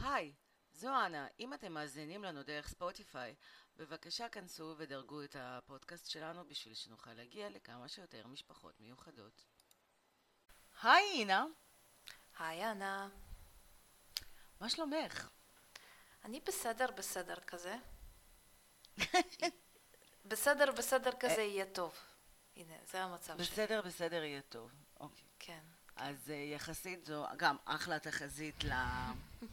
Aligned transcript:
היי, 0.00 0.32
זו 0.72 0.88
אנה. 1.06 1.26
אם 1.40 1.54
אתם 1.54 1.72
מאזינים 1.72 2.24
לנו 2.24 2.42
דרך 2.42 2.68
ספוטיפיי, 2.68 3.34
בבקשה 3.76 4.28
כנסו 4.28 4.74
ודרגו 4.78 5.22
את 5.24 5.36
הפודקאסט 5.38 6.10
שלנו 6.10 6.48
בשביל 6.48 6.74
שנוכל 6.74 7.12
להגיע 7.12 7.50
לכמה 7.50 7.88
שיותר 7.88 8.26
משפחות 8.26 8.80
מיוחדות. 8.80 9.44
היי 10.82 11.10
אינה, 11.10 11.44
היי 12.38 12.70
אנה, 12.70 13.08
מה 14.60 14.68
שלומך? 14.68 15.28
אני 16.24 16.40
בסדר 16.40 16.90
בסדר 16.90 17.40
כזה. 17.40 17.76
בסדר 20.30 20.72
בסדר 20.72 21.10
כזה 21.20 21.42
יהיה 21.42 21.66
טוב. 21.66 21.94
הנה, 22.56 22.74
זה 22.90 23.02
המצב 23.02 23.36
שלי. 23.36 23.46
בסדר, 23.46 23.82
בסדר 23.82 24.22
יהיה 24.22 24.42
טוב. 24.42 24.70
אוקיי. 25.00 25.24
כן. 25.38 25.64
אז 26.00 26.30
אה, 26.30 26.34
יחסית 26.54 27.04
זו 27.06 27.24
גם 27.36 27.56
אחלה 27.64 27.98
תחזית 27.98 28.64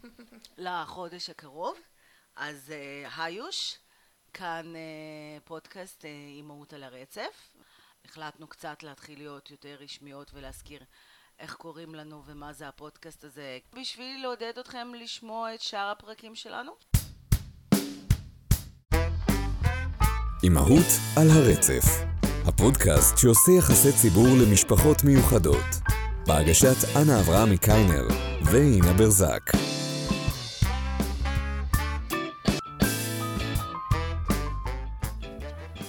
לחודש 0.57 1.29
הקרוב. 1.29 1.77
אז 2.35 2.71
אה, 2.71 3.23
היוש, 3.23 3.77
כאן 4.33 4.75
אה, 4.75 5.39
פודקאסט 5.43 6.05
אימהות 6.05 6.73
על 6.73 6.83
הרצף. 6.83 7.49
החלטנו 8.05 8.47
קצת 8.47 8.83
להתחיל 8.83 9.19
להיות 9.19 9.51
יותר 9.51 9.77
רשמיות 9.79 10.31
ולהזכיר 10.33 10.83
איך 11.39 11.55
קוראים 11.55 11.95
לנו 11.95 12.23
ומה 12.25 12.53
זה 12.53 12.67
הפודקאסט 12.67 13.23
הזה, 13.23 13.57
בשביל 13.73 14.21
לעודד 14.21 14.53
אתכם 14.59 14.87
לשמוע 14.95 15.53
את 15.53 15.61
שאר 15.61 15.89
הפרקים 15.91 16.35
שלנו. 16.35 16.71
אימהות 20.43 20.87
על 21.17 21.27
הרצף, 21.29 21.83
הפודקאסט 22.47 23.17
שעושה 23.17 23.51
יחסי 23.51 23.91
ציבור 24.01 24.27
למשפחות 24.41 25.03
מיוחדות, 25.03 25.96
בהגשת 26.27 26.95
אנה 26.95 27.19
אברהמי 27.19 27.57
קיינר 27.57 28.07
ואינה 28.51 28.93
ברזק. 28.97 29.41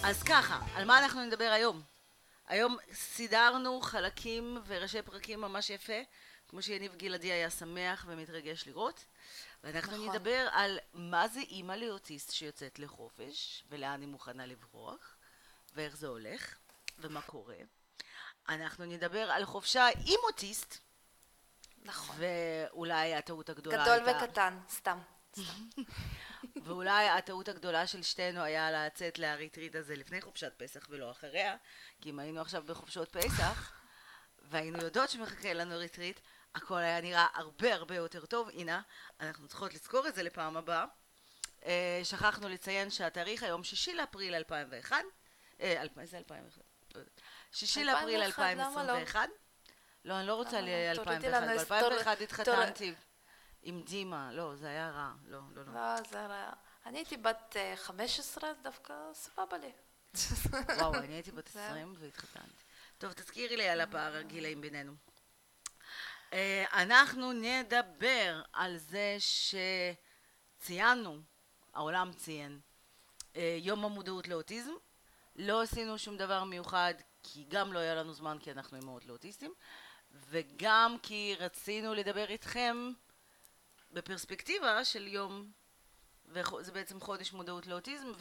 אז 0.05 0.23
ככה, 0.23 0.61
על 0.75 0.85
מה 0.85 0.99
אנחנו 0.99 1.25
נדבר 1.25 1.45
היום? 1.55 1.83
היום 2.49 2.77
סידרנו 2.93 3.81
חלקים 3.81 4.59
וראשי 4.67 5.03
פרקים 5.03 5.41
ממש 5.41 5.71
יפה, 5.71 6.01
כמו 6.49 6.63
שיניב 6.63 6.95
גלעדי 6.95 7.33
היה 7.33 7.51
שמח 7.51 8.05
ומתרגש 8.09 8.67
לראות. 8.67 9.05
ואנחנו 9.65 9.93
נכון. 9.93 10.09
נדבר 10.09 10.49
על 10.53 10.79
מה 10.95 11.29
זה 11.29 11.41
אימא 11.41 11.73
לאוטיסט 11.73 12.33
שיוצאת 12.33 12.79
לחופש, 12.79 13.65
ולאן 13.71 14.01
היא 14.01 14.09
מוכנה 14.09 14.47
לברוח, 14.47 15.17
ואיך 15.75 15.97
זה 15.97 16.07
הולך, 16.07 16.55
ומה 16.99 17.23
קורה. 17.23 17.57
אנחנו 18.49 18.85
נדבר 18.85 19.31
על 19.31 19.45
חופשה 19.45 19.87
עם 20.07 20.21
אוטיסט, 20.27 20.79
נכון. 21.83 22.17
ואולי 22.19 23.15
הטעות 23.15 23.49
הגדולה 23.51 23.83
גדול 23.83 24.09
הייתה... 24.09 24.25
וקטן, 24.25 24.59
סתם. 24.71 24.99
ואולי 26.65 27.09
הטעות 27.09 27.49
הגדולה 27.49 27.87
של 27.87 28.03
שתינו 28.03 28.43
היה 28.43 28.71
לצאת 28.71 29.19
לריטריט 29.19 29.75
הזה 29.75 29.97
לפני 29.97 30.21
חופשת 30.21 30.53
פסח 30.57 30.87
ולא 30.89 31.11
אחריה, 31.11 31.57
כי 32.01 32.11
אם 32.11 32.19
היינו 32.19 32.41
עכשיו 32.41 32.63
בחופשות 32.67 33.17
פסח, 33.17 33.73
והיינו 34.43 34.79
יודעות 34.79 35.11
שמחכה 35.11 35.53
לנו 35.53 35.79
ריטריט, 35.79 36.21
הכל 36.55 36.79
היה 36.79 37.01
נראה 37.01 37.27
הרבה 37.35 37.75
הרבה 37.75 37.95
יותר 37.95 38.27
טוב. 38.27 38.49
הנה, 38.49 38.81
אנחנו 39.21 39.49
צריכות 39.49 39.75
לזכור 39.75 40.09
את 40.09 40.15
זה 40.15 40.23
לפעם 40.23 40.57
הבאה. 40.57 40.85
אה, 41.67 42.01
שכחנו 42.05 42.49
לציין 42.49 42.91
שהתאריך 42.91 43.43
היום 43.43 43.65
שישי 43.65 43.95
לאפריל 43.95 44.35
2001. 44.35 44.97
אה, 45.61 45.83
איזה 46.01 46.19
2001? 46.19 46.63
לא 46.95 46.99
יודעת. 46.99 47.21
שישי 47.53 47.85
לאפריל 47.85 48.23
2001, 48.23 48.67
למה 48.71 48.85
לא? 48.85 48.99
2021. 48.99 49.29
לא, 50.05 50.19
אני 50.19 50.27
לא 50.27 50.35
רוצה 50.35 50.61
למה 50.61 50.71
לא? 50.95 51.05
תורידי 51.05 51.29
ל-2001. 51.31 51.37
לנו 51.41 51.51
איזה 51.51 51.65
תור- 51.65 51.79
ב-2001 51.91 52.05
תור- 52.05 52.23
התחתנתי 52.23 52.95
עם 53.63 53.83
דימה. 53.83 54.33
לא, 54.33 54.57
זה 54.57 54.69
היה 54.69 54.91
רע. 54.91 55.13
לא, 55.27 55.39
לא, 55.55 55.63
לא. 55.67 55.73
לא, 55.75 55.97
זה 56.11 56.27
רע. 56.27 56.51
אני 56.87 56.99
הייתי 56.99 57.17
בת 57.17 57.57
אה, 57.57 57.75
15, 57.77 58.51
דווקא 58.63 58.95
סבבה 59.13 59.59
לי. 59.59 59.73
וואו, 60.79 60.95
אני 60.95 61.15
הייתי 61.15 61.31
בת 61.31 61.49
זהו. 61.49 61.63
20 61.63 61.95
והתחתנתי. 61.99 62.63
טוב, 62.99 63.13
תזכירי 63.13 63.57
לי 63.57 63.69
על 63.69 63.81
הפער 63.81 64.17
הגילאים 64.17 64.61
בינינו. 64.61 64.93
אה, 66.33 66.65
אנחנו 66.73 67.33
נדבר 67.33 68.43
על 68.53 68.77
זה 68.77 69.17
שציינו, 70.59 71.21
העולם 71.75 72.13
ציין, 72.13 72.61
אה, 73.37 73.57
יום 73.61 73.85
המודעות 73.85 74.29
לאוטיזם. 74.29 74.73
לא 75.37 75.63
עשינו 75.63 75.99
שום 75.99 76.17
דבר 76.17 76.45
מיוחד, 76.45 76.95
כי 77.33 77.45
גם 77.49 77.73
לא 77.73 77.79
היה 77.79 77.95
לנו 77.95 78.13
זמן, 78.15 78.39
כי 78.41 78.51
אנחנו 78.51 78.77
אימהות 78.77 79.07
לאוטיסטים, 79.07 79.55
וגם 80.11 80.97
כי 81.03 81.35
רצינו 81.39 81.95
לדבר 81.95 82.29
איתכם 82.29 82.91
בפרספקטיבה 83.91 84.85
של 84.85 85.07
יום, 85.07 85.53
וזה 86.27 86.73
בעצם 86.73 87.01
חודש 87.01 87.33
מודעות 87.33 87.67
לאוטיזם, 87.67 88.13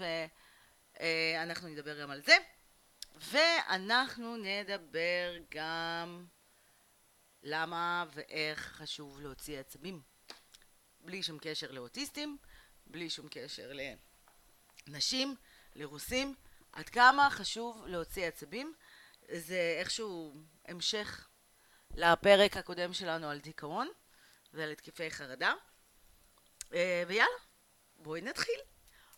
ואנחנו 0.99 1.67
נדבר 1.67 2.01
גם 2.01 2.11
על 2.11 2.21
זה. 2.21 2.37
ואנחנו 3.15 4.37
נדבר 4.37 5.33
גם 5.51 6.25
למה 7.43 8.05
ואיך 8.13 8.59
חשוב 8.59 9.21
להוציא 9.21 9.59
עצבים. 9.59 10.01
בלי 10.99 11.23
שום 11.23 11.37
קשר 11.41 11.71
לאוטיסטים, 11.71 12.37
בלי 12.87 13.09
שום 13.09 13.27
קשר 13.31 13.71
לנשים, 14.87 15.35
לרוסים. 15.75 16.35
עד 16.71 16.89
כמה 16.89 17.29
חשוב 17.29 17.85
להוציא 17.87 18.27
עצבים. 18.27 18.73
זה 19.31 19.75
איכשהו 19.79 20.35
המשך 20.65 21.27
לפרק 21.91 22.57
הקודם 22.57 22.93
שלנו 22.93 23.29
על 23.29 23.39
דיכאון 23.39 23.89
ועל 24.53 24.71
התקפי 24.71 25.11
חרדה. 25.11 25.53
אה, 26.73 27.03
ויאללה, 27.07 27.37
בואי 27.95 28.21
נתחיל. 28.21 28.59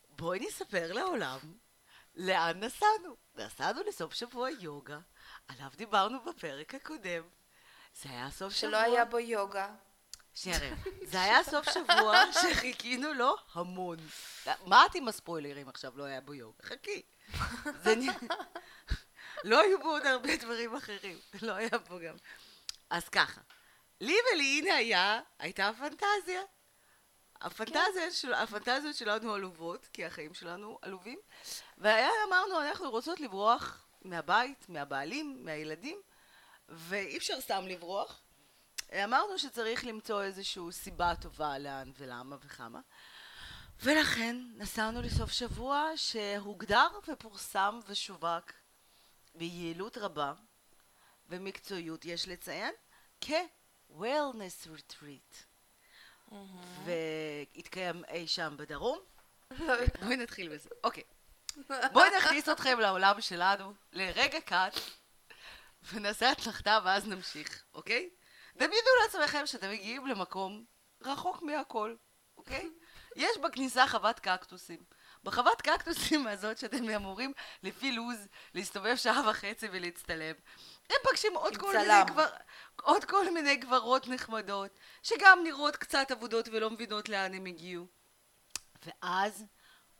בואי 0.09 0.39
נספר 0.39 0.93
לעולם 0.93 1.39
לאן 2.15 2.63
נסענו. 2.63 3.17
נסענו 3.35 3.81
לסוף 3.87 4.13
שבוע 4.13 4.49
יוגה, 4.59 4.99
עליו 5.47 5.69
דיברנו 5.75 6.23
בפרק 6.23 6.75
הקודם. 6.75 7.23
זה 8.01 8.09
היה 8.09 8.31
סוף 8.31 8.53
שבוע... 8.53 8.69
שלא 8.69 8.77
היה 8.77 9.05
בו 9.05 9.19
יוגה. 9.19 9.75
שנייה 10.33 10.59
רגע, 10.59 10.75
זה 11.03 11.21
היה 11.21 11.43
סוף 11.43 11.69
שבוע 11.69 12.23
שחיכינו 12.41 13.13
לו 13.13 13.35
המון. 13.53 13.97
מה 14.65 14.85
את 14.85 14.95
עם 14.95 15.07
הספוילרים 15.07 15.69
עכשיו? 15.69 15.97
לא 15.97 16.03
היה 16.03 16.21
בו 16.21 16.33
יוגה. 16.33 16.63
חכי. 16.63 17.01
זה 17.83 17.95
לא 19.43 19.61
היו 19.61 19.79
בו 19.79 19.89
עוד 19.89 20.05
הרבה 20.05 20.35
דברים 20.35 20.75
אחרים. 20.75 21.19
לא 21.41 21.53
היה 21.53 21.77
בו 21.89 21.99
גם. 21.99 22.15
אז 22.89 23.09
ככה, 23.09 23.41
לי 24.01 24.15
ולאינה 24.33 24.75
היה, 24.75 25.21
הייתה 25.39 25.71
פנטזיה. 25.79 26.41
הפנטזיה 27.41 28.11
של, 28.11 28.33
הפנטזיות 28.33 28.95
שלנו 28.95 29.33
עלובות, 29.33 29.87
כי 29.93 30.05
החיים 30.05 30.33
שלנו 30.33 30.79
עלובים. 30.81 31.19
והיה, 31.77 32.09
אמרנו, 32.27 32.61
אנחנו 32.61 32.89
רוצות 32.89 33.19
לברוח 33.19 33.85
מהבית, 34.01 34.69
מהבעלים, 34.69 35.45
מהילדים, 35.45 36.01
ואי 36.69 37.17
אפשר 37.17 37.41
סתם 37.41 37.67
לברוח. 37.67 38.21
אמרנו 39.03 39.39
שצריך 39.39 39.85
למצוא 39.85 40.23
איזושהי 40.23 40.71
סיבה 40.71 41.13
טובה 41.21 41.57
לאן 41.57 41.91
ולמה 41.97 42.35
וכמה. 42.41 42.79
ולכן 43.83 44.35
נסענו 44.55 45.01
לסוף 45.01 45.31
שבוע 45.31 45.91
שהוגדר 45.95 46.87
ופורסם 47.07 47.79
ושווק 47.87 48.51
ביעילות 49.39 49.97
רבה 49.97 50.33
ומקצועיות, 51.29 52.05
יש 52.05 52.27
לציין, 52.27 52.73
כ-Wellness 53.21 54.67
Retreat. 54.67 55.35
והתקיים 56.85 58.05
אי 58.05 58.27
שם 58.27 58.55
בדרום. 58.57 58.99
בואי 60.01 60.15
נתחיל 60.17 60.53
בזה. 60.55 60.69
אוקיי. 60.83 61.03
בואי 61.93 62.09
נכניס 62.17 62.49
אתכם 62.49 62.79
לעולם 62.79 63.21
שלנו 63.21 63.73
לרגע 63.91 64.41
קט 64.41 64.79
ונעשה 65.93 66.31
הצלחתה 66.31 66.79
ואז 66.85 67.07
נמשיך, 67.07 67.63
אוקיי? 67.73 68.09
דמיינו 68.55 68.87
לעצמכם 69.03 69.45
שאתם 69.45 69.71
מגיעים 69.71 70.07
למקום 70.07 70.65
רחוק 71.01 71.41
מהכל, 71.41 71.95
אוקיי? 72.37 72.69
יש 73.15 73.37
בכניסה 73.37 73.87
חוות 73.87 74.19
קקטוסים. 74.19 74.83
בחוות 75.23 75.61
קקטוסים 75.61 76.27
הזאת 76.27 76.57
שאתם 76.57 76.89
אמורים 76.89 77.33
לפי 77.63 77.91
לוז 77.91 78.27
להסתובב 78.55 78.95
שעה 78.95 79.29
וחצי 79.29 79.67
ולהצטלם. 79.71 80.35
הם 80.89 80.95
פגשים 81.03 81.35
עוד 81.35 81.57
כל, 81.57 81.71
צלם. 81.71 81.81
מיני 81.81 82.03
גבר, 82.03 82.27
עוד 82.81 83.05
כל 83.05 83.33
מיני 83.33 83.55
גברות 83.55 84.07
נחמדות, 84.07 84.71
שגם 85.03 85.39
נראות 85.43 85.75
קצת 85.75 86.11
אבודות 86.11 86.47
ולא 86.51 86.69
מבינות 86.69 87.09
לאן 87.09 87.33
הם 87.33 87.45
הגיעו. 87.45 87.85
ואז 88.85 89.45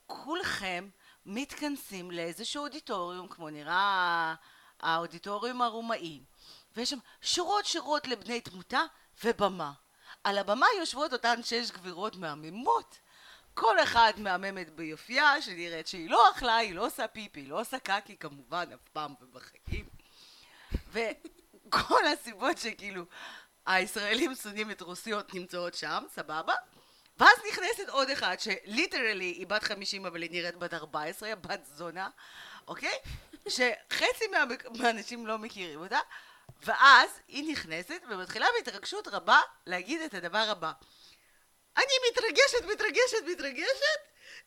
כולכם 0.06 0.90
מתכנסים 1.26 2.12
לאיזשהו 2.12 2.64
אודיטוריום, 2.64 3.28
כמו 3.28 3.50
נראה 3.50 4.36
האודיטוריום 4.80 5.62
הרומאי, 5.62 6.24
ויש 6.76 6.90
שם 6.90 6.98
שורות 7.22 7.66
שורות 7.66 8.08
לבני 8.08 8.42
תמותה 8.42 8.82
ובמה. 9.24 9.72
על 10.24 10.38
הבמה 10.38 10.66
יושבות 10.80 11.14
אותן 11.14 11.44
שש 11.44 11.72
גבירות 11.72 12.16
מהממות. 12.16 13.00
כל 13.60 13.80
אחת 13.84 14.18
מהממת 14.18 14.70
ביופייה, 14.70 15.42
שנראית 15.42 15.88
שהיא 15.88 16.10
לא 16.10 16.32
אכלה, 16.32 16.56
היא 16.56 16.76
לא 16.76 16.86
עושה 16.86 17.08
פיפי, 17.08 17.40
היא 17.40 17.50
לא 17.50 17.62
עושה 17.62 17.80
קקי 17.80 18.18
כמובן, 18.18 18.66
אף 18.74 18.90
פעם 18.94 19.14
ובחיים. 19.22 19.86
וכל 20.92 22.08
הסיבות 22.08 22.58
שכאילו 22.58 23.04
הישראלים 23.66 24.36
שונאים 24.36 24.72
את 24.72 24.82
רוסיות 24.82 25.34
נמצאות 25.34 25.74
שם, 25.74 26.04
סבבה? 26.16 26.54
ואז 27.18 27.38
נכנסת 27.52 27.90
עוד 27.90 28.10
אחת, 28.10 28.40
שליטרלי 28.40 29.26
היא 29.26 29.48
בת 29.48 29.64
50 29.64 30.06
אבל 30.06 30.22
היא 30.22 30.32
נראית 30.32 30.56
בת 30.56 30.74
14, 30.74 31.36
בת 31.36 31.66
זונה, 31.66 32.10
אוקיי? 32.68 32.98
שחצי 33.48 34.28
מה, 34.32 34.44
מהאנשים 34.78 35.28
לא 35.28 35.38
מכירים 35.38 35.80
אותה, 35.80 36.00
ואז 36.64 37.10
היא 37.28 37.52
נכנסת 37.52 38.02
ומתחילה 38.10 38.46
בהתרגשות 38.58 39.08
רבה 39.08 39.40
להגיד 39.66 40.02
את 40.02 40.14
הדבר 40.14 40.46
הבא. 40.50 40.72
אני 41.80 41.94
מתרגשת, 42.12 42.66
מתרגשת, 42.66 43.24
מתרגשת, 43.28 44.00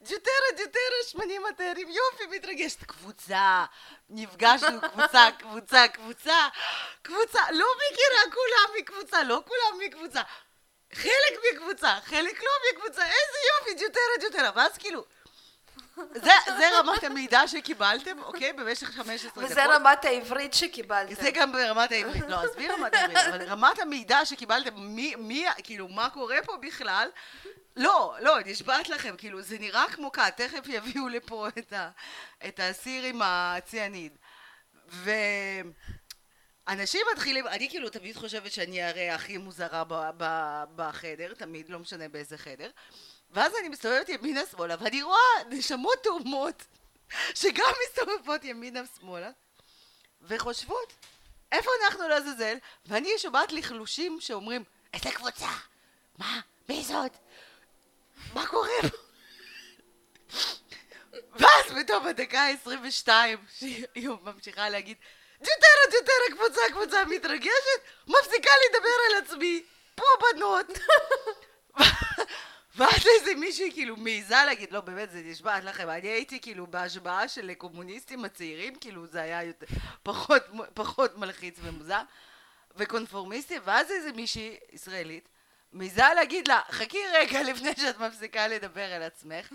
ג'וטרה, 0.02 0.48
ג'וטרה, 0.58 0.98
שמנים 1.10 1.42
מטרים, 1.42 1.88
יופי, 1.88 2.36
מתרגשת. 2.36 2.84
קבוצה, 2.84 3.64
נפגשנו, 4.10 4.80
קבוצה, 4.80 5.28
קבוצה, 5.38 5.88
קבוצה, 5.88 6.48
קבוצה, 7.02 7.40
לא 7.50 7.66
מכירה 7.76 8.34
כולם 8.34 8.78
מקבוצה, 8.78 9.22
לא 9.22 9.42
כולם 9.46 9.80
מקבוצה. 9.86 10.22
חלק 10.92 11.38
מקבוצה, 11.52 11.98
חלק 12.04 12.42
לא 12.42 12.50
מקבוצה, 12.72 13.02
איזה 13.02 13.38
יופי, 13.50 13.84
ג'וטרה, 13.84 14.14
ג'וטרה. 14.22 14.50
ואז 14.54 14.78
כאילו, 14.78 15.04
זה, 15.96 16.30
זה 16.46 16.78
רמת 16.78 17.04
המידע 17.04 17.48
שקיבלתם, 17.48 18.22
אוקיי? 18.22 18.52
במשך 18.52 18.90
15 18.90 19.30
דקות. 19.30 19.44
וזה 19.44 19.64
רמת 19.64 20.04
העברית 20.04 20.54
שקיבלתם. 20.54 21.14
זה 21.14 21.30
גם 21.30 21.52
ברמת 21.52 21.92
העברית, 21.92 22.24
לא, 22.28 22.42
עזבי 22.42 22.68
רמת 22.68 22.94
העברית, 22.94 23.18
אבל 23.18 23.42
רמת 23.42 23.78
המידע 23.78 24.24
שקיבלתם, 24.24 24.74
מי, 24.76 25.14
מי, 25.14 25.46
כאילו, 25.64 25.88
מה 25.88 26.10
קורה 26.10 26.36
פה 26.44 26.56
בכלל, 26.56 27.08
לא, 27.76 28.14
לא, 28.20 28.36
נשבעת 28.46 28.88
לכם, 28.88 29.14
כאילו, 29.18 29.42
זה 29.42 29.58
נראה 29.58 29.84
כמו 29.92 30.12
כת, 30.12 30.32
תכף 30.36 30.64
יביאו 30.66 31.08
לפה 31.08 31.48
את, 31.48 31.72
ה, 31.72 31.90
את 32.48 32.60
הסיר 32.62 33.04
עם 33.04 33.20
הציאניד. 33.24 34.16
ואנשים 36.66 37.00
מתחילים, 37.12 37.46
אני 37.46 37.70
כאילו 37.70 37.90
תמיד 37.90 38.16
חושבת 38.16 38.52
שאני 38.52 38.82
הרי 38.82 39.10
הכי 39.10 39.38
מוזרה 39.38 39.84
ב, 39.84 40.10
ב, 40.16 40.24
בחדר, 40.76 41.34
תמיד, 41.34 41.68
לא 41.68 41.78
משנה 41.78 42.08
באיזה 42.08 42.38
חדר. 42.38 42.70
ואז 43.32 43.52
אני 43.60 43.68
מסתובבת 43.68 44.08
ימינה 44.08 44.40
שמאלה, 44.50 44.76
ואני 44.80 45.02
רואה 45.02 45.44
נשמות 45.48 46.02
תאומות, 46.02 46.62
שגם 47.40 47.72
מסתובבות 47.84 48.44
ימינה 48.44 48.80
שמאלה, 49.00 49.30
וחושבות, 50.22 50.92
איפה 51.52 51.70
אנחנו 51.84 52.08
לעזאזל? 52.08 52.56
ואני 52.86 53.18
שומעת 53.18 53.52
לחלושים 53.52 54.20
שאומרים, 54.20 54.64
איזה 54.94 55.10
קבוצה? 55.10 55.48
מה? 56.18 56.40
מי 56.68 56.82
זאת? 56.84 57.12
מה 58.34 58.46
קורה? 58.46 58.70
ואז 61.38 61.72
בתום 61.80 62.06
הדקה 62.06 62.40
ה-22, 62.40 63.08
שהיא 63.58 64.08
ממשיכה 64.22 64.68
להגיד, 64.68 64.96
ג'וטרה, 65.40 65.84
ג'וטרה, 65.86 66.36
קבוצה, 66.36 66.60
קבוצה, 66.70 67.04
מתרגשת, 67.04 67.80
מפסיקה 68.06 68.50
לדבר 68.68 68.88
על 69.10 69.24
עצמי, 69.24 69.62
פה 69.94 70.04
בנות. 70.32 70.66
ואז 72.76 73.06
איזה 73.18 73.34
מישהי 73.34 73.72
כאילו 73.72 73.96
מעיזה 73.96 74.34
להגיד, 74.46 74.72
לא 74.72 74.80
באמת 74.80 75.10
זה 75.10 75.22
נשבעת 75.24 75.64
לכם, 75.64 75.88
אני 75.88 76.08
הייתי 76.08 76.40
כאילו 76.40 76.66
בהשבעה 76.66 77.28
של 77.28 77.54
קומוניסטים 77.54 78.24
הצעירים, 78.24 78.76
כאילו 78.76 79.06
זה 79.06 79.22
היה 79.22 79.42
יותר, 79.42 79.66
פחות, 80.02 80.42
פחות 80.74 81.18
מלחיץ 81.18 81.56
ומוזר, 81.62 82.02
וקונפורמיסטי, 82.76 83.58
ואז 83.64 83.90
איזה 83.90 84.12
מישהי 84.12 84.56
ישראלית 84.72 85.28
מעיזה 85.72 86.02
להגיד 86.14 86.48
לה, 86.48 86.60
חכי 86.70 86.98
רגע 87.12 87.42
לפני 87.42 87.72
שאת 87.76 87.98
מפסיקה 87.98 88.48
לדבר 88.48 88.92
על 88.92 89.02
עצמך. 89.02 89.52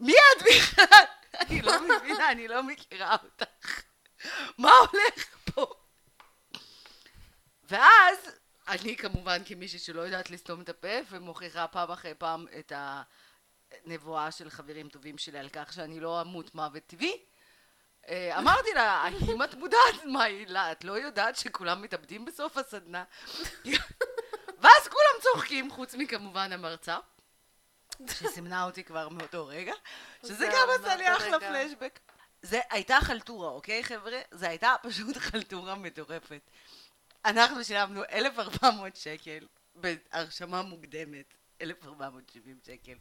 מי 0.00 0.12
את 0.12 0.42
בכלל? 0.42 1.04
אני 1.34 1.62
לא 1.62 1.80
מבינה, 1.80 2.30
אני 2.30 2.48
לא 2.48 2.62
מכירה 2.62 3.16
אותך. 3.22 3.82
מה 4.58 4.70
הולך 4.72 5.26
פה? 5.44 5.66
ואז 7.64 8.39
אני 8.68 8.96
כמובן 8.96 9.42
כמישהי 9.44 9.78
שלא 9.78 10.00
יודעת 10.00 10.30
לסתום 10.30 10.60
את 10.60 10.68
הפה 10.68 10.98
ומוכיחה 11.10 11.66
פעם 11.66 11.90
אחרי 11.90 12.14
פעם 12.14 12.46
את 12.58 12.72
הנבואה 13.84 14.30
של 14.30 14.50
חברים 14.50 14.88
טובים 14.88 15.18
שלי 15.18 15.38
על 15.38 15.48
כך 15.48 15.72
שאני 15.72 16.00
לא 16.00 16.20
אמות 16.20 16.54
מוות 16.54 16.82
טבעי 16.86 17.24
אה, 18.08 18.38
אמרתי 18.38 18.68
לה, 18.74 18.82
האם 18.82 19.42
את 19.42 19.54
מודעת 19.54 20.04
מה 20.04 20.22
היא? 20.22 20.46
לה, 20.46 20.72
את 20.72 20.84
לא 20.84 20.92
יודעת 20.92 21.36
שכולם 21.36 21.82
מתאבדים 21.82 22.24
בסוף 22.24 22.56
הסדנה? 22.56 23.04
ואז 24.60 24.88
כולם 24.88 25.20
צוחקים, 25.22 25.70
חוץ 25.70 25.94
מכמובן 25.94 26.52
המרצה, 26.52 26.98
שסימנה 28.10 28.64
אותי 28.64 28.84
כבר 28.84 29.08
מאותו 29.08 29.46
רגע, 29.46 29.74
שזה 30.26 30.48
גם 30.52 30.68
עשה 30.80 30.96
לי 30.96 31.16
אחלה 31.16 31.40
פלשבק. 31.40 31.98
זה 32.42 32.60
הייתה 32.70 32.98
חלטורה, 33.00 33.48
אוקיי 33.48 33.84
חבר'ה? 33.84 34.18
זה 34.30 34.48
הייתה 34.48 34.74
פשוט 34.82 35.16
חלטורה 35.30 35.74
מטורפת. 35.74 36.50
אנחנו 37.24 37.64
שילמנו 37.64 38.02
1,400 38.12 38.96
שקל 38.96 39.46
בהרשמה 39.74 40.62
מוקדמת, 40.62 41.34
1,470 41.62 42.58
שקל, 42.66 42.94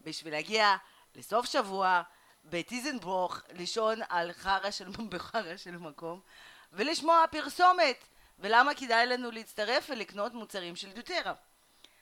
בשביל 0.00 0.32
להגיע 0.32 0.76
לסוף 1.14 1.46
שבוע 1.46 2.02
בטיזנבוך, 2.44 3.40
לישון 3.52 3.98
על 4.08 4.32
חרא 4.32 4.70
של, 4.70 4.88
של 5.56 5.76
מקום, 5.76 6.20
ולשמוע 6.72 7.24
פרסומת, 7.30 8.04
ולמה 8.38 8.74
כדאי 8.74 9.06
לנו 9.06 9.30
להצטרף 9.30 9.86
ולקנות 9.90 10.34
מוצרים 10.34 10.76
של 10.76 10.92
דוטרה. 10.92 11.32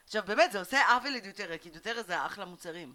עכשיו 0.04 0.22
באמת 0.26 0.52
זה 0.52 0.58
עושה 0.58 0.88
עוול 0.88 1.10
לדוטרה, 1.10 1.58
כי 1.58 1.70
דוטרה 1.70 2.02
זה 2.02 2.26
אחלה 2.26 2.44
מוצרים, 2.44 2.94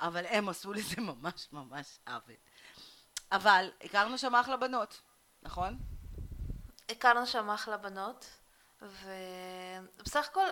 אבל 0.00 0.26
הם 0.26 0.48
עשו 0.48 0.72
לזה 0.72 1.00
ממש 1.10 1.48
ממש 1.52 1.98
עוול. 2.06 2.34
אבל 3.32 3.70
הכרנו 3.84 4.18
שם 4.18 4.34
אחלה 4.34 4.56
בנות, 4.56 5.00
נכון? 5.42 5.78
הכרנו 6.92 7.26
שם 7.26 7.50
אחלה 7.50 7.76
בנות, 7.76 8.26
ובסך 8.82 10.28
הכל, 10.30 10.46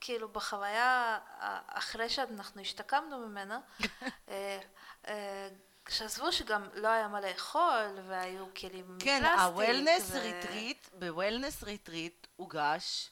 כאילו 0.00 0.28
בחוויה, 0.28 1.18
אחרי 1.66 2.08
שאנחנו 2.08 2.60
השתקמנו 2.60 3.18
ממנה, 3.18 3.60
אה, 4.28 4.60
אה, 5.08 5.48
עזבו 5.84 6.32
שגם 6.32 6.68
לא 6.74 6.88
היה 6.88 7.08
מה 7.08 7.20
לאכול, 7.20 7.98
והיו 8.06 8.46
כלים 8.54 8.98
כן, 8.98 9.22
מפלסטיק. 9.22 9.38
כן, 9.38 9.38
הוולנס 9.38 10.10
ו... 10.10 10.20
retreat, 10.20 10.88
ב 10.92 11.00
wellness 11.00 11.62
retreat 11.62 12.26
הוגש 12.36 13.10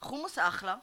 חומוס 0.00 0.38
אחלה, 0.38 0.76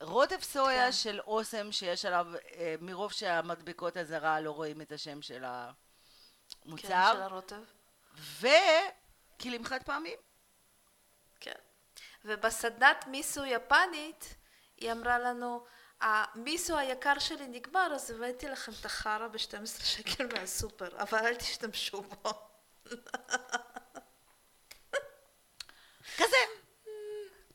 רוטב 0.00 0.40
סויה 0.40 0.86
כן. 0.86 0.92
של 0.92 1.20
אוסם 1.20 1.72
שיש 1.72 2.04
עליו, 2.04 2.26
אה, 2.54 2.74
מרוב 2.80 3.12
שהמדבקות 3.12 3.96
אזהרה 3.96 4.40
לא 4.40 4.50
רואים 4.50 4.80
את 4.80 4.92
השם 4.92 5.22
של 5.22 5.44
המוצר. 5.44 6.88
כן, 6.88 7.12
של 7.12 7.22
הרוטב. 7.22 7.62
כלים 9.42 9.64
חד 9.64 9.82
פעמים. 9.82 10.18
כן. 11.40 11.52
ובסדנת 12.24 13.04
מיסו 13.06 13.44
יפנית, 13.44 14.34
היא 14.76 14.92
אמרה 14.92 15.18
לנו, 15.18 15.64
המיסו 16.00 16.78
היקר 16.78 17.18
שלי 17.18 17.46
נגמר, 17.46 17.92
אז 17.94 18.10
הבאתי 18.10 18.48
לכם 18.48 18.72
את 18.80 18.84
החרא 18.84 19.28
ב-12 19.28 19.84
שקל 19.84 20.26
מהסופר, 20.32 21.02
אבל 21.02 21.18
אל 21.18 21.34
תשתמשו 21.34 22.02
בו. 22.02 22.30
כזה. 26.16 26.36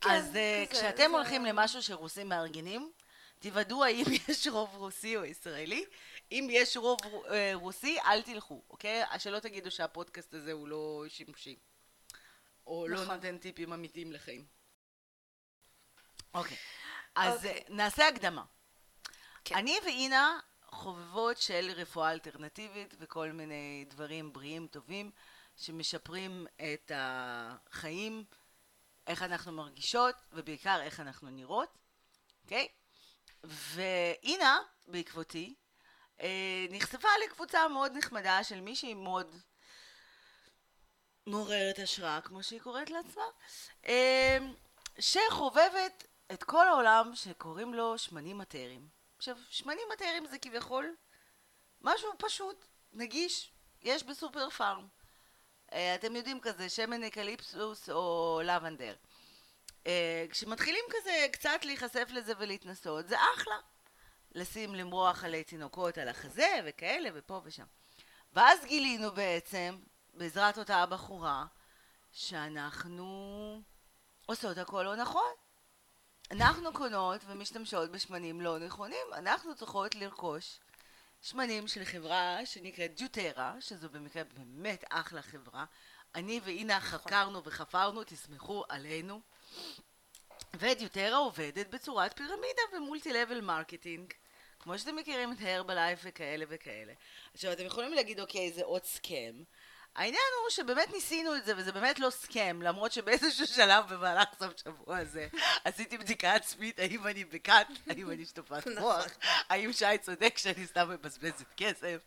כן, 0.02 0.10
אז 0.10 0.30
כזה, 0.30 0.66
כשאתם 0.70 1.12
זה... 1.12 1.18
הולכים 1.18 1.46
למשהו 1.46 1.84
שרוסים 1.84 2.30
מארגנים, 2.30 2.92
תוודאו 3.40 3.84
האם 3.84 4.06
יש 4.28 4.48
רוב 4.48 4.76
רוסי 4.76 5.18
או 5.18 5.26
ישראלי. 5.26 5.86
אם 6.32 6.48
יש 6.52 6.78
רוב 6.78 7.00
אה, 7.30 7.52
רוסי, 7.54 7.98
אל 8.06 8.22
תלכו, 8.22 8.62
אוקיי? 8.70 9.04
שלא 9.18 9.40
תגידו 9.40 9.72
שהפודקאסט 9.72 10.34
הזה 10.34 10.52
הוא 10.52 10.68
לא 10.68 11.04
שימושי. 11.08 11.56
או 12.68 12.88
לא 12.88 12.96
נכון. 12.96 13.08
לא 13.08 13.16
נותן 13.16 13.38
טיפים 13.38 13.74
אמיתיים 13.74 14.12
לחיים. 14.12 14.46
אוקיי, 16.34 16.58
אז 17.16 17.36
אוקיי. 17.36 17.64
נעשה 17.70 18.08
הקדמה. 18.08 18.44
כן. 19.46 19.56
אני 19.56 19.78
ואינה 19.86 20.40
חובבות 20.66 21.38
של 21.38 21.72
רפואה 21.76 22.12
אלטרנטיבית 22.12 22.94
וכל 23.00 23.32
מיני 23.32 23.86
דברים 23.90 24.34
בריאים 24.34 24.68
טובים 24.68 25.12
שמשפרים 25.56 26.48
את 26.56 26.92
החיים, 26.96 28.24
איך 29.08 29.24
אנחנו 29.24 29.52
מרגישות 29.52 30.16
ובעיקר 30.32 30.82
איך 30.82 31.00
אנחנו 31.00 31.30
נראות, 31.30 31.78
אוקיי? 32.44 32.68
ואינה, 33.44 34.60
בעקבותי, 34.88 35.56
אה, 36.22 36.66
נחשפה 36.70 37.08
לקבוצה 37.26 37.68
מאוד 37.68 37.92
נחמדה 37.98 38.44
של 38.44 38.62
מישהי 38.62 38.94
מאוד 38.94 39.36
מעוררת 41.28 41.80
השראה, 41.80 42.22
כמו 42.22 42.44
שהיא 42.44 42.60
קוראת 42.60 42.90
לעצמה, 42.90 43.24
אמ, 43.88 44.54
שחובבת 45.00 46.08
את 46.32 46.44
כל 46.44 46.68
העולם 46.68 47.12
שקוראים 47.16 47.74
לו 47.74 47.98
שמנים 47.98 48.38
אתריים. 48.38 48.88
עכשיו, 49.18 49.38
שמנים 49.50 49.88
אתריים 49.94 50.26
זה 50.26 50.40
כביכול 50.40 50.96
משהו 51.82 52.10
פשוט, 52.18 52.66
נגיש, 52.94 53.52
יש 53.82 54.04
בסופר 54.04 54.50
פארם. 54.50 54.88
אה, 55.74 55.96
אתם 55.96 56.16
יודעים 56.16 56.40
כזה, 56.40 56.70
שמן 56.70 57.04
אקליפסוס 57.04 57.90
או 57.90 58.42
לבנדר. 58.44 58.96
אה, 59.88 60.26
כשמתחילים 60.30 60.86
כזה 60.90 61.28
קצת 61.32 61.60
להיחשף 61.64 62.08
לזה 62.10 62.34
ולהתנסות, 62.38 63.08
זה 63.08 63.16
אחלה. 63.36 63.58
לשים 64.32 64.76
למרוח 64.76 65.24
עלי 65.24 65.44
תינוקות 65.44 65.98
על 65.98 66.08
החזה 66.08 66.60
וכאלה 66.66 67.10
ופה 67.14 67.42
ושם. 67.44 67.66
ואז 68.34 68.66
גילינו 68.66 69.12
בעצם 69.12 69.78
בעזרת 70.18 70.58
אותה 70.58 70.78
הבחורה, 70.78 71.46
שאנחנו 72.12 73.62
עושות 74.26 74.58
הכל 74.58 74.84
לא 74.84 74.96
נכון. 74.96 75.32
אנחנו 76.32 76.74
קונות 76.74 77.22
ומשתמשות 77.28 77.92
בשמנים 77.92 78.42
לא 78.42 78.60
נכונים, 78.60 79.08
אנחנו 79.14 79.56
צריכות 79.56 79.96
לרכוש 79.96 80.60
שמנים 81.22 81.68
של 81.68 81.86
חברה 81.86 82.46
שנקראת 82.46 82.92
doTERRA, 82.98 83.56
שזו 83.60 83.90
במקרה 83.90 84.24
באמת 84.24 84.84
אחלה 84.90 85.22
חברה. 85.22 85.66
אני 86.16 86.40
ואינה 86.44 86.78
נכון. 86.78 87.00
חקרנו 87.00 87.44
וחפרנו, 87.44 88.04
תסמכו 88.04 88.64
עלינו. 88.70 89.22
ו 90.54 90.62
doTERRA 90.62 91.18
עובדת 91.18 91.68
בצורת 91.68 92.18
פירמידה 92.18 92.62
ו 92.74 92.80
multi 92.80 93.14
level 93.14 93.42
marketing. 93.42 94.14
כמו 94.60 94.80
שאתם 94.80 94.96
מכירים 94.96 95.32
את 95.32 95.38
Herbalife 95.42 96.00
וכאלה 96.04 96.46
וכאלה. 96.50 96.94
עכשיו 97.34 97.52
אתם 97.52 97.66
יכולים 97.66 97.94
להגיד 97.94 98.20
אוקיי 98.20 98.52
זה 98.52 98.64
עוד 98.64 98.84
סכם. 98.84 99.44
העניין 99.98 100.22
הוא 100.42 100.50
שבאמת 100.50 100.94
ניסינו 100.94 101.36
את 101.36 101.46
זה 101.46 101.54
וזה 101.58 101.72
באמת 101.72 102.00
לא 102.00 102.10
סכם 102.10 102.60
למרות 102.62 102.92
שבאיזשהו 102.92 103.48
שלב 103.48 103.94
במהלך 103.94 104.30
סוף 104.40 104.54
שבוע 104.64 104.98
הזה 104.98 105.28
עשיתי 105.64 105.98
בדיקה 105.98 106.34
עצמית 106.34 106.80
האם 106.80 107.08
אני 107.08 107.26
בכת, 107.26 107.68
האם 107.90 108.12
אני 108.12 108.26
שטופת 108.26 108.68
מוח, 108.80 109.06
האם 109.50 109.74
שי 109.74 109.98
צודק 110.02 110.38
שאני 110.38 110.68
סתם 110.68 110.90
מבזבזת 110.90 111.46
כסף, 111.58 111.98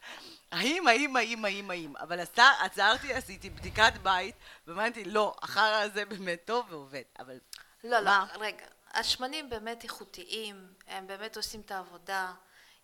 האם, 0.52 0.88
האם, 0.88 1.16
האם, 1.16 1.44
האם, 1.44 1.70
האם, 1.70 1.96
אבל 1.96 2.20
עצרתי, 2.60 3.12
עשיתי 3.12 3.50
בדיקת 3.50 3.92
בית 4.02 4.34
ואמרתי 4.66 5.04
לא, 5.04 5.36
החרא 5.42 5.82
הזה 5.82 6.04
באמת 6.04 6.40
טוב 6.44 6.66
ועובד, 6.70 7.02
אבל 7.18 7.38
לא, 7.84 8.00
לא? 8.00 8.10
רגע. 8.34 8.66
השמנים 8.92 9.50
באמת 9.50 9.84
איכותיים, 9.84 10.72
הם 10.86 11.06
באמת 11.06 11.36
עושים 11.36 11.60
את 11.60 11.70
העבודה, 11.70 12.32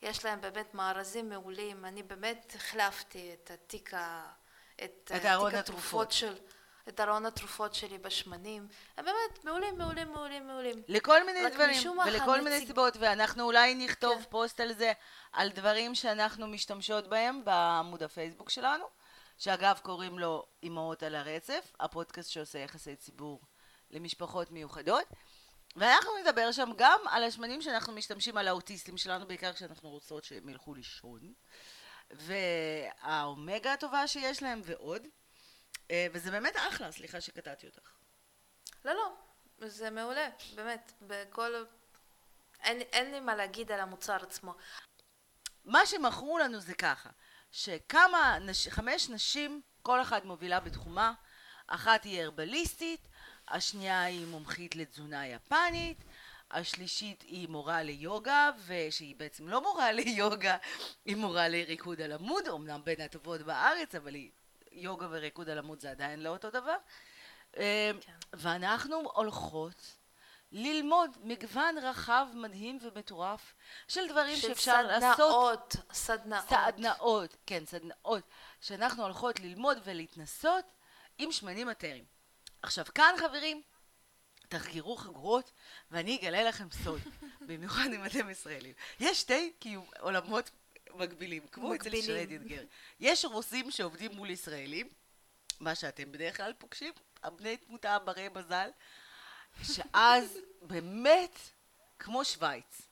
יש 0.02 0.25
להם 0.25 0.40
באמת 0.40 0.75
מארזים 0.75 1.28
מעולים. 1.28 1.84
אני 1.84 2.02
באמת 2.02 2.52
החלפתי 2.56 3.34
את 3.34 3.50
התיק 3.50 3.94
ה... 3.94 4.26
את, 4.85 5.12
את 5.16 5.25
אה, 5.25 5.35
ארון 5.35 5.50
תיק 5.50 5.59
התרופות. 5.59 6.12
של... 6.12 6.35
את 6.88 7.00
ארון 7.00 7.26
התרופות 7.26 7.75
שלי 7.75 7.99
בשמנים. 7.99 8.68
הם 8.97 9.04
באמת 9.04 9.45
מעולים, 9.45 9.78
מעולים, 9.78 10.12
מעולים, 10.12 10.47
מעולים. 10.47 10.83
לכל 10.88 11.26
מיני 11.26 11.50
דברים, 11.50 11.88
ולכל 12.06 12.40
מיני 12.40 12.56
הנציג- 12.56 12.66
סיבות, 12.66 12.97
ואנחנו 13.00 13.45
אולי 13.45 13.75
נכתוב 13.75 14.18
כן. 14.18 14.30
פוסט 14.30 14.61
על 14.61 14.73
זה, 14.73 14.92
על 15.33 15.49
דברים 15.49 15.95
שאנחנו 15.95 16.47
משתמשות 16.47 17.09
בהם 17.09 17.45
בעמוד 17.45 18.02
הפייסבוק 18.02 18.50
שלנו, 18.50 18.85
שאגב 19.38 19.78
קוראים 19.83 20.18
לו 20.18 20.47
אמהות 20.64 21.02
על 21.02 21.14
הרצף, 21.14 21.73
הפודקאסט 21.80 22.30
שעושה 22.30 22.59
יחסי 22.59 22.97
ציבור 22.97 23.40
למשפחות 23.90 24.50
מיוחדות, 24.50 25.04
ואנחנו 25.76 26.11
נדבר 26.23 26.52
שם 26.52 26.71
גם 26.76 27.00
על 27.11 27.25
השמנים 27.25 27.62
שאנחנו 27.62 27.92
משתמשים 27.92 28.37
על 28.37 28.49
האוטיסטים 28.49 28.97
שלנו, 28.97 29.26
בעיקר 29.26 29.52
כשאנחנו 29.52 29.88
רוצות 29.90 30.25
שהם 30.25 30.49
ילכו 30.49 30.75
לישון, 30.75 31.33
והאומגה 32.10 33.72
הטובה 33.72 34.06
שיש 34.06 34.42
להם 34.42 34.60
ועוד, 34.64 35.06
אה, 35.90 36.06
וזה 36.12 36.30
באמת 36.30 36.56
אחלה, 36.56 36.92
סליחה 36.92 37.20
שקטעתי 37.20 37.66
אותך. 37.66 37.90
לא, 38.84 38.94
לא, 38.94 39.68
זה 39.68 39.90
מעולה, 39.90 40.28
באמת. 40.54 40.92
בכל... 41.02 41.64
אין, 42.62 42.80
אין 42.80 43.10
לי 43.10 43.20
מה 43.20 43.34
להגיד 43.34 43.72
על 43.72 43.80
המוצר 43.80 44.16
עצמו. 44.22 44.54
מה 45.64 45.86
שמכרו 45.86 46.38
לנו 46.38 46.60
זה 46.60 46.75
ככה, 46.75 47.10
שכמה, 47.52 48.38
נש... 48.40 48.68
חמש 48.68 49.08
נשים, 49.08 49.62
כל 49.82 50.02
אחת 50.02 50.25
מובילה 50.25 50.60
בתחומה, 50.60 51.12
אחת 51.66 52.04
היא 52.04 52.22
הרבליסטית, 52.22 53.08
השנייה 53.48 54.02
היא 54.02 54.26
מומחית 54.26 54.76
לתזונה 54.76 55.26
יפנית, 55.26 56.04
השלישית 56.50 57.22
היא 57.22 57.48
מורה 57.48 57.82
ליוגה, 57.82 58.50
ושהיא 58.66 59.14
בעצם 59.16 59.48
לא 59.48 59.62
מורה 59.62 59.92
ליוגה, 59.92 60.56
היא 61.04 61.16
מורה 61.16 61.48
לריקוד 61.48 62.00
על 62.00 62.12
עמוד, 62.12 62.48
אמנם 62.48 62.80
בין 62.84 63.00
הטובות 63.00 63.42
בארץ, 63.42 63.94
אבל 63.94 64.14
היא... 64.14 64.30
יוגה 64.76 65.06
וריקוד 65.10 65.48
על 65.48 65.58
עמוד 65.58 65.80
זה 65.80 65.90
עדיין 65.90 66.22
לא 66.22 66.28
אותו 66.28 66.50
דבר. 66.50 66.76
אה, 67.56 67.90
כן. 68.00 68.12
ואנחנו 68.32 69.10
הולכות 69.14 69.96
ללמוד 70.52 71.10
מגוון 71.22 71.78
רחב, 71.78 72.26
מדהים 72.34 72.78
ומטורף 72.82 73.54
של 73.88 74.08
דברים 74.08 74.36
של 74.36 74.48
שאפשר 74.48 74.82
לעשות 74.82 75.76
סדנאות, 75.92 75.92
סדנאות. 75.92 76.44
סדנאות, 76.48 77.36
כן, 77.46 77.66
סדנאות, 77.66 78.22
שאנחנו 78.60 79.02
הולכות 79.02 79.40
ללמוד 79.40 79.78
ולהתנסות 79.84 80.64
עם 81.18 81.32
שמנים 81.32 81.66
מטריים. 81.66 82.04
עכשיו 82.62 82.84
כאן 82.94 83.14
חברים, 83.18 83.62
תחקרו 84.48 84.96
חגורות 84.96 85.52
ואני 85.90 86.16
אגלה 86.16 86.42
לכם 86.42 86.66
סוד, 86.84 87.00
במיוחד 87.48 87.88
אם 87.94 88.06
אתם 88.06 88.30
ישראלים. 88.30 88.72
יש 89.00 89.20
שתי 89.20 89.52
כאילו 89.60 89.86
עולמות 90.00 90.50
מקבילים, 90.94 91.46
כמו 91.52 91.74
אצל 91.74 91.74
מקבילים. 91.74 92.02
שרדי 92.02 92.36
אתגר. 92.36 92.64
יש 93.00 93.24
רוסים 93.24 93.70
שעובדים 93.70 94.12
מול 94.12 94.30
ישראלים, 94.30 94.88
מה 95.60 95.74
שאתם 95.74 96.12
בדרך 96.12 96.36
כלל 96.36 96.52
פוגשים, 96.58 96.92
הבני 97.22 97.56
תמותה 97.56 97.98
ברי 97.98 98.28
מזל, 98.34 98.70
שאז 99.62 100.38
באמת 100.62 101.38
כמו 101.98 102.24
שווייץ. 102.24 102.82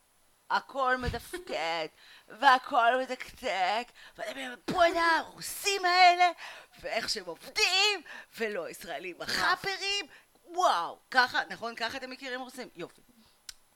הכל 0.51 0.97
מתפקד, 0.97 1.87
והכל 2.29 3.03
מתקתק, 3.03 3.89
ואתם 4.19 4.55
בואנה, 4.71 5.19
הרוסים 5.19 5.85
האלה, 5.85 6.31
ואיך 6.81 7.09
שהם 7.09 7.25
עובדים, 7.27 8.03
ולא 8.39 8.69
ישראלים 8.69 9.23
החאפרים, 9.23 10.07
וואו, 10.47 10.99
ככה, 11.11 11.41
נכון? 11.51 11.75
ככה 11.75 11.97
אתם 11.97 12.11
מכירים 12.11 12.41
רוסים? 12.41 12.69
יופי. 12.77 13.01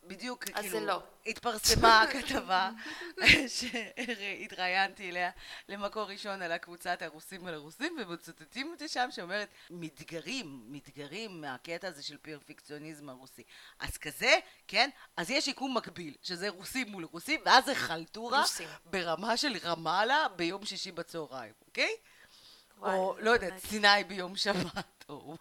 בדיוק, 0.09 0.45
אז 0.55 0.65
כאילו, 0.65 0.87
לא. 0.87 1.03
התפרסמה 1.27 2.03
הכתבה 2.03 2.71
שהתראיינתי 3.57 5.11
אליה 5.11 5.31
למקור 5.69 6.03
ראשון 6.03 6.43
על 6.43 6.53
הקבוצת 6.53 7.03
הרוסים 7.03 7.47
על 7.47 7.55
הרוסים, 7.55 7.97
ומצטטים 8.01 8.71
אותי 8.71 8.89
שם 8.89 9.09
שאומרת, 9.11 9.49
מתגרים, 9.71 10.63
מתגרים 10.67 11.41
מהקטע 11.41 11.89
הזה 11.89 12.03
של 12.03 12.17
פרפקציוניזם 12.17 13.09
הרוסי. 13.09 13.43
אז 13.79 13.97
כזה, 13.97 14.39
כן, 14.69 14.91
אז 15.17 15.31
יש 15.31 15.49
יקום 15.49 15.77
מקביל, 15.77 16.15
שזה 16.23 16.49
רוסים 16.49 16.89
מול 16.89 17.05
רוסים, 17.13 17.41
ואז 17.45 17.65
זה 17.65 17.75
חלטורה. 17.75 18.43
ברמה 18.85 19.37
של 19.37 19.57
רמאללה 19.65 20.27
ביום 20.37 20.65
שישי 20.65 20.93
בצהריים, 20.93 21.53
אוקיי? 21.67 21.85
וואי, 21.85 21.97
או 22.82 23.16
לא 23.20 23.30
יודעת. 23.30 23.58
סיני 23.58 24.04
ביום 24.04 24.37
שבת, 24.37 25.04
או 25.08 25.37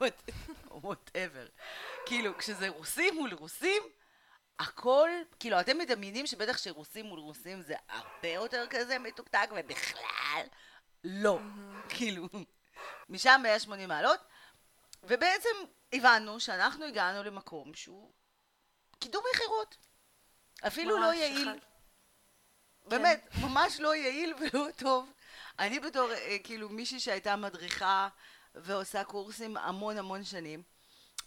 וואטאבר. 0.71 1.47
כאילו, 2.05 2.37
כשזה 2.37 2.69
רוסים 2.69 3.15
מול 3.15 3.33
רוסים, 3.33 3.83
הכל, 4.59 5.09
כאילו, 5.39 5.59
אתם 5.59 5.77
מדמיינים 5.77 6.27
שבטח 6.27 6.57
שרוסים 6.57 7.05
מול 7.05 7.19
רוסים 7.19 7.61
זה 7.61 7.75
הרבה 7.89 8.27
יותר 8.27 8.65
כזה 8.69 8.99
מתוקתק, 8.99 9.49
ובכלל, 9.55 10.43
לא. 11.03 11.39
כאילו, 11.89 12.27
משם 13.09 13.39
180 13.43 13.89
מעלות, 13.89 14.19
ובעצם 15.03 15.49
הבנו 15.93 16.39
שאנחנו 16.39 16.85
הגענו 16.85 17.23
למקום 17.23 17.73
שהוא 17.73 18.11
קידום 18.99 19.23
מכירות. 19.35 19.77
אפילו 20.67 20.97
לא 20.97 21.13
יעיל. 21.13 21.59
באמת, 22.85 23.27
ממש 23.41 23.79
לא 23.79 23.95
יעיל 23.95 24.33
ולא 24.39 24.67
טוב. 24.75 25.11
אני 25.59 25.79
בתור, 25.79 26.11
אה, 26.11 26.37
כאילו, 26.43 26.69
מישהי 26.69 26.99
שהייתה 26.99 27.35
מדריכה 27.35 28.07
ועושה 28.55 29.03
קורסים 29.03 29.57
המון 29.57 29.97
המון 29.97 30.23
שנים, 30.23 30.63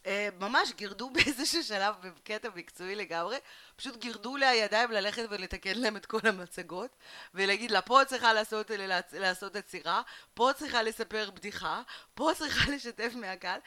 אה, 0.06 0.28
ממש 0.38 0.72
גירדו 0.72 1.10
באיזשהו 1.14 1.64
שלב, 1.64 1.94
בקטע 2.00 2.48
מקצועי 2.54 2.94
לגמרי, 2.94 3.36
פשוט 3.76 3.96
גירדו 3.96 4.36
לי 4.36 4.46
הידיים 4.46 4.90
ללכת 4.90 5.26
ולתקן 5.30 5.78
להם 5.78 5.96
את 5.96 6.06
כל 6.06 6.20
המצגות, 6.24 6.96
ולהגיד 7.34 7.70
לה, 7.70 7.82
פה 7.82 8.02
את 8.02 8.06
צריכה 8.06 8.32
לעשות, 8.32 8.70
לעשות 9.12 9.56
עצירה, 9.56 10.02
פה 10.34 10.50
את 10.50 10.56
צריכה 10.56 10.82
לספר 10.82 11.30
בדיחה, 11.30 11.82
פה 12.14 12.32
את 12.32 12.36
צריכה 12.36 12.70
לשתף 12.74 13.12
מהקהל. 13.14 13.60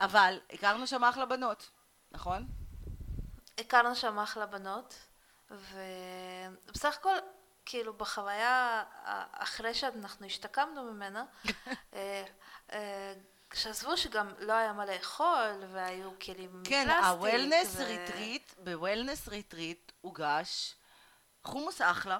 אבל 0.00 0.40
הכרנו 0.52 0.86
שם 0.86 1.04
אחלה 1.04 1.26
בנות, 1.26 1.70
נכון? 2.10 2.46
הכרנו 3.58 3.94
שם 3.94 4.18
אחלה 4.18 4.46
בנות, 4.46 4.94
ובסך 5.50 6.94
הכל, 6.94 7.16
כאילו, 7.66 7.92
בחוויה, 7.94 8.84
ה- 9.04 9.42
אחרי 9.42 9.74
שאנחנו 9.74 10.26
השתקמנו 10.26 10.82
ממנה, 10.92 11.24
אה, 11.94 12.24
אה, 12.72 13.14
עזבו 13.50 13.96
שגם 13.96 14.32
לא 14.38 14.52
היה 14.52 14.72
מה 14.72 14.86
לאכול, 14.86 15.64
והיו 15.72 16.10
כלים 16.18 16.62
כן, 16.64 16.86
מפלסטיק, 16.86 17.04
ה 17.06 17.14
wellness 17.14 17.74
ו- 17.76 17.84
retreat, 17.84 18.52
ב 18.58 18.66
wellness 18.66 19.28
retreat 19.28 19.92
הוגש 20.00 20.74
חומוס 21.44 21.80
אחלה, 21.80 22.18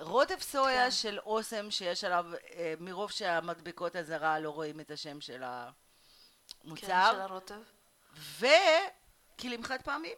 רוטב 0.00 0.40
סויה 0.40 0.84
כן. 0.84 0.90
של 0.90 1.18
אוסם 1.18 1.70
שיש 1.70 2.04
עליו, 2.04 2.26
אה, 2.54 2.74
מרוב 2.80 3.10
שהמדבקות 3.10 3.96
אזהרה 3.96 4.38
לא 4.40 4.50
רואים 4.50 4.80
את 4.80 4.90
השם 4.90 5.20
של 5.20 5.32
כן, 5.32 5.40
של 5.40 6.56
המוצר, 6.64 7.20
הרוטב. 7.22 7.60
וכלים 8.38 9.64
חד 9.64 9.82
פעמיים. 9.82 10.16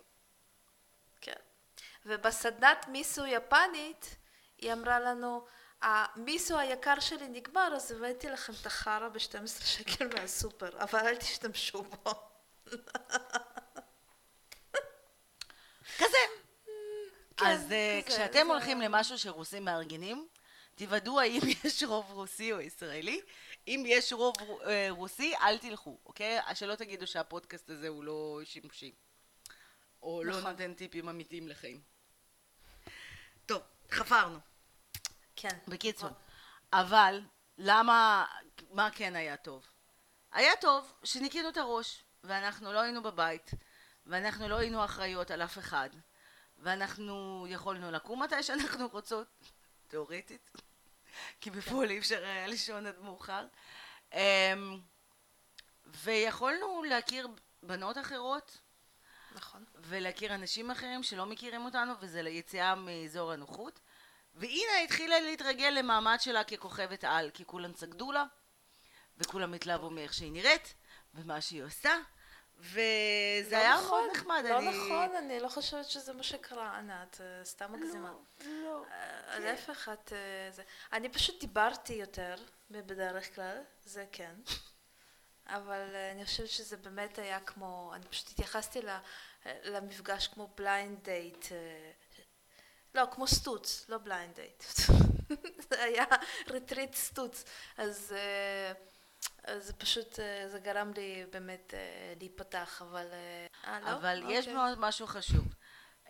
ובסדנת 2.07 2.87
מיסו 2.89 3.27
יפנית, 3.27 4.17
היא 4.59 4.73
אמרה 4.73 5.01
לנו, 5.01 5.47
המיסו 5.83 6.59
היקר 6.59 7.01
שלי 7.01 7.29
נגמר, 7.29 7.73
אז 7.77 7.93
הבאתי 7.93 8.29
לכם 8.29 8.53
את 8.61 8.67
החרא 8.67 9.09
ב-12 9.09 9.65
שקל 9.65 10.09
מהסופר, 10.15 10.83
אבל 10.83 10.99
אל 10.99 11.17
תשתמשו 11.17 11.83
בו. 11.83 12.11
כזה. 15.99 16.17
כן, 17.37 17.47
אז 17.47 17.73
אה, 17.73 18.01
כזה, 18.07 18.17
כשאתם 18.17 18.33
זה- 18.47 18.53
הולכים 18.53 18.81
למשהו 18.81 19.19
שרוסים 19.19 19.65
מארגנים, 19.65 20.29
תוודאו 20.75 21.21
האם 21.21 21.41
יש 21.65 21.83
רוב 21.83 22.11
רוסי 22.13 22.53
או 22.53 22.61
ישראלי. 22.61 23.21
אם 23.69 23.85
יש 23.87 24.13
רוב 24.13 24.35
אה, 24.67 24.87
רוסי, 24.91 25.35
אל 25.37 25.59
תלכו, 25.59 25.99
אוקיי? 26.07 26.39
שלא 26.55 26.75
תגידו 26.75 27.07
שהפודקאסט 27.07 27.71
הזה 27.71 27.89
הוא 27.89 28.05
לא 28.05 28.41
שימושי. 28.45 28.95
או 30.03 30.25
לא 30.25 30.39
נכון. 30.39 30.51
נותן 30.51 30.75
טיפים 30.75 31.09
אמיתיים 31.09 31.49
לחיים. 31.49 31.96
טוב, 33.47 33.63
חפרנו. 33.91 34.39
כן. 35.37 35.59
בקיצור, 35.69 36.11
אבל 36.73 37.21
למה, 37.59 38.27
מה 38.71 38.91
כן 38.91 39.17
היה 39.17 39.37
טוב? 39.37 39.67
היה 40.33 40.57
טוב 40.61 40.93
שניקינו 41.05 41.49
את 41.49 41.57
הראש, 41.57 42.05
ואנחנו 42.25 42.73
לא 42.73 42.81
היינו 42.81 43.03
בבית, 43.03 43.51
ואנחנו 44.07 44.49
לא 44.49 44.57
היינו 44.57 44.85
אחראיות 44.85 45.31
על 45.31 45.43
אף 45.43 45.59
אחד, 45.59 45.91
ואנחנו 46.59 47.47
יכולנו 47.49 47.91
לקום 47.91 48.23
מתי 48.23 48.43
שאנחנו 48.43 48.89
רוצות, 48.93 49.29
תאורטית, 49.89 50.51
כי 51.41 51.51
בפועל 51.51 51.91
אי 51.91 51.99
אפשר 51.99 52.25
היה 52.25 52.47
לישון 52.47 52.87
עד 52.87 52.99
מאוחר, 52.99 53.47
אמ, 54.13 54.81
ויכולנו 55.87 56.83
להכיר 56.83 57.29
בנות 57.63 57.99
אחרות, 57.99 58.59
נכון. 59.37 59.65
ולהכיר 59.77 60.35
אנשים 60.35 60.71
אחרים 60.71 61.03
שלא 61.03 61.27
מכירים 61.27 61.65
אותנו, 61.65 61.93
וזה 62.01 62.23
ליציאה 62.23 62.75
מאזור 62.75 63.33
הנוחות. 63.33 63.81
והנה 64.35 64.79
התחילה 64.85 65.21
להתרגל 65.21 65.69
למעמד 65.71 66.17
שלה 66.21 66.45
ככוכבת 66.45 67.05
על, 67.05 67.31
כי 67.35 67.45
כולם 67.45 67.75
סגדו 67.75 68.13
לה, 68.13 68.25
וכולם 69.19 69.55
התלהבו 69.55 69.91
מאיך 69.91 70.15
שהיא 70.15 70.33
נראית, 70.33 70.75
ומה 71.15 71.41
שהיא 71.41 71.63
עושה, 71.63 71.95
וזה 72.59 72.77
לא 73.51 73.57
היה 73.57 73.75
נכון, 73.75 74.01
מאוד 74.01 74.17
נחמד. 74.17 74.43
לא 74.49 74.59
אני... 74.59 74.69
נכון, 74.69 75.17
אני 75.17 75.41
לא 75.41 75.49
חושבת 75.49 75.85
שזה 75.85 76.13
מה 76.13 76.23
שקרה, 76.23 76.77
ענת, 76.79 77.21
אה, 77.21 77.45
סתם 77.45 77.73
מגזימה. 77.73 78.13
לא, 78.45 78.47
לא. 78.65 78.85
אה, 78.91 79.39
להפך, 79.39 79.89
את... 79.93 80.13
אה, 80.13 80.51
זה- 80.51 80.63
אני 80.93 81.09
פשוט 81.09 81.41
דיברתי 81.41 81.93
יותר 81.93 82.35
בדרך 82.71 83.35
כלל, 83.35 83.59
זה 83.85 84.07
כן. 84.13 84.35
אבל 85.47 85.95
אה, 85.95 86.13
אני 86.13 86.25
חושבת 86.25 86.49
שזה 86.49 86.77
באמת 86.77 87.19
היה 87.19 87.41
כמו, 87.41 87.93
אני 87.95 88.05
פשוט 88.05 88.31
התייחסתי 88.31 88.83
ל- 88.83 88.99
למפגש 89.47 90.27
כמו 90.29 90.49
blind 90.57 91.05
date. 91.05 91.47
לא, 92.95 93.05
כמו 93.13 93.27
סטוץ, 93.27 93.89
לא 93.89 93.99
blind 93.99 94.35
date. 94.35 94.63
זה 95.71 95.83
היה 95.83 96.05
ריטריט 96.51 96.95
סטוץ. 96.95 97.45
אז 97.77 98.15
אה, 98.17 98.73
זה 99.61 99.73
פשוט, 99.73 100.21
אה, 100.21 100.49
זה 100.49 100.59
גרם 100.59 100.93
לי 100.97 101.27
באמת 101.33 101.75
אה, 101.75 102.15
להיפתח, 102.19 102.83
אבל... 102.83 103.07
אה, 103.13 103.47
אה, 103.65 103.81
לא? 103.81 103.93
אבל 103.93 104.23
יש 104.29 104.39
אוקיי. 104.39 104.55
מאוד 104.55 104.79
משהו 104.79 105.07
חשוב. 105.07 105.45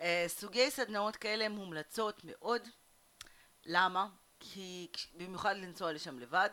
אה, 0.00 0.24
סוגי 0.28 0.70
סדנאות 0.70 1.16
כאלה 1.16 1.44
הן 1.44 1.52
מומלצות 1.52 2.20
מאוד. 2.24 2.68
למה? 3.66 4.06
כי 4.40 4.88
במיוחד 5.14 5.56
לנסוע 5.56 5.92
לשם 5.92 6.18
לבד. 6.18 6.50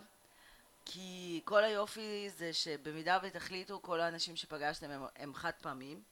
כי 0.85 1.41
כל 1.45 1.63
היופי 1.63 2.29
זה 2.29 2.53
שבמידה 2.53 3.19
ותחליטו, 3.23 3.81
כל 3.81 4.01
האנשים 4.01 4.35
שפגשתם 4.35 4.89
הם, 4.89 5.05
הם 5.15 5.33
חד 5.33 5.51
פעמיים. 5.61 6.03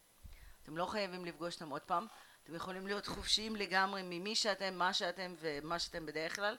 אתם 0.64 0.78
לא 0.78 0.86
חייבים 0.86 1.26
לפגוש 1.26 1.54
אותם 1.54 1.70
עוד 1.70 1.82
פעם. 1.82 2.08
אתם 2.44 2.56
יכולים 2.56 2.88
להיות 2.88 3.08
חופשיים 3.08 3.56
לגמרי 3.56 4.02
ממי 4.04 4.36
שאתם, 4.36 4.74
מה 4.74 4.94
שאתם 4.94 5.36
ומה 5.40 5.80
שאתם 5.80 6.06
בדרך 6.06 6.36
כלל. 6.36 6.58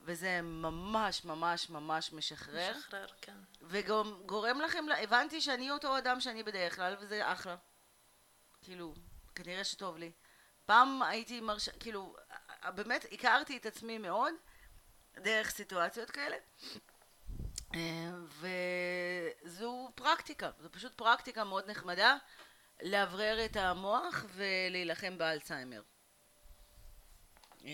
וזה 0.00 0.42
ממש 0.42 1.24
ממש 1.24 1.70
ממש 1.70 2.12
משחרר. 2.12 2.76
משחרר, 2.76 3.06
כן. 3.20 3.36
וגם 3.62 4.22
גורם 4.26 4.60
לכם, 4.60 4.84
הבנתי 5.02 5.40
שאני 5.40 5.70
אותו 5.70 5.98
אדם 5.98 6.20
שאני 6.20 6.42
בדרך 6.42 6.76
כלל, 6.76 6.96
וזה 7.00 7.32
אחלה. 7.32 7.56
כאילו, 8.62 8.94
כנראה 9.34 9.64
שטוב 9.64 9.96
לי. 9.96 10.12
פעם 10.66 11.02
הייתי 11.02 11.40
מרשה, 11.40 11.72
כאילו, 11.72 12.16
באמת 12.74 13.06
הכרתי 13.12 13.56
את 13.56 13.66
עצמי 13.66 13.98
מאוד 13.98 14.34
דרך 15.16 15.50
סיטואציות 15.50 16.10
כאלה. 16.10 16.36
אה, 17.74 18.10
וזו 19.44 19.90
פרקטיקה, 19.94 20.50
זו 20.60 20.72
פשוט 20.72 20.94
פרקטיקה 20.94 21.44
מאוד 21.44 21.70
נחמדה 21.70 22.16
לאוורר 22.82 23.44
את 23.44 23.56
המוח 23.56 24.24
ולהילחם 24.34 25.18
באלצהיימר. 25.18 25.82
אה, 27.64 27.70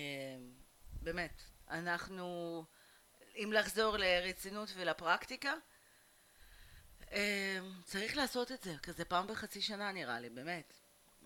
באמת, 1.03 1.43
אנחנו, 1.71 2.65
אם 3.37 3.51
לחזור 3.55 3.97
לרצינות 3.97 4.69
ולפרקטיקה, 4.77 5.55
אה, 7.13 7.59
צריך 7.85 8.17
לעשות 8.17 8.53
את 8.53 8.63
זה, 8.63 8.75
כזה 8.83 9.05
פעם 9.05 9.27
בחצי 9.27 9.61
שנה 9.61 9.93
נראה 9.93 10.21
לי, 10.21 10.31
באמת. 10.31 10.73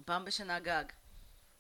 פעם 0.05 0.25
בשנה 0.25 0.61
גג. 0.61 0.85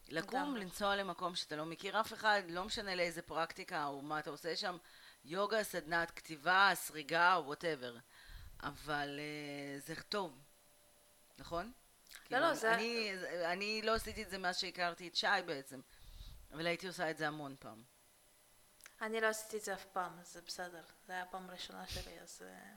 לקום. 0.08 0.56
לנסוע 0.56 0.96
למקום 0.96 1.34
שאתה 1.34 1.56
לא 1.56 1.66
מכיר 1.66 2.00
אף 2.00 2.12
אחד, 2.12 2.42
לא 2.48 2.64
משנה 2.64 2.94
לאיזה 2.94 3.22
פרקטיקה 3.22 3.86
או 3.86 4.02
מה 4.02 4.18
אתה 4.18 4.30
עושה 4.30 4.56
שם, 4.56 4.76
יוגה, 5.24 5.64
סדנת 5.64 6.10
כתיבה, 6.10 6.70
סריגה 6.74 7.34
או 7.34 7.44
וואטאבר. 7.46 7.96
אבל 8.62 9.18
אה, 9.20 9.80
זה 9.80 9.94
טוב, 10.02 10.38
נכון? 11.38 11.72
לא, 12.30 12.38
לא, 12.38 12.54
זה- 12.54 12.74
אני, 12.74 13.12
אני 13.44 13.82
לא 13.82 13.94
עשיתי 13.94 14.22
את 14.22 14.30
זה 14.30 14.38
מאז 14.38 14.58
שהכרתי 14.58 15.08
את 15.08 15.14
שי 15.16 15.26
בעצם, 15.46 15.80
אבל 16.52 16.66
הייתי 16.66 16.86
עושה 16.86 17.10
את 17.10 17.16
זה 17.18 17.28
המון 17.28 17.56
פעם. 17.58 17.82
אני 19.02 19.20
לא 19.20 19.26
עשיתי 19.26 19.56
את 19.56 19.62
זה 19.62 19.74
אף 19.74 19.84
פעם, 19.84 20.18
אז 20.18 20.32
זה 20.32 20.40
בסדר. 20.46 20.82
זה 21.06 21.12
היה 21.12 21.22
הפעם 21.22 21.48
הראשונה 21.50 21.86
שלי, 21.86 22.20
אז... 22.20 22.42
אה, 22.46 22.74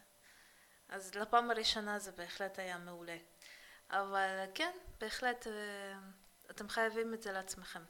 אז 0.90 1.16
לפעם 1.16 1.52
הראשונה 1.52 2.00
זה 2.00 2.12
בהחלט 2.12 2.60
היה 2.60 2.78
מעולה. 2.78 3.18
אבל 3.90 4.46
כן, 4.56 4.72
בהחלט, 5.00 5.48
אה, 5.48 5.94
אתם 6.50 6.70
חייבים 6.70 7.14
את 7.14 7.24
זה 7.24 7.32
לעצמכם. 7.32 7.84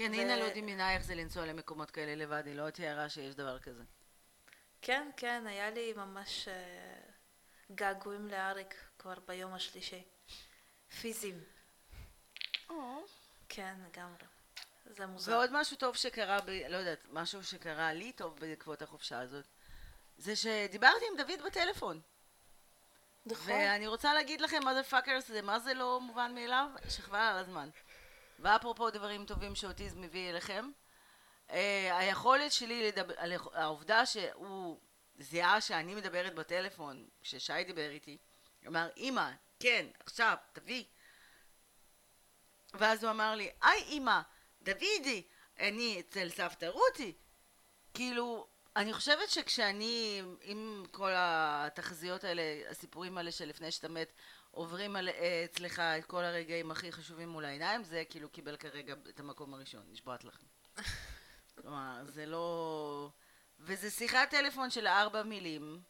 כן, 0.00 0.14
הנה 0.14 0.36
לא 0.36 0.48
דמיינה 0.54 0.94
איך 0.94 1.02
זה 1.02 1.14
לנסוע 1.14 1.46
למקומות 1.46 1.90
כאלה 1.90 2.14
לבד, 2.14 2.42
היא 2.46 2.54
לא 2.54 2.70
תיארה 2.70 3.08
שיש 3.08 3.34
דבר 3.34 3.58
כזה. 3.58 3.82
כן, 4.82 5.10
כן, 5.16 5.46
היה 5.46 5.70
לי 5.70 5.92
ממש 5.92 6.48
אה, 6.48 7.00
געגועים 7.74 8.28
לאריק 8.28 8.74
כבר 8.98 9.14
ביום 9.26 9.54
השלישי. 9.54 10.02
פיזיים. 11.00 11.40
כן, 13.48 13.74
לגמרי. 13.88 14.24
זה 14.86 15.06
מוזר. 15.06 15.32
ועוד 15.32 15.50
משהו 15.52 15.76
טוב 15.76 15.96
שקרה, 15.96 16.40
ב, 16.40 16.50
לא 16.68 16.76
יודעת, 16.76 17.06
משהו 17.10 17.44
שקרה 17.44 17.92
לי 17.92 18.12
טוב 18.12 18.38
בעקבות 18.40 18.82
החופשה 18.82 19.20
הזאת, 19.20 19.46
זה 20.18 20.36
שדיברתי 20.36 21.04
עם 21.10 21.16
דוד 21.16 21.46
בטלפון. 21.46 22.00
נכון. 23.26 23.52
ואני 23.52 23.86
רוצה 23.86 24.14
להגיד 24.14 24.40
לכם, 24.40 24.60
מה 24.64 24.74
זה 24.74 24.82
פאקרס, 24.82 25.28
זה 25.28 25.42
מה 25.42 25.58
זה 25.58 25.74
לא 25.74 26.00
מובן 26.00 26.34
מאליו, 26.34 26.68
שחבל 26.88 27.18
על 27.18 27.36
הזמן. 27.36 27.68
ואפרופו 28.40 28.90
דברים 28.90 29.24
טובים 29.24 29.54
שאוטיזם 29.54 30.00
מביא 30.00 30.30
אליכם, 30.30 30.70
אה, 31.50 31.98
היכולת 31.98 32.52
שלי 32.52 32.88
לדבר, 32.88 33.14
על 33.16 33.32
העובדה 33.54 34.06
שהוא 34.06 34.80
זיהה 35.18 35.60
שאני 35.60 35.94
מדברת 35.94 36.34
בטלפון, 36.34 37.08
כששי 37.22 37.64
דיבר 37.66 37.90
איתי, 37.90 38.18
אמר, 38.66 38.88
אמא, 38.96 39.30
כן, 39.60 39.86
עכשיו, 40.06 40.36
תביא. 40.52 40.84
ואז 42.74 43.04
הוא 43.04 43.10
אמר 43.10 43.34
לי, 43.34 43.50
היי 43.62 43.82
אמא, 43.88 44.20
דוידי, 44.62 45.22
אני 45.58 46.00
אצל 46.00 46.28
סבתא 46.28 46.64
רותי. 46.64 47.12
כאילו, 47.94 48.46
אני 48.76 48.92
חושבת 48.92 49.30
שכשאני, 49.30 50.22
עם 50.42 50.84
כל 50.90 51.10
התחזיות 51.14 52.24
האלה, 52.24 52.42
הסיפורים 52.70 53.18
האלה 53.18 53.32
שלפני 53.32 53.70
שאתה 53.70 53.88
מת, 53.88 54.12
עוברים 54.50 54.96
על, 54.96 55.08
אה, 55.08 55.44
אצלך 55.44 55.78
את 55.78 56.04
כל 56.04 56.24
הרגעים 56.24 56.70
הכי 56.70 56.92
חשובים 56.92 57.28
מול 57.28 57.44
העיניים, 57.44 57.84
זה 57.84 58.02
כאילו 58.10 58.28
קיבל 58.28 58.56
כרגע 58.56 58.94
את 59.08 59.20
המקום 59.20 59.54
הראשון, 59.54 59.82
נשבעת 59.90 60.24
לכם. 60.24 60.46
כלומר, 61.60 62.04
זה 62.06 62.26
לא... 62.26 63.10
וזה 63.58 63.90
שיחת 63.90 64.30
טלפון 64.30 64.70
של 64.70 64.86
ארבע 64.86 65.22
מילים. 65.22 65.80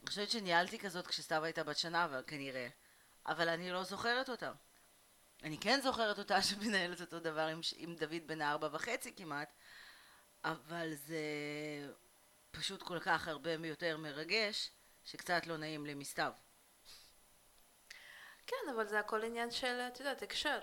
אני 0.00 0.06
חושבת 0.06 0.30
שניהלתי 0.30 0.78
כזאת 0.78 1.06
כשסתיו 1.06 1.44
הייתה 1.44 1.64
בת 1.64 1.78
שנה, 1.78 2.04
אבל 2.04 2.22
כנראה. 2.26 2.68
אבל 3.26 3.48
אני 3.48 3.70
לא 3.70 3.84
זוכרת 3.84 4.28
אותה. 4.28 4.52
אני 5.42 5.58
כן 5.58 5.80
זוכרת 5.80 6.18
אותה 6.18 6.42
שמנהלת 6.48 7.00
אותו 7.00 7.20
דבר 7.20 7.46
עם, 7.46 7.60
עם 7.76 7.94
דוד 7.94 8.26
בן 8.26 8.40
הארבע 8.40 8.68
וחצי 8.72 9.12
כמעט, 9.16 9.52
אבל 10.44 10.94
זה 10.94 11.22
פשוט 12.50 12.82
כל 12.82 13.00
כך 13.00 13.28
הרבה 13.28 13.52
יותר 13.52 13.96
מרגש, 13.96 14.70
שקצת 15.04 15.46
לא 15.46 15.56
נעים 15.56 15.86
לי 15.86 15.94
מסתיו. 15.94 16.32
כן, 18.48 18.70
אבל 18.74 18.86
זה 18.86 18.98
הכל 18.98 19.24
עניין 19.24 19.50
של, 19.50 19.80
את 19.80 20.00
יודעת, 20.00 20.22
הקשר. 20.22 20.60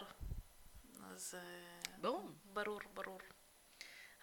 אז... 1.11 1.35
אה, 1.37 1.75
ברור. 2.01 2.29
ברור, 2.45 2.79
ברור. 2.93 3.19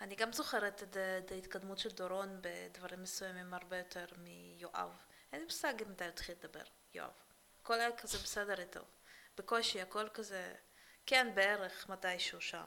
אני 0.01 0.15
גם 0.15 0.33
זוכרת 0.33 0.83
את, 0.83 0.97
את 0.97 1.33
ההתקדמות 1.33 1.79
של 1.79 1.91
דורון 1.91 2.41
בדברים 2.41 3.03
מסוימים 3.03 3.55
הרבה 3.55 3.79
יותר 3.79 4.07
מיואב. 4.19 4.91
אין 5.33 5.41
לי 5.41 5.45
מושג 5.45 5.75
אם 5.87 5.93
אתה 5.93 6.07
התחיל 6.07 6.35
לדבר, 6.39 6.65
יואב. 6.95 7.11
הכל 7.63 7.81
היה 7.81 7.97
כזה 7.97 8.19
בסדר 8.19 8.61
איתו. 8.61 8.81
בקושי, 9.39 9.81
הכל 9.81 10.09
כזה, 10.09 10.55
כן, 11.07 11.35
בערך 11.35 11.89
מתישהו 11.89 12.41
שם. 12.41 12.65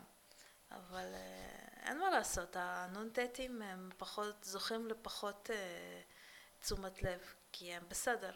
אבל 0.71 1.13
אה, 1.13 1.89
אין 1.89 1.99
מה 1.99 2.09
לעשות, 2.09 2.55
הנ"טים 2.55 3.61
הם 3.61 3.89
פחות, 3.97 4.43
זוכים 4.43 4.87
לפחות 4.87 5.49
אה, 5.53 6.01
תשומת 6.59 7.03
לב, 7.03 7.33
כי 7.51 7.73
הם 7.73 7.83
בסדר. 7.87 8.35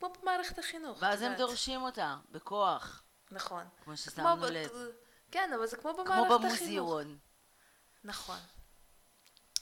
כמו 0.00 0.12
במערכת 0.22 0.58
החינוך, 0.58 0.98
ואז 1.00 1.22
הם. 1.22 1.34
דורשים 1.34 1.82
אותה, 1.82 2.16
בכוח, 2.30 3.02
נכון. 3.30 3.64
כמו 3.84 3.96
ששמנו 3.96 4.36
כמו 4.36 4.46
לב. 4.46 4.70
כן, 5.30 5.52
אבל 5.52 5.66
זה 5.66 5.76
כמו 5.76 5.92
במערכת 5.92 6.26
כמו 6.26 6.34
החינוך. 6.34 6.42
במוזיאון. 6.42 7.18
נכון. 8.04 8.38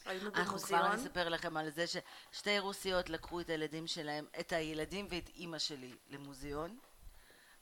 היינו 0.04 0.30
אנחנו 0.34 0.58
כבר. 0.58 0.94
נספר 0.94 1.28
לכם 1.28 1.56
על 1.56 1.70
זה 1.70 1.84
ששתי 1.86 2.58
רוסיות 2.58 3.08
לקחו 3.08 3.40
את 3.40 3.50
הילדים 3.50 3.86
שלהם, 3.86 4.26
את 4.40 4.52
הילדים 4.52 5.06
ואת 5.10 5.28
אימא 5.28 5.58
שלי 5.58 5.94
למוזיאון, 6.08 6.78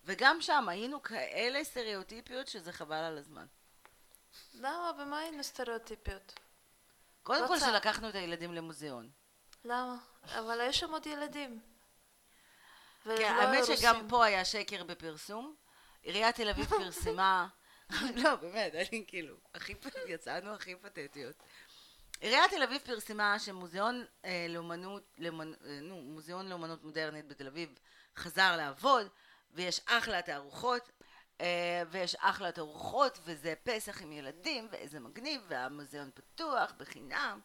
וגם 0.04 0.40
שם 0.40 0.68
היינו 0.68 1.02
כאלה 1.02 1.64
סטריאוטיפיות 1.64 2.48
שזה 2.48 2.72
חבל 2.72 2.96
על 2.96 3.18
הזמן. 3.18 3.46
למה? 4.54 4.92
במה 4.98 5.18
היינו 5.18 5.44
סטריאוטיפיות? 5.44 6.34
קודם 7.22 7.48
כל. 7.48 7.58
שלקחנו 7.60 8.08
את 8.08 8.14
הילדים 8.14 8.54
למוזיאון. 8.54 9.10
למה? 9.64 9.96
אבל 10.24 10.60
היו 10.60 10.72
שם 10.72 10.90
עוד 10.90 11.06
ילדים. 11.06 11.75
כן, 13.18 13.34
האמת. 13.40 13.64
שגם 13.64 14.06
פה 14.08 14.24
היה 14.24 14.44
שקר 14.44 14.84
בפרסום. 14.84 15.54
עיריית 16.02 16.36
תל 16.36 16.48
אביב 16.48 16.66
פרסמה, 16.66 17.48
לא 18.22 18.34
באמת, 18.36 18.74
אני 18.74 19.04
כאילו, 19.06 19.36
הכי, 19.54 19.74
יצאנו 20.08 20.54
הכי 20.54 20.76
פתטיות. 20.76 21.36
עיריית 22.20 22.50
תל 22.50 22.62
אביב 22.62 22.80
פרסמה 22.84 23.38
שמוזיאון 23.38 24.04
אה, 24.24 24.46
לאומנות, 24.48 25.02
לאומנ, 25.18 25.52
אה, 25.64 25.80
נו, 25.80 26.02
מוזיאון 26.02 26.48
לאומנות 26.48 26.84
מודרנית 26.84 27.28
בתל 27.28 27.46
אביב 27.46 27.78
חזר 28.16 28.56
לעבוד, 28.56 29.08
ויש 29.50 29.80
אחלה 29.86 30.22
תערוכות, 30.22 30.90
אה, 31.40 31.82
ויש 31.90 32.16
אחלה 32.20 32.52
תערוכות, 32.52 33.18
וזה 33.24 33.54
פסח 33.64 34.02
עם 34.02 34.12
ילדים, 34.12 34.68
ואיזה 34.70 35.00
מגניב, 35.00 35.42
והמוזיאון 35.48 36.10
פתוח, 36.14 36.72
בחינם, 36.76 37.40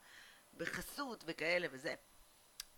בחסות 0.54 1.24
וכאלה 1.28 1.68
וזה. 1.72 1.96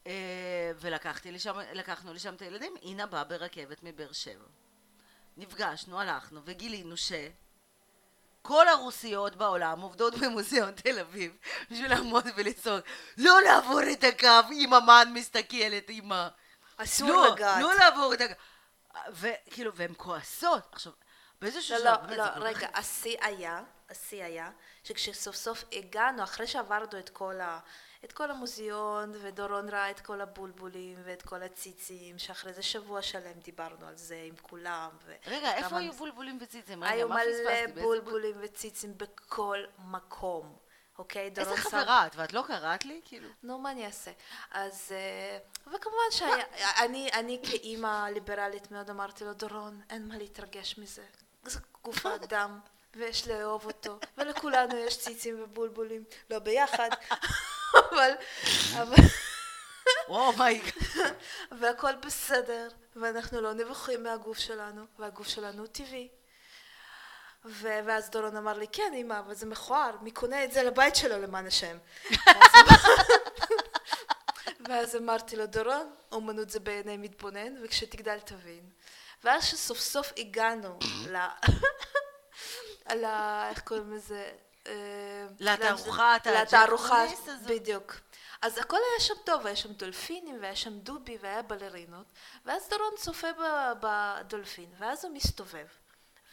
אה, 0.07 0.71
ולקחתי 0.75 1.31
לשם, 1.31 1.55
לקחנו 1.73 2.13
לשם 2.13 2.35
את 2.35 2.41
הילדים, 2.41 2.73
אינה 2.81 3.05
באה 3.05 3.23
ברכבת 3.23 3.83
מבאר 3.83 4.11
שבע. 4.11 4.45
נפגשנו, 5.37 5.99
הלכנו 5.99 6.41
וגילינו 6.45 6.95
שכל 6.97 8.67
הרוסיות 8.67 9.35
בעולם 9.35 9.81
עובדות 9.81 10.13
במוזיאון 10.15 10.71
תל 10.71 10.99
אביב 10.99 11.37
בשביל 11.71 11.89
לעמוד 11.89 12.23
ולצעוק 12.35 12.85
לא 13.17 13.41
לעבור 13.41 13.81
את 13.91 14.03
הקו 14.03 14.51
אם 14.51 14.73
המן 14.73 15.11
מסתכלת 15.13 15.85
עם 15.89 16.11
ה... 16.11 16.29
אסור 16.77 17.09
לא, 17.09 17.27
לגעת. 17.27 17.61
לא 17.61 17.73
לעבור 17.73 18.13
את 18.13 18.21
הקו. 18.21 18.33
וכאילו, 19.11 19.75
והן 19.75 19.93
כועסות. 19.97 20.69
עכשיו, 20.71 20.91
באיזשהו 21.41 21.77
לא. 21.77 21.83
לא, 21.83 22.15
לא, 22.15 22.33
כל 22.33 22.43
רגע, 22.43 22.67
השיא 22.73 23.17
היה, 23.21 23.61
השיא 23.89 24.23
היה, 24.23 24.51
שכשסוף 24.83 25.35
סוף 25.35 25.63
הגענו, 25.71 26.23
אחרי 26.23 26.47
שעברנו 26.47 26.99
את 26.99 27.09
כל, 27.09 27.41
ה, 27.41 27.59
את 28.03 28.11
כל 28.11 28.31
המוזיאון, 28.31 29.11
ודורון 29.21 29.69
ראה 29.69 29.91
את 29.91 29.99
כל 29.99 30.21
הבולבולים 30.21 30.97
ואת 31.03 31.21
כל 31.21 31.43
הציצים, 31.43 32.19
שאחרי 32.19 32.53
זה 32.53 32.61
שבוע 32.63 33.01
שלם 33.01 33.39
דיברנו 33.43 33.87
על 33.87 33.95
זה 33.97 34.23
עם 34.27 34.35
כולם. 34.41 34.89
ו- 35.05 35.15
רגע, 35.27 35.53
איפה 35.55 35.69
כמה- 35.69 35.77
היו 35.79 35.93
בולבולים 35.93 36.37
וציצים? 36.41 36.83
היו 36.83 37.09
מלא? 37.09 37.15
באיזה 37.17 37.65
בול- 37.73 37.83
בולבולים 37.83 38.35
וציצים 38.41 38.97
בכל 38.97 39.57
מקום, 39.79 40.55
אוקיי? 40.97 41.29
איזה 41.29 41.43
דורון 41.43 41.57
חברה 41.57 42.07
את? 42.07 42.15
ואת 42.15 42.33
לא 42.33 42.43
קראת 42.47 42.85
לי? 42.85 43.01
כאילו... 43.05 43.29
נו, 43.43 43.57
מה 43.59 43.71
אני 43.71 43.85
אעשה? 43.85 44.11
אז... 44.51 44.91
אה, 44.91 45.37
וכמובן 45.67 46.11
שאני 46.11 47.09
אני 47.13 47.39
כאימא 47.43 48.09
ליברלית 48.13 48.71
מאוד 48.71 48.89
אמרתי 48.89 49.25
לו, 49.25 49.33
דורון, 49.33 49.81
אין 49.89 50.07
מה 50.07 50.17
להתרגש 50.17 50.77
מזה. 50.77 51.03
זה 51.43 51.59
גוף 51.83 52.05
האדם, 52.05 52.59
ויש 52.95 53.27
לאהוב 53.27 53.65
אותו, 53.65 53.97
ולכולנו 54.17 54.75
יש 54.77 54.99
ציצים 54.99 55.43
ובולבולים. 55.43 56.03
לא 56.29 56.39
ביחד, 56.39 56.89
אבל... 57.73 58.11
אבל... 58.73 59.03
מי... 60.07 60.71
והכל 61.51 61.95
בסדר, 61.95 62.67
ואנחנו 62.95 63.41
לא 63.41 63.53
נבוכים 63.53 64.03
מהגוף 64.03 64.37
שלנו, 64.37 64.85
והגוף 64.99 65.27
שלנו 65.27 65.59
הוא 65.59 65.67
טבעי. 65.67 66.09
ו- 67.45 67.79
ואז 67.85 68.09
דורון 68.09 68.37
אמר 68.37 68.53
לי, 68.57 68.67
כן 68.71 68.93
אמא, 68.95 69.19
אבל 69.19 69.33
זה 69.33 69.45
מכוער, 69.45 69.95
מי 70.01 70.11
קונה 70.11 70.43
את 70.43 70.51
זה 70.51 70.63
לבית 70.63 70.95
שלו 70.95 71.21
למען 71.21 71.47
השם? 71.47 71.77
ואז 74.67 74.95
אמרתי 75.01 75.35
לו, 75.35 75.45
דורון, 75.45 75.95
אומנות 76.11 76.49
זה 76.49 76.59
בעיני 76.59 76.97
מתבונן, 76.97 77.63
וכשתגדל 77.63 78.19
תבין. 78.19 78.69
ואז 79.23 79.45
שסוף 79.45 79.79
סוף 79.79 80.13
הגענו 80.17 80.79
ל... 81.07 81.17
ל... 83.01 83.05
איך 83.49 83.59
קוראים 83.59 83.93
לזה? 83.93 84.31
אה, 84.67 85.27
הג'קוניס 87.05 87.29
הזאת? 87.29 87.51
בדיוק. 87.51 87.95
אז 88.41 88.57
הכל 88.57 88.77
היה 88.77 88.99
שם 88.99 89.13
טוב, 89.25 89.45
היה 89.47 89.55
שם 89.55 89.73
דולפינים, 89.73 90.37
והיה 90.41 90.55
שם 90.55 90.79
דובי, 90.79 91.17
והיה 91.21 91.41
בלרינות, 91.41 92.05
ואז 92.45 92.69
דורון 92.69 92.93
צופה 92.97 93.27
ב- 93.33 93.73
בדולפין, 93.79 94.69
ואז 94.77 95.05
הוא 95.05 95.13
מסתובב, 95.13 95.65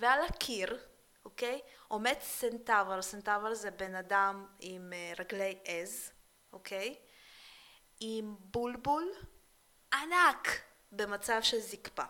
ועל 0.00 0.24
הקיר, 0.24 0.78
אוקיי, 1.24 1.60
עומד 1.88 2.14
סנטבר, 2.20 3.02
סנטבר 3.02 3.54
זה 3.54 3.70
בן 3.70 3.94
אדם 3.94 4.46
עם 4.60 4.92
אה, 4.92 5.12
רגלי 5.18 5.58
עז, 5.64 6.10
אוקיי, 6.52 6.94
עם 8.00 8.36
בולבול 8.38 9.12
ענק 9.92 10.48
במצב 10.92 11.42
של 11.42 11.58
זקפה. 11.58 12.04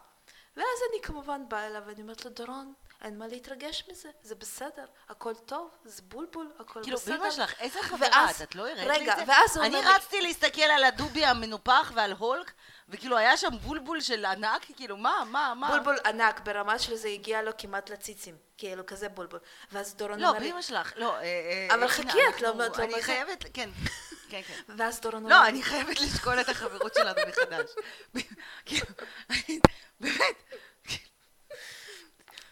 ואז 0.57 0.79
אני 0.91 1.03
כמובן 1.03 1.49
באה 1.49 1.67
אליו 1.67 1.83
ואני 1.87 2.03
אומרת 2.03 2.25
לו, 2.25 2.31
דורון, 2.31 2.75
אין 3.05 3.19
מה 3.19 3.27
להתרגש 3.27 3.85
מזה, 3.91 4.09
זה 4.23 4.35
בסדר, 4.35 4.85
הכל 5.09 5.35
טוב, 5.35 5.71
זה 5.85 6.03
בולבול, 6.05 6.51
הכל 6.59 6.81
כאילו, 6.83 6.97
בסדר. 6.97 7.17
באמא 7.19 7.31
שלך, 7.31 7.61
איזה 7.61 7.83
חברה 7.83 8.09
ואז- 8.13 8.43
את? 8.43 8.55
לא 8.55 8.63
הראית 8.63 8.79
לי 8.79 8.89
רגע, 8.89 9.13
את 9.13 9.19
זה? 9.19 9.25
ואז 9.27 9.57
הוא 9.57 9.65
אני 9.67 9.77
אומר 9.77 9.89
לי- 9.91 9.95
רצתי 9.97 10.21
להסתכל 10.21 10.63
על 10.63 10.85
הדובי 10.85 11.25
המנופח 11.25 11.93
ועל 11.95 12.13
הולק, 12.13 12.53
וכאילו 12.89 13.17
היה 13.19 13.37
שם 13.37 13.59
בולבול 13.63 14.01
של 14.01 14.25
ענק, 14.25 14.67
כאילו, 14.77 14.97
מה, 14.97 15.23
מה, 15.31 15.53
מה? 15.57 15.69
בולבול 15.71 15.97
ענק, 16.07 16.41
ברמה 16.41 16.79
של 16.79 16.95
זה 16.95 17.09
הגיע 17.09 17.43
לו 17.43 17.51
כמעט 17.59 17.91
לציצים, 17.91 18.37
כאילו 18.59 18.87
כזה 18.87 19.09
בולבול. 19.09 19.41
ואז 19.73 19.95
דורון 19.95 20.19
לא, 20.21 20.29
אומר 20.29 20.39
לי, 20.41 20.49
באמא 20.51 20.63
שלך, 20.63 20.93
לא, 20.97 21.17
אה, 21.17 21.23
אה, 21.23 21.67
אבל 21.71 21.79
הנה, 21.83 21.89
חכי, 21.89 22.29
את 22.29 22.41
לא- 22.41 22.67
את 22.67 22.79
לא 22.79 22.85
אני. 22.85 23.03
חייבת, 23.03 23.45
כן, 23.55 23.71
כן, 24.31 24.41
כן. 24.47 24.55
ואז 24.79 25.01
דורון 25.01 25.25
אומר 25.25 25.43
לא, 25.43 25.47
אני 25.49 25.63
חייבת 25.63 26.01
לשקול 26.01 26.41
את 26.41 26.49
החברות 26.49 26.95
שלנו 26.95 27.21
מחדש. 27.29 27.71
כאילו, 28.67 28.87
אני- 29.31 29.61
באמת, 30.01 30.37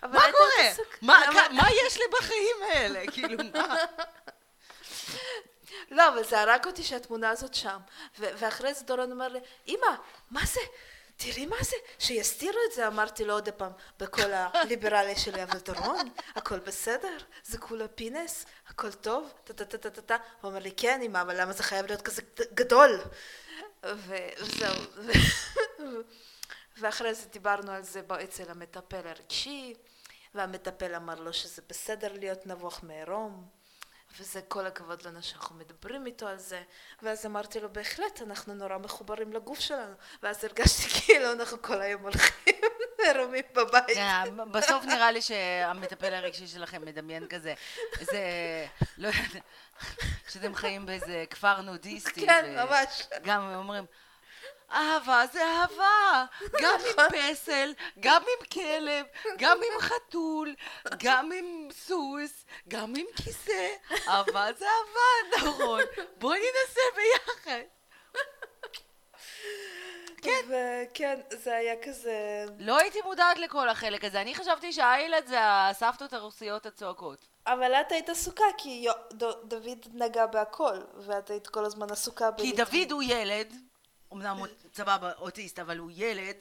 מה 0.03 0.21
קורה? 0.33 1.49
מה 1.51 1.69
יש 1.87 1.97
לי 1.97 2.05
בחיים 2.19 2.57
האלה? 2.71 3.03
כאילו, 3.13 3.45
מה? 3.55 3.77
לא, 5.91 6.09
אבל 6.09 6.25
זה 6.25 6.41
הרג 6.41 6.67
אותי 6.67 6.83
שהתמונה 6.83 7.31
הזאת 7.31 7.55
שם. 7.55 7.79
ואחרי 8.19 8.75
זה 8.75 8.85
דורון 8.85 9.13
אומר 9.13 9.29
לי, 9.29 9.39
אמא, 9.69 9.97
מה 10.31 10.41
זה? 10.47 10.61
תראי 11.17 11.47
מה 11.47 11.57
זה, 11.61 11.77
שיסתירו 11.99 12.59
את 12.69 12.75
זה, 12.75 12.87
אמרתי 12.87 13.25
לו 13.25 13.35
עוד 13.35 13.49
פעם, 13.49 13.73
בקול 14.01 14.33
הליברלי 14.33 15.17
שלי, 15.17 15.43
אבל 15.43 15.59
דורון, 15.59 16.09
הכל 16.35 16.59
בסדר, 16.59 17.17
זה 17.45 17.59
כולה 17.59 17.89
פינס, 17.89 18.47
הכל 18.69 18.93
טוב, 18.93 19.33
טה 19.45 19.53
טה 19.53 19.65
טה 19.65 19.79
טה 19.79 19.91
טה 19.91 20.03
טה, 20.03 20.17
הוא 20.41 20.49
אומר 20.49 20.61
לי, 20.61 20.73
כן 20.77 21.01
אמא, 21.03 21.21
אבל 21.23 21.41
למה 21.41 21.53
זה 21.53 21.63
חייב 21.63 21.87
להיות 21.87 22.03
כזה 22.03 22.23
גדול? 22.55 23.01
וזהו. 23.85 24.75
ואחרי 26.81 27.15
זה 27.15 27.29
דיברנו 27.29 27.73
על 27.73 27.83
זה 27.83 28.01
אצל 28.25 28.51
המטפל 28.51 29.07
הרגשי, 29.07 29.75
והמטפל 30.35 30.95
אמר 30.95 31.15
לו 31.15 31.33
שזה 31.33 31.63
בסדר 31.69 32.13
להיות 32.13 32.47
נבוך 32.47 32.83
מעירום. 32.83 33.59
וזה 34.19 34.41
כל 34.49 34.67
הכבוד 34.67 35.03
לנו 35.03 35.23
שאנחנו 35.23 35.57
מדברים 35.57 36.07
איתו 36.07 36.27
על 36.27 36.39
זה, 36.39 36.63
ואז 37.03 37.27
אמרתי 37.27 37.61
לו, 37.61 37.73
בהחלט, 37.73 38.23
אנחנו 38.23 38.55
נורא 38.55 38.79
מחוברים 38.79 39.33
לגוף 39.33 39.61
שלנו, 39.61 39.95
ואז 40.23 40.45
הרגשתי 40.45 40.89
כאילו 41.01 41.33
אנחנו 41.33 41.63
כל 41.63 41.81
היום 41.81 42.03
הולכים 42.03 42.55
עירומים 43.07 43.45
בבית. 43.53 43.95
כן, 43.95 44.51
בסוף 44.51 44.85
נראה 44.85 45.11
לי 45.11 45.23
שהמטפל 45.23 46.15
הרגשי 46.15 46.47
שלכם 46.47 46.85
מדמיין 46.85 47.27
כזה, 47.29 47.55
איזה, 48.01 48.21
לא 48.99 49.09
יודעת, 49.09 49.43
שאתם 50.33 50.55
חיים 50.55 50.87
באיזה 50.87 51.25
כפר 51.31 51.61
נודיסטי. 51.61 52.27
כן, 52.27 52.55
ממש. 52.57 53.09
גם 53.23 53.55
אומרים, 53.55 53.85
אהבה 54.73 55.25
זה 55.33 55.45
אהבה, 55.45 56.25
גם 56.63 56.79
עם 56.81 57.09
פסל, 57.11 57.75
גם 58.01 58.23
עם 58.23 58.47
כלב, 58.53 59.07
גם 59.39 59.59
עם 59.59 59.81
חתול, 59.81 60.55
גם 60.99 61.33
עם 61.33 61.69
סוס, 61.73 62.45
גם 62.69 62.93
עם 62.97 63.07
כיסא, 63.17 63.69
אהבה 64.09 64.47
זה 64.59 64.67
אהבה, 64.67 65.37
נכון, 65.37 65.81
בואי 66.19 66.39
ננסה 66.39 66.81
ביחד. 66.97 67.63
כן. 70.23 70.41
וכן, 70.49 71.21
זה 71.31 71.57
היה 71.57 71.75
כזה... 71.83 72.45
לא 72.59 72.79
הייתי 72.79 72.99
מודעת 73.05 73.39
לכל 73.39 73.69
החלק 73.69 74.05
הזה, 74.05 74.21
אני 74.21 74.35
חשבתי 74.35 74.73
שהאיילת 74.73 75.27
זה 75.27 75.37
הסבתות 75.41 76.13
הרוסיות 76.13 76.67
הצועקות. 76.67 77.29
אבל 77.47 77.73
את 77.75 77.93
היית 77.93 78.09
עסוקה, 78.09 78.45
כי 78.59 78.87
דוד 79.45 79.79
נגע 79.93 80.27
בהכל, 80.27 80.79
ואת 81.07 81.31
היית 81.31 81.47
כל 81.47 81.65
הזמן 81.65 81.91
עסוקה 81.91 82.31
כי 82.37 82.53
דוד 82.53 82.91
הוא 82.93 83.03
ילד, 83.03 83.55
אמנם 84.13 84.37
הוא 84.37 84.47
סבבה 84.75 85.13
אוטיסט, 85.13 85.59
אבל 85.59 85.79
הוא 85.79 85.91
ילד 85.95 86.37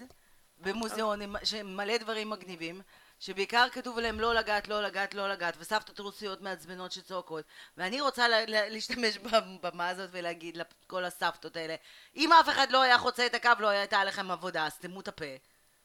במוזיאון 0.60 1.22
עם- 1.22 1.36
שמלא 1.44 1.98
דברים 1.98 2.30
מגניבים, 2.30 2.82
שבעיקר 3.20 3.68
כתוב 3.72 3.98
עליהם 3.98 4.20
לא 4.20 4.36
לגעת, 4.36 4.68
לא 4.68 4.82
לגעת, 4.84 5.14
לא 5.14 5.30
לגעת, 5.30 5.56
וסבתות 5.60 6.00
רוסיות 6.00 6.42
מעצבנות 6.42 6.92
שצועקות. 6.92 7.46
ואני 7.78 8.02
רוצה 8.02 8.28
להשתמש 8.48 9.18
בבמה 9.18 9.90
הזאת 9.90 10.10
ולהגיד 10.14 10.58
לכל 10.58 11.06
הסבתות 11.06 11.56
האלה, 11.56 11.76
אם 12.16 12.34
אף 12.34 12.50
אחד 12.50 12.72
לא 12.72 12.82
היה 12.82 12.98
חוצה 12.98 13.26
את 13.26 13.36
הקו, 13.36 13.50
לא 13.60 13.68
הייתה 13.68 14.04
לכם 14.04 14.32
עבודה, 14.32 14.66
אז 14.66 14.78
תמו 14.78 15.00
את 15.00 15.08
הפה. 15.08 15.26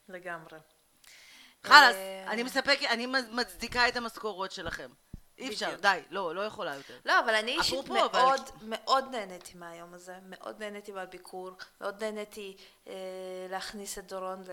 לגמרי. 0.09 0.57
חלאס, 1.63 1.95
אה, 1.95 2.31
אני 2.31 2.43
מספק, 2.43 2.79
אני 2.89 3.05
מצדיקה 3.31 3.87
את 3.87 3.95
המשכורות 3.95 4.51
שלכם. 4.51 4.89
אי 5.43 5.53
אפשר. 5.53 5.75
די, 5.81 5.99
לא, 6.09 6.35
לא 6.35 6.41
יכולה 6.41 6.75
יותר. 6.75 6.97
לא, 7.05 7.19
אבל 7.19 7.35
אני 7.35 7.51
אישית 7.51 7.73
אפרופו, 7.79 8.05
אבל- 8.05 8.19
מאוד 8.21 8.41
מאוד 8.61 9.05
נהניתי 9.11 9.51
מהיום 9.57 9.93
הזה, 9.93 10.15
מאוד 10.29 10.59
נהניתי 10.63 10.91
מהביקור, 10.91 11.51
מאוד 11.81 12.03
נהניתי 12.03 12.57
אה, 12.87 12.93
להכניס 13.49 13.97
את 13.97 14.07
דורון 14.07 14.43
ל, 14.47 14.49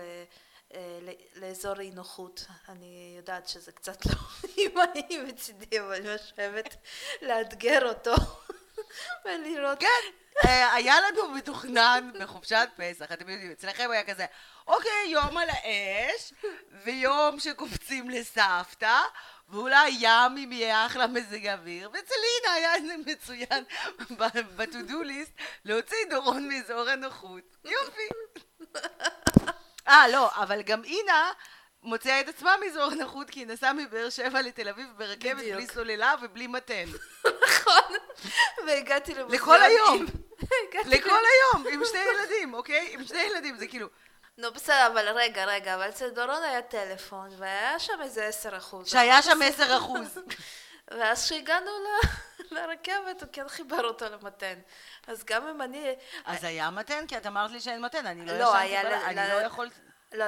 אה, 0.73 0.99
ל- 1.01 1.39
לאזור 1.41 1.79
אי 1.79 1.91
נוחות. 1.91 2.45
אני 2.69 3.13
יודעת 3.17 3.47
שזה 3.47 3.71
קצת 3.71 4.05
לא 4.05 4.11
אימהי 4.57 5.17
מצידי, 5.27 5.79
אבל 5.79 5.93
אני 5.95 6.07
אוהבת 6.39 6.75
לאתגר 7.21 7.89
אותו 7.89 8.13
ולראות. 9.25 9.79
כן, 9.79 9.87
אה, 10.45 10.73
היה 10.73 10.95
לנו 11.01 11.27
מתוכנן 11.29 12.11
בחופשת 12.19 12.69
פסח, 12.75 13.11
אתם 13.11 13.29
יודעים, 13.29 13.51
אצלכם 13.51 13.91
היה 13.91 14.03
כזה, 14.03 14.25
אוקיי, 14.67 15.07
יום 15.07 15.37
על 15.37 15.49
האש, 15.49 16.33
ויום 16.83 17.39
שקופצים 17.39 18.09
לסבתא, 18.09 18.97
ואולי 19.51 19.89
ים 19.99 20.37
אם 20.37 20.51
יהיה 20.51 20.85
אחלה 20.85 21.07
מזג 21.07 21.47
אוויר, 21.47 21.89
ואצל 21.93 22.15
לינה 22.15 22.53
היה 22.53 22.75
איזה 22.75 22.95
מצוין 23.05 23.63
ב-to-do 24.57 25.05
list 25.05 25.43
להוציא 25.65 25.97
דורון 26.09 26.47
מאזור 26.47 26.89
הנוחות. 26.89 27.43
יופי. 27.65 28.01
אה, 29.87 30.07
לא, 30.07 30.29
אבל 30.35 30.61
גם 30.61 30.83
אינה 30.83 31.31
מוציאה 31.83 32.19
את 32.19 32.27
עצמה 32.27 32.55
מאזור 32.65 32.91
הנוחות 32.91 33.29
כי 33.29 33.39
היא 33.39 33.47
נסעה 33.47 33.73
מבאר 33.73 34.09
שבע 34.09 34.41
לתל 34.41 34.69
אביב 34.69 34.87
ברכבת. 34.97 35.43
בלי 35.43 35.67
סוללה 35.67 36.15
ובלי 36.21 36.47
מתן. 36.47 36.85
נכון. 37.47 37.97
והגעתי 38.67 39.13
למוזיאון. 39.13 39.41
לכל 39.41 39.61
היום. 39.63 40.05
לכל 40.85 41.09
היום, 41.09 41.67
עם 41.73 41.81
שני 41.85 41.99
ילדים, 41.99 42.53
אוקיי? 42.53 42.93
עם 42.93 43.05
שני 43.05 43.21
ילדים, 43.21 43.57
זה 43.57 43.67
כאילו... 43.67 43.87
נו 44.41 44.51
בסדר, 44.53 44.87
אבל 44.87 45.09
רגע, 45.09 45.45
רגע, 45.45 45.75
אבל 45.75 45.89
אצל 45.89 46.09
דורון 46.09 46.43
היה 46.43 46.61
טלפון, 46.61 47.29
והיה 47.37 47.79
שם 47.79 47.99
איזה 48.01 48.25
עשר 48.25 48.57
אחוז. 48.57 48.87
שהיה 48.89 49.21
שם 49.21 49.39
עשר 49.43 49.77
אחוז. 49.77 50.19
ואז 50.97 51.25
כשהגענו 51.25 51.71
ל- 51.71 52.07
לרכבת, 52.55 53.21
הוא 53.21 53.29
כן 53.33 53.47
חיבר 53.47 53.83
אותו 53.85 54.05
למתן. 54.09 54.59
אז 55.07 55.23
גם 55.23 55.47
אם 55.47 55.61
אני... 55.61 55.95
אז 56.25 56.43
היה 56.43 56.69
מתן? 56.69 57.07
כי 57.07 57.17
את 57.17 57.25
אמרת 57.27 57.51
לי 57.51 57.59
שאין 57.59 57.81
מתן, 57.81 58.05
אני 58.05 58.25
לא 58.25 58.37
לא, 58.37 58.43
ישנתי 58.63 58.83
בלילה, 58.87 59.05
אני 59.07 59.29
לא 59.33 59.45
יכולתי... 59.45 59.75
לא, 60.13 60.25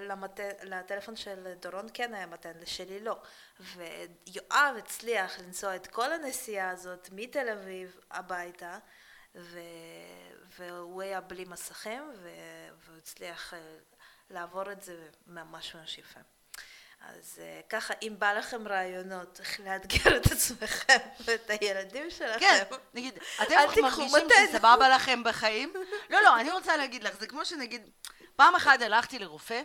למט- 0.00 0.40
לטלפון 0.62 1.16
של 1.16 1.52
דורון 1.60 1.86
כן 1.94 2.14
היה 2.14 2.26
מתן, 2.26 2.52
לשלי 2.60 3.00
לא. 3.00 3.16
ויואב 3.60 4.74
הצליח 4.78 5.38
לנסוע 5.38 5.76
את 5.76 5.86
כל 5.86 6.12
הנסיעה 6.12 6.70
הזאת 6.70 7.08
מתל 7.12 7.48
אביב 7.48 8.00
הביתה, 8.10 8.78
ו... 9.34 9.58
והוא 10.60 11.02
היה 11.02 11.20
בלי 11.20 11.44
מסכים. 11.44 12.12
והוא 12.78 12.98
הצליח 12.98 13.54
אה, 13.54 13.58
לעבור 14.30 14.72
את 14.72 14.82
זה 14.82 15.08
ממש 15.26 15.74
ממש 15.74 15.98
יפה. 15.98 16.20
אז 17.00 17.38
אה, 17.42 17.60
ככה, 17.68 17.94
אם 18.02 18.14
בא 18.18 18.32
לכם 18.32 18.68
רעיונות 18.68 19.40
איך 19.40 19.60
לאתגר 19.60 20.16
את 20.16 20.26
עצמכם 20.26 20.98
ואת 21.24 21.50
הילדים 21.50 22.10
שלכם, 22.10 22.38
כן, 22.40 22.64
נגיד, 22.94 23.18
אתם 23.42 23.82
מרגישים. 23.82 24.28
שסבבה 24.50 24.88
לכם 24.88 25.24
בחיים? 25.24 25.72
לא, 26.10 26.22
לא, 26.22 26.40
אני 26.40 26.50
רוצה 26.50 26.76
להגיד 26.76 27.04
לך, 27.04 27.16
זה 27.20 27.26
כמו 27.26 27.44
שנגיד, 27.44 27.90
פעם 28.36 28.54
אחת 28.54 28.82
הלכתי 28.82 29.18
לרופא, 29.18 29.62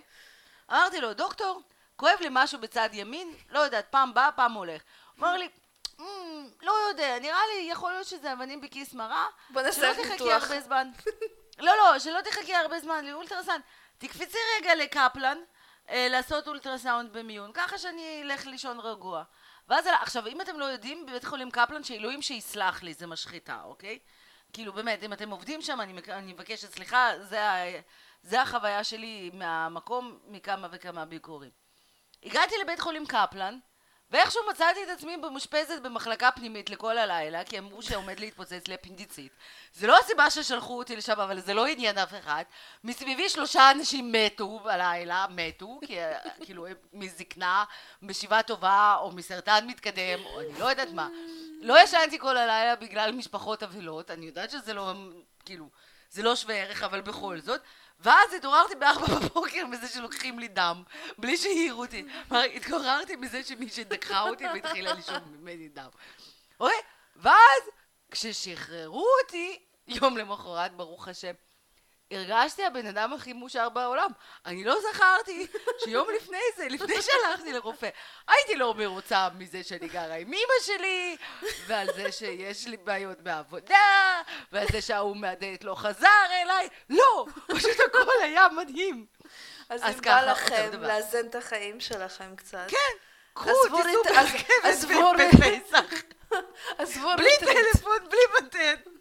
אמרתי 0.72 1.02
לו, 1.02 1.14
דוקטור, 1.14 1.62
כואב 1.96 2.18
לי 2.22 2.28
משהו 2.32 2.60
בצד 2.60 2.90
ימין, 2.94 3.34
לא 3.50 3.60
יודעת, 3.60 3.86
פעם 3.90 4.14
בא, 4.14 4.30
פעם 4.36 4.54
הולך. 4.54 4.82
אמר 5.20 5.38
לי, 5.38 5.50
"אמ, 6.00 6.06
לא 6.62 6.74
יודע, 6.90 7.20
נראה 7.20 7.40
לי, 7.54 7.68
יכול 7.72 7.92
להיות 7.92 8.08
שזה 8.08 8.34
אבנים 8.34 8.62
בכיס 8.62 8.94
מרה, 8.94 9.26
בוא 9.50 9.62
נעשה 9.62 9.82
שלא 9.82 9.90
לך 9.90 9.98
תחכי 9.98 10.12
ניתוח." 10.12 10.44
הרבה 10.44 10.62
זמן. 10.62 10.92
לא, 11.60 11.72
לא, 11.78 12.00
שלא 12.00 12.22
תחכי 12.22 12.56
הרבה 12.56 12.80
זמן 12.80 13.06
לאולטרסאונד. 13.06 13.62
תקפצי 13.98 14.38
רגע 14.58 14.76
לקפלן, 14.76 15.38
אה, 15.90 16.08
לעשות 16.10 16.48
אולטרסאונד 16.48 17.14
במיון, 17.18 17.52
ככה 17.54 17.78
שאני 17.78 18.22
אלך 18.24 18.46
לישון 18.46 18.80
רגוע. 18.80 19.24
ואז, 19.70 19.88
עכשיו, 20.02 20.28
אם 20.28 20.42
אתם 20.42 20.60
לא 20.60 20.66
יודעים, 20.66 21.06
בבית 21.06 21.24
חולים 21.26 21.52
קפלן, 21.52 21.84
שאלוהים 21.84 22.22
שיסלח 22.22 22.84
לי, 22.84 22.94
זה 22.94 23.08
משחיתה, 23.08 23.62
אוקיי? 23.64 24.00
כאילו, 24.54 24.74
באמת, 24.74 25.04
אם 25.04 25.14
אתם 25.14 25.30
עובדים 25.30 25.62
שם, 25.62 25.82
אני, 25.82 25.94
אני 26.10 26.34
מבקשת 26.34 26.74
סליחה, 26.74 27.10
זה, 27.22 27.44
ה- 27.50 27.80
זה 28.24 28.42
החוויה 28.42 28.84
שלי 28.84 29.32
מהמקום, 29.34 30.20
מכמה 30.28 30.68
וכמה 30.72 31.06
ביקורים. 31.06 31.52
הגעתי 32.24 32.56
לבית 32.64 32.80
חולים 32.80 33.06
קפלן, 33.06 33.60
ואיכשהו 34.16 34.42
מצאתי 34.50 34.84
את 34.84 34.90
עצמי 34.90 35.16
מאושפזת 35.16 35.82
במחלקה 35.82 36.32
פנימית 36.32 36.70
לכל 36.70 36.98
הלילה, 36.98 37.44
כי 37.44 37.60
אמרו 37.60 37.82
שעומד 37.82 38.20
להתפוצץ 38.20 38.68
לי 38.68 38.76
אפנדיצית. 38.76 39.32
זה 39.74 39.88
לא 39.88 40.00
הסיבה 40.00 40.30
ששלחו 40.30 40.78
אותי 40.78 40.96
לשם, 40.96 41.20
אבל 41.20 41.40
זה 41.40 41.54
לא 41.54 41.66
עניין 41.68 41.98
אף 41.98 42.14
אחד. 42.20 42.44
מסביבי 42.84 43.30
שלושה 43.30 43.72
אנשים 43.72 44.12
מתו 44.12 44.60
בלילה, 44.60 45.26
מתו, 45.30 45.80
כי 45.86 45.98
כאילו 46.46 46.66
מזקנה, 46.94 47.64
משיבה 48.02 48.44
טובה, 48.44 48.96
או 49.00 49.12
מסרטן 49.12 49.68
מתקדם, 49.68 50.26
או 50.26 50.40
אני 50.40 50.60
לא 50.60 50.66
יודעת 50.66 50.92
מה. 50.92 51.10
לא 51.62 51.84
ישנתי 51.84 52.20
כל 52.20 52.38
הלילה 52.38 52.76
בגלל 52.76 53.12
משפחות 53.12 53.64
אבלות, 53.64 54.12
אני 54.12 54.26
יודעת 54.26 54.52
שזה 54.52 54.74
לא, 54.74 54.94
כאילו, 55.46 55.70
זה 56.10 56.24
לא 56.24 56.36
שווה 56.36 56.56
ערך, 56.56 56.84
אבל 56.84 57.02
בכל 57.02 57.40
זאת. 57.40 57.62
ואז 58.00 58.34
התעוררתי 58.34 58.76
בארבע 58.76 59.06
בבוקר 59.20 59.66
מזה 59.66 59.88
שלוקחים 59.88 60.40
לי 60.40 60.48
דם, 60.48 60.84
בלי 61.18 61.38
שהעירו 61.38 61.82
אותי. 61.82 62.06
כלומר, 62.28 62.44
התעוררתי 62.44 63.16
מזה 63.16 63.44
שמישהי 63.44 63.84
דקחה 63.84 64.22
אותי 64.22 64.46
והתחילה 64.46 64.94
לשאוב 64.94 65.24
ממני 65.28 65.70
דם. 65.70 65.90
אוקיי? 66.60 66.78
ואז, 67.16 67.62
כששחררו 68.12 69.08
אותי, 69.24 69.60
יום 69.88 70.18
למחרת, 70.18 70.76
ברוך 70.76 71.08
השם, 71.08 71.34
הרגשתי 72.12 72.66
הבן 72.66 72.86
אדם 72.86 73.14
הכי 73.14 73.34
מאושר 73.34 73.70
בעולם. 73.70 74.10
אני 74.46 74.64
לא 74.64 74.76
זכרתי 74.92 75.48
שיום 75.84 76.08
לפני 76.16 76.38
זה, 76.58 76.68
לפני 76.70 76.96
שהלכתי 77.02 77.54
לרופא, 77.54 77.90
הייתי 78.28 78.56
לא 78.56 78.74
מרוצה 78.74 79.28
מזה 79.38 79.64
שאני 79.64 79.88
גרה 79.88 80.16
עם 80.16 80.28
אמא 80.34 80.54
שלי, 80.62 81.18
ועל 81.68 81.88
זה 81.96 82.12
שיש 82.12 82.68
לי 82.68 82.78
בעיות 82.78 83.22
בעבודה, 83.22 84.22
ועל 84.52 84.68
זה 84.72 84.82
שההוא 84.82 85.18
מהדלת 85.18 85.64
לא 85.64 85.76
חזר 85.76 86.08
אליי. 86.44 86.70
לא, 86.90 87.26
פשוט 87.48 87.80
הכל 87.88 88.12
היה 88.24 88.48
מדהים. 88.50 89.06
אז 89.70 89.82
אז 89.84 89.96
אם 89.96 90.02
ככה, 90.02 90.26
בא 90.26 90.32
לכם. 90.32 90.82
לאזן 90.82 91.28
את 91.28 91.36
החיים 91.36 91.80
שלכם 91.80 92.36
קצת, 92.36 92.66
כן, 92.68 92.78
קחו, 93.34 93.50
תיסעו 93.50 93.78
ברכבת 95.14 95.50
בפסח. 95.72 96.02
עזבו 96.78 97.10
בלי 97.18 97.28
ריטריט. 97.30 97.58
טלפון, 97.74 97.98
בלי 98.10 98.20
מתן. 98.42 98.95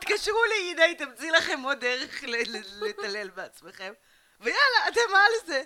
תתקשרו 0.00 0.44
לאינה, 0.50 0.84
היא 0.84 0.98
תמציא 0.98 1.30
לכם 1.32 1.60
עוד 1.62 1.80
דרך 1.80 2.24
לטלל 2.82 3.30
בעצמכם. 3.30 3.92
ויאללה, 4.40 4.88
אתם 4.88 5.14
על 5.14 5.46
זה. 5.46 5.62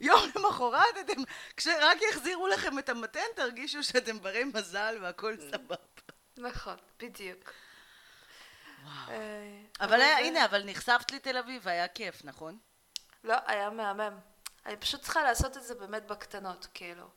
יום 0.00 0.20
למחרת 0.36 0.98
אתם, 1.00 1.22
כשרק 1.56 1.98
יחזירו 2.10 2.46
לכם 2.46 2.78
את 2.78 2.88
המתן, 2.88 3.20
תרגישו 3.36 3.82
שאתם 3.82 4.20
ברי 4.20 4.44
מזל 4.44 4.98
והכל 5.00 5.36
סבבה. 5.50 5.76
נכון, 6.36 6.76
בדיוק. 6.98 7.52
אה, 9.08 9.60
אבל 9.80 10.00
הנה, 10.00 10.44
אבל 10.44 10.62
נחשפת 10.64 11.12
לתל 11.12 11.36
אביב, 11.36 11.68
היה 11.68 11.88
כיף, 11.88 12.24
נכון? 12.24 12.58
לא, 13.24 13.34
היה 13.46 13.70
מהמם. 13.70 14.18
אני 14.66 14.76
פשוט 14.76 15.02
צריכה 15.02 15.22
לעשות 15.22 15.56
את 15.56 15.62
זה 15.62 15.74
באמת 15.74 16.06
בקטנות, 16.06 16.66
כאילו. 16.74 17.08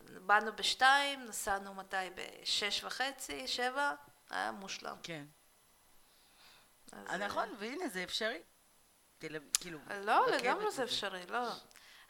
באנו 0.00 0.56
בשתיים, 0.56 1.24
נסענו 1.24 1.74
מתי? 1.74 1.96
בשש 2.14 2.84
וחצי, 2.84 3.48
שבע, 3.48 3.92
היה 4.30 4.52
מושלם. 4.52 4.96
כן. 5.02 5.24
אז, 6.92 7.06
אה, 7.08 7.16
נכון, 7.16 7.54
והנה, 7.58 7.88
זה 7.88 8.02
אפשרי. 8.02 8.38
כאילו... 9.60 9.78
אה, 9.90 10.00
לא, 10.00 10.26
לגמרי 10.30 10.70
זה. 10.70 10.84
אפשרי, 10.84 11.26
לא. 11.28 11.48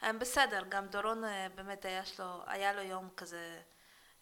הם 0.01 0.19
בסדר, 0.19 0.63
גם 0.69 0.87
דורון 0.87 1.23
אה, 1.23 1.47
באמת 1.55 1.85
היה 1.85 2.05
שלו, 2.05 2.43
היה 2.45 2.73
לו 2.73 2.81
יום 2.81 3.09
כזה, 3.17 3.61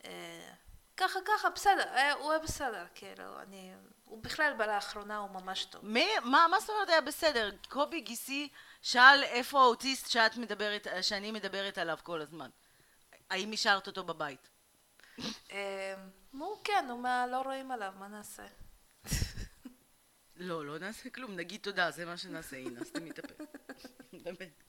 אה, 0.05 0.51
ככה 0.97 1.19
ככה, 1.25 1.49
בסדר, 1.49 2.13
הוא 2.19 2.31
היה 2.31 2.39
בסדר, 2.39 2.86
כאילו, 2.95 3.41
אני, 3.41 3.73
הוא 4.05 4.23
בכלל 4.23 4.53
לאחרונה 4.67 5.17
הוא 5.17 5.29
ממש 5.29 5.65
טוב. 5.65 5.86
מי, 5.86 6.08
מה, 6.23 6.45
מה 6.51 6.60
זאת 6.60 6.69
אומרת 6.69 6.89
היה 6.89 7.01
בסדר? 7.01 7.51
קובי 7.69 8.01
גיסי 8.01 8.49
שאל 8.81 9.23
איפה 9.23 9.60
האוטיסט 9.62 10.10
שאת 10.10 10.38
מדברת, 10.38 10.88
שאני 11.01 11.31
מדברת 11.31 11.77
עליו 11.77 11.97
כל 12.03 12.21
הזמן. 12.21 12.49
האם 13.29 13.51
השארת 13.51 13.88
אותו 13.88 14.03
בבית? 14.03 14.49
אה, 15.51 15.95
נו, 16.34 16.62
כן, 16.63 16.86
הוא 16.89 16.99
מה, 16.99 17.28
לא 17.28 17.41
רואים 17.41 17.71
עליו, 17.71 17.93
מה 17.99 18.08
נעשה? 18.08 18.45
לא, 20.36 20.65
לא 20.65 20.80
נעשה 20.80 21.10
כלום, 21.10 21.36
נגיד 21.36 21.62
תודה, 21.62 21.91
זה 21.91 22.06
מה 22.06 22.17
שנעשה, 22.17 22.58
הנה, 22.58 22.86
סתמי 22.86 23.10
את 23.10 23.19
הפה. 23.19 23.43
באמת. 24.23 24.63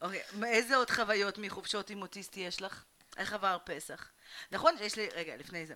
אוקיי, 0.00 0.22
איזה 0.44 0.76
עוד 0.76 0.90
חוויות 0.90 1.38
מחופשות 1.38 1.90
עם 1.90 2.02
אוטיסטי 2.02 2.40
יש 2.40 2.62
לך? 2.62 2.84
איך 3.16 3.32
עבר 3.32 3.58
פסח? 3.64 4.10
נכון 4.50 4.78
שיש 4.78 4.96
לי, 4.96 5.08
רגע, 5.08 5.36
לפני 5.36 5.66
זה. 5.66 5.74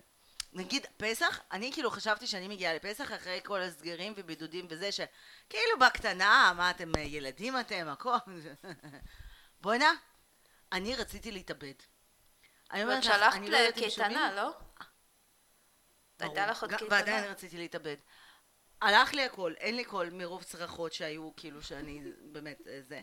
נגיד 0.53 0.87
פסח, 0.97 1.41
אני 1.53 1.73
כאילו 1.73 1.91
חשבתי 1.91 2.27
שאני 2.27 2.49
מגיעה 2.49 2.75
לפסח 2.75 3.13
אחרי 3.13 3.41
כל 3.45 3.61
הסגרים 3.61 4.15
ובידודים 4.17 4.67
וזה 4.71 4.93
שכאילו 4.93 5.79
בקטנה, 5.81 6.53
מה 6.57 6.71
אתם 6.71 6.93
ילדים 6.99 7.61
אתם, 7.61 7.89
הכל. 7.89 8.17
בואנה, 9.63 9.93
אני 10.73 10.97
רציתי 10.97 11.33
להתאבד. 11.33 11.75
אני 12.73 12.85
ואת 12.85 12.89
אומרת 12.89 13.03
שלחת 13.05 13.41
לא. 13.41 13.59
לקייטנה, 13.59 14.33
לא? 14.33 14.53
הייתה. 16.19 16.47
לך 16.47 16.63
עוד 16.63 16.71
גם- 16.71 16.79
קייטנה. 16.79 16.97
ועדיין 16.99 17.25
רציתי 17.25 17.57
להתאבד. 17.57 17.97
הלך 18.83 19.13
לי 19.15 19.25
הכל, 19.25 19.55
אין 19.59 19.77
לי 19.77 19.85
קול 19.85 20.11
מרוב 20.11 20.43
צרחות 20.43 20.93
שהיו, 20.93 21.31
כאילו 21.37 21.63
שאני 21.63 22.01
באמת 22.33 22.59
אה, 22.67 22.81
זה. 22.83 23.01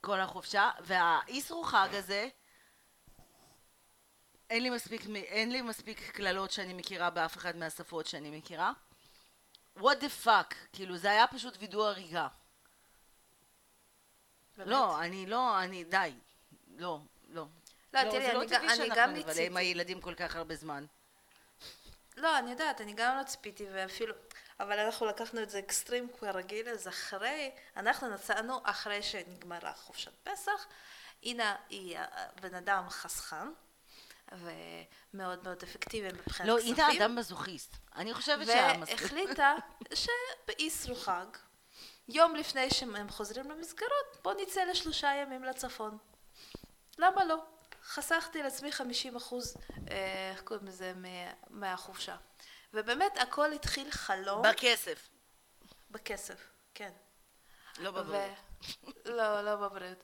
כל 0.00 0.20
החופשה, 0.20 0.70
והאיסרו 0.80 1.64
חג 1.64 1.88
הזה, 1.92 2.28
אין 4.50 4.62
לי 4.62 4.70
מספיק, 4.70 5.02
אין 5.16 5.52
לי 5.52 5.62
מספיק 5.62 6.10
קללות 6.10 6.50
שאני 6.50 6.74
מכירה 6.74 7.10
באף 7.10 7.36
אחת 7.36 7.54
מהשפות 7.54 8.06
שאני 8.06 8.38
מכירה. 8.38 8.72
what 9.78 9.96
the 10.00 10.26
fuck, 10.26 10.54
כאילו 10.72 10.96
זה 10.96 11.10
היה 11.10 11.26
פשוט 11.26 11.56
וידוא 11.60 11.88
הריגה. 11.88 12.28
באמת. 14.56 14.68
לא, 14.70 15.00
אני 15.00 15.26
לא, 15.26 15.62
אני, 15.62 15.84
די. 15.84 16.12
לא, 16.76 17.00
לא. 17.28 17.46
לא, 17.94 18.02
לא, 18.02 18.10
תראי, 18.10 18.26
זה 18.26 18.32
לא 18.32 18.42
אני 18.42 18.88
גם- 18.94 19.10
אני 19.10 19.18
נבלה 19.18 19.24
ניסיתי. 19.26 19.46
עם 19.46 19.56
הילדים 19.56 20.00
כל 20.00 20.14
כך 20.14 20.36
הרבה 20.36 20.54
זמן. 20.54 20.84
לא, 22.16 22.38
אני 22.38 22.50
יודעת, 22.50 22.80
אני 22.80 22.92
גם 22.92 23.16
לא 23.18 23.22
ציפיתי, 23.22 23.66
ואפילו... 23.72 24.14
אבל 24.60 24.78
אנחנו 24.78 25.06
לקחנו 25.06 25.42
את 25.42 25.50
זה 25.50 25.58
אקסטרים 25.58 26.08
כרגיל, 26.20 26.68
אז 26.68 26.88
אחרי, 26.88 27.50
אנחנו 27.76 28.08
נסענו 28.08 28.60
אחרי 28.64 29.02
שנגמרה 29.02 29.72
חופשת 29.74 30.12
פסח. 30.24 30.66
אינה 31.22 31.56
היא 31.68 31.98
בן 32.40 32.54
אדם 32.54 32.88
חסכן, 32.90 33.48
ומאוד 34.32 35.44
מאוד 35.44 35.62
אפקטיבי 35.62 36.08
מבחינת 36.08 36.48
לא, 36.48 36.56
כספים. 36.58 36.74
הנה 36.74 36.92
אדם 36.98 37.16
מזוכיסט. 37.16 37.76
אני 37.96 38.14
חושבת 38.14 38.46
שהמספיק... 38.46 39.00
והחליטה 39.02 39.54
שבאיסרו 39.94 40.94
חג, 40.94 41.26
יום 42.08 42.34
לפני 42.36 42.70
שהם 42.70 43.08
חוזרים 43.10 43.50
למסגרות, 43.50 44.16
בוא 44.22 44.34
נצא 44.42 44.64
לשלושה 44.64 45.14
ימים 45.22 45.44
לצפון. 45.44 45.98
למה 46.98 47.24
לא? 47.24 47.36
חסכתי 47.94 48.42
לעצמי 48.42 48.72
50 48.72 49.16
אחוז, 49.16 49.56
אה, 49.90 50.30
איך 50.30 50.42
קוראים 50.42 50.66
לזה, 50.66 50.92
מה- 50.96 51.32
מהחופשה. 51.50 52.16
ובאמת 52.74 53.18
הכל 53.18 53.52
התחיל 53.52 53.90
חלום 53.90 54.42
בכסף, 54.42 55.08
בכסף, 55.90 56.50
כן. 56.74 56.92
לא 57.78 57.90
בבריאות. 57.90 58.30
ו... 58.84 59.10
לא, 59.18 59.40
לא 59.42 59.56
בבריאות. 59.56 59.98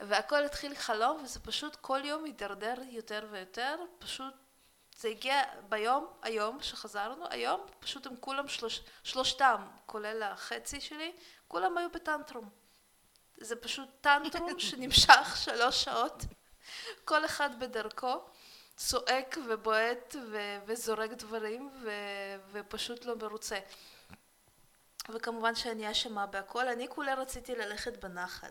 והכל 0.00 0.44
התחיל 0.44 0.74
חלום, 0.74 1.22
וזה 1.24 1.40
פשוט 1.40 1.76
כל 1.76 2.00
יום 2.04 2.24
הידרדר 2.24 2.74
יותר 2.90 3.26
ויותר, 3.30 3.76
פשוט 3.98 4.34
זה 4.96 5.08
הגיע 5.08 5.42
ביום, 5.68 6.06
היום 6.22 6.62
שחזרנו, 6.62 7.24
היום 7.30 7.66
פשוט 7.80 8.06
הם 8.06 8.16
כולם 8.20 8.48
שלוש, 8.48 8.80
שלושתם, 9.02 9.66
כולל 9.86 10.22
החצי 10.22 10.80
שלי, 10.80 11.12
כולם 11.48 11.78
היו 11.78 11.90
בטנטרום. 11.90 12.48
זה 13.40 13.56
פשוט 13.56 13.88
טנטרום 14.00 14.58
שנמשך 14.68 15.36
שלוש 15.36 15.84
שעות, 15.84 16.24
כל 17.04 17.24
אחד 17.24 17.50
בדרכו, 17.58 18.20
צועק 18.76 19.38
ובועט 19.48 20.16
ו- 20.30 20.58
וזורק 20.66 21.10
דברים 21.10 21.70
ו- 21.82 22.36
ופשוט 22.52 23.04
לא 23.04 23.16
מרוצה. 23.16 23.58
וכמובן 25.08 25.54
שאני 25.54 25.90
אשמה 25.90 26.26
בהכל, 26.26 26.68
אני 26.68 26.88
כולה 26.88 27.14
רציתי 27.14 27.54
ללכת 27.54 28.04
בנחל. 28.04 28.50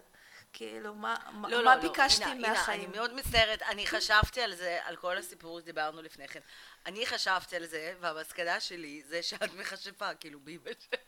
כאילו, 0.54 0.94
מה, 0.94 1.16
לא, 1.50 1.64
מה 1.66 1.76
לא, 1.76 1.82
ביקשתי 1.82 2.26
לא. 2.26 2.26
הנה, 2.26 2.50
מהחיים? 2.50 2.80
הנה, 2.80 2.90
אני 2.90 2.98
מאוד 2.98 3.14
מצטערת, 3.14 3.62
אני 3.62 3.88
חשבתי 3.88 4.42
על 4.42 4.56
זה, 4.56 4.80
על 4.84 4.96
כל 4.96 5.18
הסיפור 5.18 5.60
שדיברנו 5.60 6.02
לפני 6.02 6.28
כן. 6.28 6.40
אני 6.86 7.06
חשבתי 7.06 7.56
על 7.56 7.66
זה, 7.66 7.94
והמסקנה 8.00 8.60
שלי 8.60 9.04
זה 9.06 9.24
שאת 9.24 9.54
מכשפה, 9.54 10.14
כאילו, 10.14 10.40
באמא 10.40 10.72
שלך. 10.80 11.02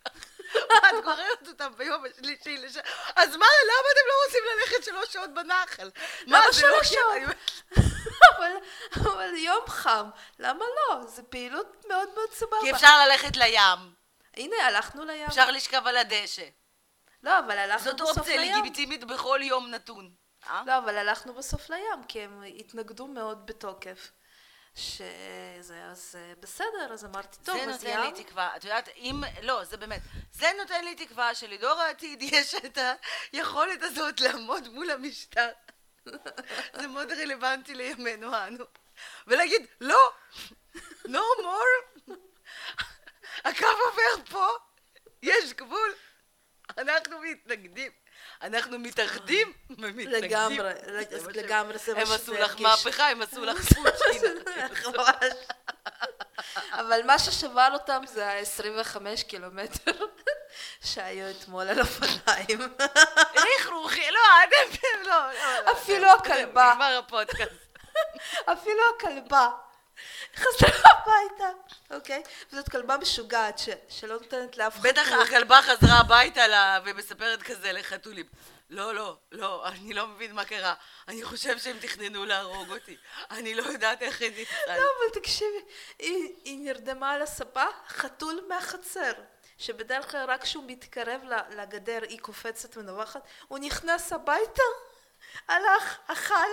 את 0.89 1.03
גוררת 1.03 1.47
אותם 1.47 1.71
ביום 1.77 2.03
השלישי 2.06 2.58
לש... 2.58 2.77
אז 3.15 3.36
מה, 3.36 3.45
למה 3.65 3.88
אתם 3.93 4.08
לא 4.08 4.13
רוצים 4.25 4.43
ללכת 4.56 4.84
שלוש 4.84 5.13
שעות 5.13 5.34
בנחל? 5.34 5.91
מה, 6.27 6.39
זה 6.51 6.67
לא? 6.67 6.84
שעות? 6.84 7.38
אבל 8.95 9.36
יום 9.36 9.67
חם, 9.67 10.10
למה 10.39 10.65
לא? 10.75 11.06
זו 11.08 11.21
פעילות 11.29 11.86
מאוד 11.88 12.10
מאוד 12.15 12.34
סבבה. 12.34 12.58
כי 12.62 12.71
אפשר 12.71 13.08
ללכת 13.08 13.38
לים, 13.38 13.93
הנה, 14.38 14.56
הלכנו 14.65 15.06
לים. 15.06 15.27
אפשר 15.27 15.51
לשכב 15.51 15.82
על 15.88 15.97
הדשא. 15.97 16.45
לא, 17.23 17.39
אבל 17.39 17.57
הלכנו 17.57 17.91
זאת 17.91 18.01
בסוף 18.01 18.17
אופציה 18.17 18.38
לים. 18.38 18.55
לגיטימית 18.59 19.03
בכל 19.03 19.39
יום 19.43 19.67
נתון. 19.67 20.12
אה? 20.47 20.63
לא, 20.67 20.77
אבל 20.77 20.97
הלכנו 20.97 21.33
בסוף 21.33 21.69
לים, 21.69 22.03
כי 22.07 22.21
הם 22.21 22.43
התנגדו 22.43 23.07
מאוד 23.07 23.45
בתוקף. 23.45 24.12
שזה, 24.75 25.86
אז 25.91 26.15
אה, 26.15 26.33
בסדר, 26.39 26.93
אז 26.93 27.05
אמרתי, 27.05 27.38
טוב, 27.43 27.57
זה 27.57 27.63
אז 27.63 27.83
נותן 27.83 28.01
לי 28.01 28.07
ים. 28.07 28.23
תקווה, 28.23 28.55
את 28.55 28.63
יודעת, 28.63 28.89
אם, 28.95 29.23
לא, 29.41 29.63
זה 29.63 29.77
באמת, 29.77 30.01
זה 30.31 30.47
נותן 30.57 30.86
לי 30.86 30.95
תקווה 30.95 31.36
שלדור 31.36 31.79
העתיד 31.81 32.21
יש 32.33 32.55
את 32.55 32.77
היכולת 33.31 33.83
הזאת 33.83 34.19
לעמוד 34.19 34.67
מול 34.67 34.91
המשטר. 34.91 35.49
זה 36.79 36.88
מאוד 36.88 37.12
רלוונטי 37.12 37.75
לימינו 37.75 38.38
אנו. 38.47 38.65
ולהגיד, 39.27 39.65
לא, 39.81 40.12
no 41.05 41.41
more, 41.43 41.97
הקו 43.45 43.65
עובר 43.65 44.25
פה, 44.29 44.47
יש 45.21 45.53
גבול, 45.53 45.93
אנחנו 46.78 47.19
מתנגדים. 47.19 47.91
אנחנו 48.41 48.80
מתאחדים 48.80 49.54
ומתנגדים. 49.69 50.10
לגמרי, 50.23 50.71
זה 50.86 50.91
מה 50.93 51.19
שהם- 51.19 51.30
לגמרי, 51.30 51.78
זה 51.78 51.93
מה 51.93 51.99
הם 51.99 52.06
שזה 52.06 52.15
עשו 52.15 52.34
לך. 52.34 52.60
מהפכה, 52.60 53.10
הם 53.10 53.21
עשו 53.21 53.45
לך. 53.45 53.58
ממש. 54.97 55.34
אבל 56.71 57.02
מה 57.06 57.19
ששבר 57.19 57.67
אותם 57.73 58.02
זה 58.08 58.28
ה-25 58.30 58.97
קילומטר 59.28 60.06
שהיו 60.86 61.30
אתמול 61.30 61.67
על 61.69 61.80
אופניים. 61.80 62.60
לכרוכי, 63.34 64.12
לא, 64.12 64.19
אתם, 64.43 64.78
לא, 65.06 65.28
לא. 65.65 65.71
אפילו 65.71 66.08
הכלבה. 66.12 66.71
נגמר 66.73 66.97
הפודקאסט. 67.06 67.78
אפילו 68.54 68.82
הכלבה 68.97 69.49
חזרה 70.36 70.89
הביתה, 70.93 71.49
אוקיי? 71.91 72.23
וזאת 72.51 72.69
כלבה 72.69 72.97
משוגעת 72.97 73.60
ש- 73.60 73.69
שלא 73.89 74.13
נותנת 74.13 74.58
לאף 74.58 74.75
אחד... 74.75 74.88
בטח. 74.88 75.08
הכלבה 75.12 75.62
חזרה 75.62 75.99
הביתה 75.99 76.47
לה, 76.47 76.79
ומספרת 76.86 77.43
כזה 77.43 77.71
לחתולים. 77.71 78.25
לא, 78.69 78.95
לא, 78.95 79.17
לא, 79.32 79.67
אני 79.67 79.93
לא 79.93 80.08
מבין 80.08 80.34
מה 80.36 80.45
קרה. 80.45 80.73
אני 81.08 81.23
חושב 81.23 81.58
שהם 81.58 81.77
תכננו 81.79 82.25
להרוג 82.25 82.69
אותי. 82.71 82.97
אני 83.32 83.56
לא 83.56 83.63
יודעת 83.63 84.01
איך 84.01 84.21
הם 84.21 84.32
נפסל. 84.38 84.56
לא, 84.67 84.73
אבל 84.75 85.19
תקשיבי, 85.21 85.58
היא, 85.99 86.36
היא 86.45 86.60
נרדמה 86.60 87.12
על 87.12 87.21
הספה, 87.21 87.63
חתול 87.88 88.45
מהחצר. 88.49 89.12
שבדרך 89.58 90.12
כלל 90.12 90.25
רק 90.29 90.41
כשהוא 90.43 90.63
מתקרב 90.67 91.21
לגדר 91.49 91.99
היא 92.10 92.19
קופצת 92.19 92.77
ונובחת, 92.77 93.21
הוא 93.47 93.60
נכנס 93.60 94.13
הביתה, 94.13 94.62
הלך, 95.47 95.97
אכל, 96.08 96.49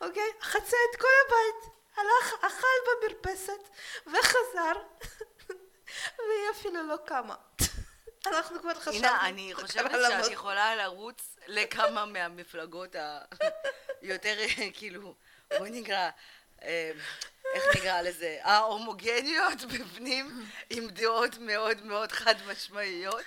אוקיי? 0.00 0.30
חצה 0.42 0.76
את 0.90 1.00
כל 1.00 1.08
הבית, 1.26 1.74
הלך, 1.96 2.34
אכל 2.40 3.08
במרפסת 3.08 3.68
וחזר, 4.06 4.72
והיא 6.18 6.50
אפילו 6.52 6.82
לא 6.82 6.96
קמה. 7.06 7.34
אנחנו 8.26 8.60
כבר 8.60 8.74
חשבנו. 8.74 8.96
הנה, 8.96 9.28
אני 9.28 9.54
חושבת 9.54 9.90
שאת. 9.90 10.32
יכולה 10.32 10.76
לרוץ 10.76 11.36
לכמה 11.46 12.04
מהמפלגות 12.12 12.96
היותר, 14.00 14.36
כאילו, 14.72 15.14
בואי 15.58 15.70
נקרא, 15.70 16.10
אה, 16.62 16.92
איך 17.54 17.64
נקרא 17.76 18.02
לזה? 18.02 18.38
ההומוגניות 18.42 19.62
בפנים, 19.64 20.46
עם 20.70 20.88
דעות 20.88 21.38
מאוד 21.38 21.82
מאוד 21.82 22.12
חד 22.12 22.34
משמעיות. 22.46 23.24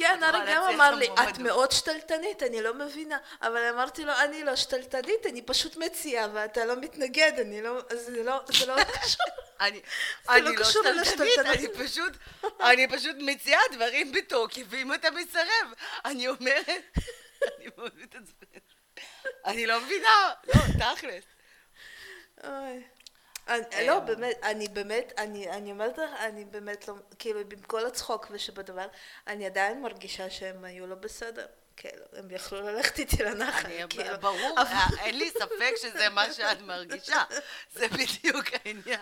כן, 0.00 0.22
אריק 0.22 0.42
גם 0.48 0.62
אמר 0.62 0.94
לי, 0.94 1.06
את 1.06 1.10
המועמדות." 1.10 1.38
מאוד 1.38 1.72
שתלטנית, 1.72 2.42
אני 2.42 2.62
לא 2.62 2.74
מבינה. 2.74 3.18
אבל 3.42 3.60
אמרתי 3.74 4.04
לו, 4.04 4.12
אני 4.24 4.44
לא 4.44 4.56
שתלטנית, 4.56 5.26
אני 5.26 5.42
פשוט 5.42 5.76
מציעה, 5.76 6.28
ואתה 6.32 6.64
לא 6.64 6.76
מתנגד, 6.76 7.32
אני 7.40 7.62
לא, 7.62 7.80
זה 7.90 8.22
לא, 8.22 8.24
לא 8.68 8.84
קשור. 8.84 9.26
אני, 9.60 9.80
לא 10.28 10.52
לא 10.94 11.04
שתלטנית. 11.04 11.38
אני 11.38 11.68
פשוט, 11.68 12.12
אני 12.60 12.88
פשוט 12.88 13.16
מציעה 13.18 13.60
דברים 13.72 14.12
בתוקף, 14.12 14.62
ואם 14.68 14.94
אתה 14.94 15.10
מסרב, 15.10 15.72
אני 16.04 16.28
אומרת, 16.28 16.68
אני 17.58 17.66
מאוד 17.76 17.92
מתעצבנת. 17.96 18.72
אני 19.46 19.66
לא 19.66 19.80
מבינה, 19.80 20.32
לא, 20.46 20.94
תכלס. 20.94 21.24
אוי. 22.44 22.82
אני- 23.48 23.86
לא, 23.86 24.00
באמת, 24.00 24.36
אני 24.42 24.68
באמת, 24.68 25.12
אני, 25.18 25.50
אני 25.50 25.70
אומרת 25.70 25.98
לך, 25.98 26.10
אני 26.20 26.44
באמת 26.44 26.88
לא, 26.88 26.94
כאילו, 27.18 27.40
עם 27.40 27.60
כל 27.66 27.86
הצחוק 27.86 28.26
ושבדבר, 28.30 28.86
אני 29.26 29.46
עדיין 29.46 29.82
מרגישה 29.82 30.30
שהם 30.30 30.64
היו 30.64 30.86
לא 30.86 30.94
בסדר. 30.94 31.46
כאילו, 31.76 32.04
הם 32.12 32.30
יכלו 32.30 32.60
ללכת 32.60 32.98
איתי 32.98 33.22
לנחל, 33.22 33.68
כאילו. 33.88 34.20
ברור, 34.20 34.54
אבל- 34.60 34.72
אה, 34.98 35.04
אין 35.04 35.18
לי 35.18 35.30
ספק 35.30 35.72
שזה 35.82 36.08
מה 36.08 36.32
שאת 36.32 36.60
מרגישה. 36.60 37.22
זה 37.72 37.86
בדיוק 37.88 38.46
העניין. 38.64 39.00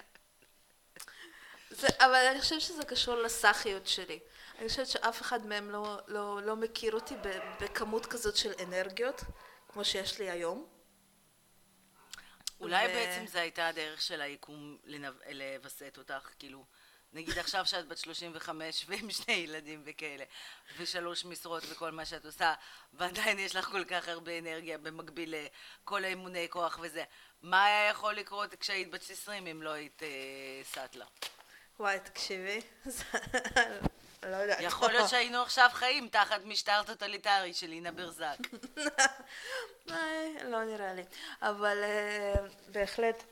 זה, 1.70 1.86
אבל 1.98 2.26
אני 2.30 2.40
חושבת 2.40 2.60
שזה 2.60 2.84
קשור 2.84 3.14
לסאחיות 3.14 3.86
שלי. 3.86 4.18
אני 4.58 4.68
חושבת 4.68 4.86
שאף 4.86 5.20
אחד 5.22 5.46
מהם 5.46 5.70
לא, 5.70 5.98
לא, 6.06 6.40
לא 6.42 6.56
מכיר 6.56 6.92
אותי 6.94 7.14
בכמות 7.60 8.06
כזאת 8.06 8.36
של 8.36 8.52
אנרגיות, 8.62 9.20
כמו 9.72 9.84
שיש 9.84 10.18
לי 10.18 10.30
היום. 10.30 10.66
אולי 12.60 12.86
ו- 12.86 12.92
בעצם 12.92 13.26
זו 13.26 13.38
הייתה 13.38 13.68
הדרך 13.68 14.02
של 14.02 14.20
היקום 14.20 14.78
לנב- 14.84 15.22
לווסת 15.32 15.94
אותך, 15.98 16.28
כאילו, 16.38 16.64
נגיד 17.12 17.38
עכשיו 17.38 17.66
שאת 17.66 17.88
בת 17.88 17.98
35 17.98 18.84
ועם 18.88 19.10
שני 19.10 19.32
ילדים 19.34 19.82
וכאלה, 19.86 20.24
ושלוש 20.78 21.24
משרות 21.24 21.62
וכל 21.70 21.90
מה 21.90 22.04
שאת 22.04 22.24
עושה, 22.24 22.54
ועדיין 22.92 23.38
יש 23.38 23.56
לך 23.56 23.64
כל 23.64 23.84
כך 23.84 24.08
הרבה 24.08 24.38
אנרגיה 24.38 24.78
במקביל 24.78 25.34
לכל 25.82 26.04
האימוני 26.04 26.46
כוח 26.50 26.78
וזה. 26.82 27.04
מה 27.42 27.64
היה 27.64 27.88
יכול 27.90 28.14
לקרות 28.14 28.54
כשהיית 28.54 28.90
בת 28.90 29.10
20 29.10 29.46
אם 29.46 29.62
לא 29.62 29.70
היית 29.70 30.02
אה, 30.02 30.08
סאטלה? 30.64 31.04
וואי, 31.80 31.98
תקשיבי, 32.00 32.60
לא 34.22 34.36
יודעת. 34.36 34.58
יכול 34.60 34.92
להיות 34.92 35.08
שהיינו 35.08 35.42
עכשיו 35.42 35.70
חיים 35.72 36.08
תחת 36.08 36.40
משטר 36.44 36.82
טוטליטרי 36.82 37.54
של 37.54 37.72
אינה 37.72 37.92
ברזק. 37.92 38.36
אה, 39.90 40.24
לא 40.44 40.64
נראה 40.64 40.94
לי. 40.94 41.02
אבל 41.42 41.78
אה, 41.82 42.34
בהחלט. 42.68 43.24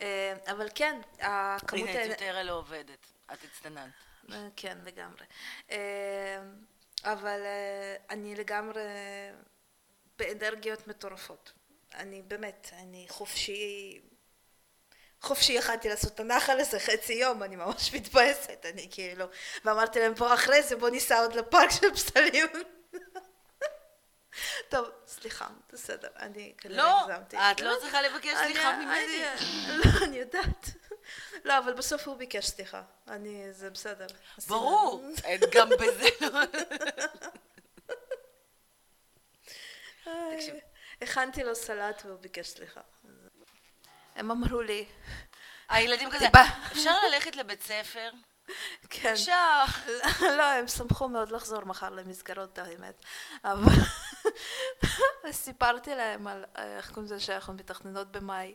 אה, 0.00 0.34
אבל 0.50 0.68
כן, 0.74 1.00
הכמות... 1.20 1.88
הנה, 1.88 2.02
האנ- 2.02 2.06
doTERRA 2.06 2.42
לא 2.42 2.52
עובדת. 2.52 3.06
את 3.32 3.38
הצטננת. 3.44 3.90
כן, 4.56 4.78
לגמרי. 4.84 5.24
אבל 7.04 7.40
אני 8.10 8.34
לגמרי 8.34 8.82
באנרגיות 10.18 10.86
מטורפות. 10.88 11.52
אני 11.94 12.22
באמת, 12.22 12.68
אני 12.72 13.06
חופשי, 13.08 14.00
חופשי 15.20 15.52
יכלתי 15.52 15.88
לעשות 15.88 16.14
את 16.14 16.20
הנחל 16.20 16.60
הזה 16.60 16.80
חצי 16.80 17.12
יום, 17.12 17.42
אני 17.42 17.56
ממש 17.56 17.94
מתבאסת, 17.94 18.66
אני 18.66 18.88
כאילו, 18.90 19.26
ואמרתי 19.64 20.00
להם 20.00 20.14
בוא 20.14 20.34
אחרי 20.34 20.62
זה 20.62 20.76
בוא 20.76 20.90
ניסע 20.90 21.20
עוד 21.20 21.34
לפארק 21.34 21.70
של 21.70 21.94
פסלים. 21.94 22.46
טוב, 24.68 24.88
סליחה, 25.06 25.46
בסדר, 25.72 26.08
אני 26.16 26.54
כנראה 26.58 26.76
לא, 26.76 27.00
הגזמתי. 27.00 27.36
את 27.36 27.60
לא 27.60 27.74
צריכה 27.80 28.02
לבקש 28.02 28.34
סליחה 28.46 28.76
ממני. 28.76 29.22
לא, 29.68 29.84
אני 30.04 30.16
יודעת. 30.16 30.66
לא, 31.44 31.58
אבל 31.58 31.72
בסוף 31.72 32.08
הוא 32.08 32.16
ביקש 32.16 32.46
סליחה. 32.46 32.82
אני, 33.08 33.52
זה 33.52 33.70
בסדר. 33.70 34.06
ברור, 34.48 35.04
גם 35.52 35.68
בזה 35.68 36.08
לא... 36.20 36.40
תקשיב. 40.36 40.54
הכנתי 41.02 41.44
לו 41.44 41.54
סלט 41.54 42.02
והוא 42.04 42.18
ביקש 42.18 42.48
סליחה. 42.48 42.80
הם 44.20 44.30
אמרו 44.30 44.60
לי, 44.60 44.84
הילדים 45.68 46.10
כזה. 46.10 46.26
אפשר 46.72 46.94
ללכת 47.08 47.36
לבית 47.36 47.62
ספר? 47.62 48.10
כן. 48.90 49.12
אפשר. 49.12 49.64
לא, 50.38 50.42
הם 50.42 50.68
שמחו 50.68 51.08
מאוד 51.08 51.32
לחזור 51.32 51.64
מחר 51.64 51.90
למסגרות 51.90 52.58
האמת. 52.58 53.04
אבל 53.44 53.72
סיפרתי 55.30 55.94
להם 55.94 56.26
על 56.26 56.44
אה, 56.58 56.76
איך 56.76 56.88
קוראים 56.88 57.04
לזה 57.04 57.20
שאנחנו 57.20 57.54
מתכננות 57.54 58.12
במאי 58.12 58.54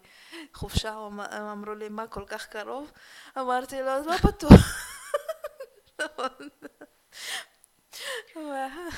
חופשה, 0.53 0.93
הם 1.31 1.45
אמרו 1.47 1.73
לי 1.73 1.89
מה 1.89 2.07
כל 2.07 2.23
כך 2.27 2.45
קרוב? 2.45 2.91
אמרתי 3.37 3.81
לו 3.81 4.05
לא 4.05 4.17
בטוח. 4.23 4.87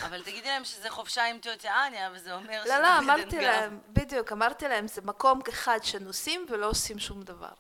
אבל 0.05 0.23
תגידי 0.23 0.47
להם 0.47 0.65
שזה 0.65 0.89
חופשה 0.89 1.25
עם 1.25 1.39
טיוטיאניה, 1.39 2.09
וזה 2.13 2.33
אומר 2.35 2.63
לא, 2.65 2.77
לא, 2.77 2.87
שבעדן 2.87 3.03
אמרתי. 3.03 3.41
להם, 3.41 3.79
בדיוק, 3.89 4.31
אמרתי 4.31 4.67
להם, 4.67 4.87
זה 4.87 5.01
מקום 5.01 5.39
אחד 5.49 5.79
שנוסעים 5.83 6.45
ולא 6.49 6.69
עושים 6.69 6.99
שום 6.99 7.23
דבר. 7.23 7.53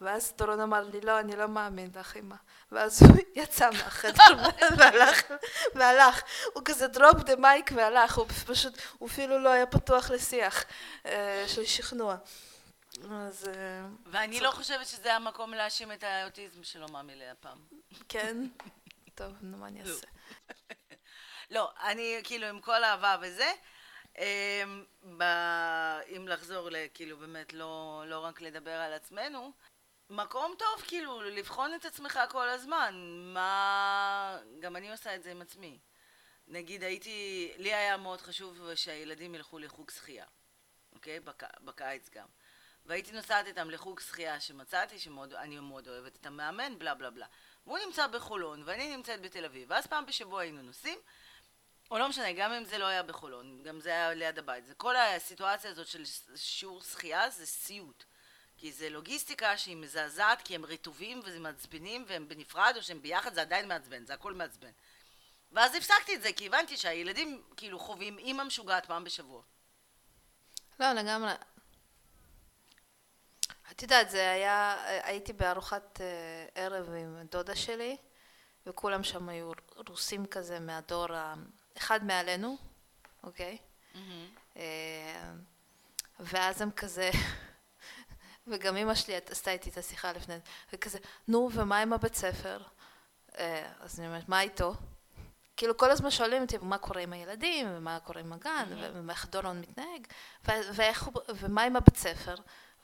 ואז 0.00 0.34
דורון 0.38 0.60
אמר 0.60 0.82
לי, 0.82 1.00
לא, 1.00 1.20
אני 1.20 1.36
לא 1.36 1.48
מאמין 1.48 1.90
לך, 1.94 2.16
אמא. 2.16 2.36
ואז 2.72 3.02
הוא 3.02 3.16
יצא 3.42 3.70
מהחדר 3.70 4.48
והלך, 4.78 5.22
והלך. 5.74 6.22
הוא 6.54 6.62
כזה 6.64 6.86
דרופ 6.86 7.16
דה 7.16 7.36
מייק 7.36 7.70
והלך, 7.74 8.18
הוא 8.18 8.26
פשוט, 8.28 8.78
הוא 8.98 9.08
אפילו 9.08 9.38
לא 9.38 9.48
היה 9.48 9.66
פתוח 9.66 10.10
לשיח 10.10 10.64
אה, 11.06 11.44
של 11.46 11.64
שכנוע. 11.64 12.16
אז 13.10 13.48
אה, 13.48 13.86
ואני 14.06 14.40
לא 14.40 14.50
חושבת 14.50 14.86
שזה 14.86 15.14
המקום 15.14 15.54
להאשים 15.54 15.92
את 15.92 16.04
האוטיזם 16.04 16.62
שלו 16.64 16.88
מאמי 16.88 17.12
הפעם. 17.32 17.58
כן, 18.08 18.36
טוב, 19.14 19.32
נו, 19.40 19.56
מה 19.56 19.66
אני 19.66 19.80
אעשה? 19.80 20.06
לא, 21.52 21.72
אני 21.82 22.20
כאילו 22.24 22.46
עם 22.46 22.60
כל 22.60 22.84
אהבה 22.84 23.16
וזה, 23.20 23.52
אמ, 24.18 24.84
אם 26.16 26.28
לחזור 26.28 26.70
ל... 26.70 26.76
כאילו 26.94 27.18
באמת 27.18 27.52
לא, 27.52 28.04
לא 28.06 28.18
רק 28.18 28.40
לדבר 28.40 28.70
על 28.70 28.92
עצמנו, 28.92 29.52
מקום 30.10 30.54
טוב 30.58 30.84
כאילו 30.86 31.22
לבחון 31.22 31.74
את 31.74 31.84
עצמך 31.84 32.20
כל 32.28 32.48
הזמן, 32.48 32.94
מה... 33.34 34.38
גם 34.60 34.76
אני 34.76 34.90
עושה 34.90 35.14
את 35.14 35.22
זה 35.22 35.30
עם 35.30 35.42
עצמי. 35.42 35.78
נגיד 36.48 36.82
הייתי, 36.82 37.52
לי 37.56 37.74
היה 37.74 37.96
מאוד 37.96 38.20
חשוב 38.20 38.74
שהילדים 38.74 39.34
ילכו 39.34 39.58
לחוג 39.58 39.90
שחייה, 39.90 40.26
אוקיי? 40.92 41.20
בק... 41.20 41.42
בקיץ 41.64 42.10
גם. 42.10 42.26
והייתי 42.86 43.12
נוסעת 43.12 43.46
איתם 43.46 43.70
לחוג 43.70 44.00
שחייה 44.00 44.40
שמצאתי, 44.40 44.98
שאני 44.98 45.60
מאוד 45.60 45.88
אוהבת 45.88 46.16
את 46.16 46.26
המאמן, 46.26 46.78
בלה 46.78 46.94
בלה 46.94 47.10
בלה. 47.10 47.26
והוא 47.66 47.78
נמצא 47.86 48.06
בחולון, 48.06 48.62
ואני 48.66 48.96
נמצאת 48.96 49.20
בתל 49.20 49.44
אביב, 49.44 49.70
ואז 49.70 49.86
פעם 49.86 50.06
בשבוע 50.06 50.40
היינו 50.40 50.62
נוסעים, 50.62 50.98
או 51.90 51.98
לא 51.98 52.08
משנה, 52.08 52.32
גם 52.32 52.52
אם 52.52 52.64
זה 52.64 52.78
לא 52.78 52.86
היה 52.86 53.02
בחולון, 53.02 53.62
גם 53.62 53.80
זה 53.80 53.90
היה 53.90 54.14
ליד 54.14 54.38
הבית. 54.38 54.66
זה 54.66 54.74
כל 54.74 54.96
הסיטואציה 54.96 55.70
הזאת 55.70 55.86
של 55.86 56.02
שיעור 56.36 56.82
שחייה 56.82 57.30
זה 57.30 57.46
סיוט. 57.46 58.04
כי 58.56 58.72
זה 58.72 58.90
לוגיסטיקה 58.90 59.58
שהיא 59.58 59.76
מזעזעת, 59.76 60.42
כי 60.42 60.54
הם 60.54 60.64
רטובים 60.64 61.20
וזה 61.24 61.40
מעצבנים, 61.40 62.04
והם 62.08 62.28
בנפרד 62.28 62.72
או 62.76 62.82
שהם 62.82 63.02
ביחד, 63.02 63.34
זה 63.34 63.40
עדיין 63.40 63.68
מעצבן, 63.68 64.06
זה 64.06 64.14
הכל 64.14 64.34
מעצבן. 64.34 64.70
ואז 65.52 65.74
הפסקתי 65.74 66.14
את 66.14 66.22
זה, 66.22 66.32
כי 66.32 66.46
הבנתי 66.46 66.76
שהילדים 66.76 67.42
כאילו 67.56 67.78
חווים 67.78 68.18
אימא 68.18 68.44
משוגעת 68.44 68.86
פעם 68.86 69.04
בשבוע. 69.04 69.42
לא, 70.80 70.92
לגמרי. 70.92 71.32
את 73.70 73.82
יודעת, 73.82 74.10
זה 74.10 74.30
היה, 74.30 74.84
הייתי 75.02 75.32
בארוחת 75.32 76.00
אה, 76.00 76.46
ערב 76.54 76.90
עם 76.94 77.26
דודה 77.30 77.56
שלי, 77.56 77.96
וכולם 78.66 79.04
שם 79.04 79.28
היו 79.28 79.52
רוסים 79.88 80.26
כזה 80.26 80.60
מהדור, 80.60 81.12
ה- 81.12 81.34
אחד 81.76 82.04
מעלינו, 82.04 82.56
אוקיי? 83.22 83.58
אה, 84.56 85.32
ואז 86.20 86.62
הם 86.62 86.70
כזה, 86.70 87.10
וגם 88.46 88.76
אמא 88.76 88.94
שלי 88.94 89.14
עשתה 89.30 89.50
איתי 89.50 89.70
את 89.70 89.78
השיחה 89.78 90.12
לפני, 90.12 90.34
וכזה, 90.72 90.98
נו, 91.28 91.50
ומה 91.52 91.78
עם 91.78 91.92
הבית 91.92 92.14
ספר? 92.14 92.62
אה, 93.38 93.72
אז 93.80 94.00
אני 94.00 94.08
אומרת, 94.08 94.28
מה 94.28 94.40
איתו? 94.40 94.74
כאילו 95.56 95.76
כל 95.76 95.90
הזמן 95.90 96.10
שואלים 96.10 96.42
אותי 96.42 96.56
מה 96.62 96.78
קורה 96.78 97.00
עם 97.00 97.12
הילדים, 97.12 97.66
ומה 97.70 97.98
קורה 98.00 98.20
עם 98.20 98.32
הגן, 98.32 98.68
ואיך 99.06 99.26
דורון 99.30 99.60
מתנהג, 99.60 100.06
ו- 100.48 100.74
ואיך 100.74 101.02
הוא, 101.02 101.22
ומה 101.34 101.62
עם 101.62 101.76
הבית 101.76 101.96
ספר, 101.96 102.34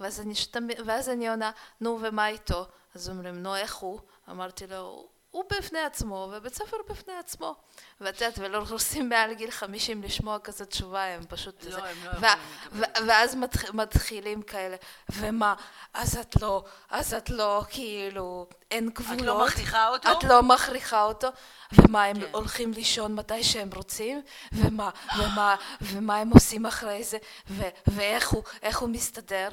ואז 0.01 0.21
אני, 0.21 0.35
שתמ... 0.35 0.67
ואז 0.87 1.09
אני 1.09 1.29
עונה, 1.29 1.51
נו 1.81 1.99
ומה 2.03 2.29
איתו? 2.29 2.67
אז 2.95 3.09
אומרים, 3.11 3.43
נו 3.43 3.57
איך 3.57 3.75
הוא? 3.75 4.01
אמרתי 4.31 4.67
לו, 4.67 5.09
הוא 5.31 5.45
בפני 5.59 5.79
עצמו, 5.81 6.33
ובית 6.37 6.55
ספר 6.55 6.77
בפני 6.91 7.13
עצמו. 7.15 7.55
ואת 8.01 8.21
יודעת, 8.21 8.39
ולא 8.39 8.65
רוצים 8.71 9.09
מעל 9.09 9.35
גיל 9.35 9.51
50 9.51 10.03
לשמוע 10.03 10.39
כזו 10.39 10.65
תשובה, 10.65 11.05
הם 11.05 11.21
פשוט... 11.29 11.65
לא, 11.65 11.71
זה- 11.71 11.77
הם 11.85 11.97
לא 12.05 12.11
ו- 12.11 12.15
יכולים 12.17 12.33
לקבל. 12.63 12.81
ו- 13.05 13.09
ואז 13.09 13.35
מתח... 13.35 13.71
מתחילים 13.75 14.43
כאלה, 14.43 14.77
ומה, 15.13 15.55
אז 15.95 16.17
את 16.17 16.43
לא, 16.43 16.65
אז 16.91 17.15
את 17.15 17.31
לא, 17.31 17.63
כאילו, 17.69 18.47
אין 18.71 18.89
גבולות. 18.89 19.21
את 19.21 19.27
לא 19.27 19.45
מכריחה 19.47 19.89
אותו? 19.89 20.13
את 20.13 20.25
לא 20.25 20.43
מכריחה 20.43 21.03
אותו, 21.03 21.29
ומה 21.73 22.05
הם 22.05 22.21
כן. 22.21 22.27
הולכים 22.33 22.73
לישון 22.73 23.15
מתי 23.15 23.45
שהם 23.45 23.71
רוצים, 23.75 24.23
ומה, 24.53 24.91
ומה, 25.19 25.57
ומה 25.81 26.17
הם 26.17 26.31
עושים 26.31 26.67
אחרי 26.67 27.05
זה, 27.05 27.19
ו- 27.51 27.69
ואיך 27.87 28.29
הוא, 28.29 28.43
הוא 28.81 28.89
מסתדר. 28.89 29.49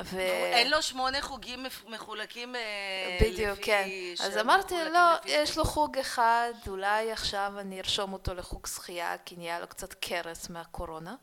ו... 0.00 0.18
אין 0.18 0.70
לו 0.70 0.82
שמונה 0.82 1.22
חוגים 1.22 1.66
מחולקים 1.88 2.56
אה, 2.56 3.18
בדיוק, 3.20 3.58
לפי... 3.58 3.62
כן. 3.62 3.88
אז 4.24 4.38
אמרתי, 4.38 4.74
לא, 4.92 5.14
לפי 5.14 5.30
יש 5.30 5.58
לו 5.58 5.64
חוג 5.64 5.98
אחד, 5.98 6.52
אולי 6.68 7.12
עכשיו 7.12 7.52
אני 7.58 7.78
ארשום 7.78 8.12
אותו 8.12 8.34
לחוג 8.34 8.66
שחייה, 8.66 9.16
כי 9.24 9.36
נהיה 9.36 9.60
לו 9.60 9.66
קצת 9.66 9.94
קרס 9.94 10.50
מהקורונה 10.50 11.14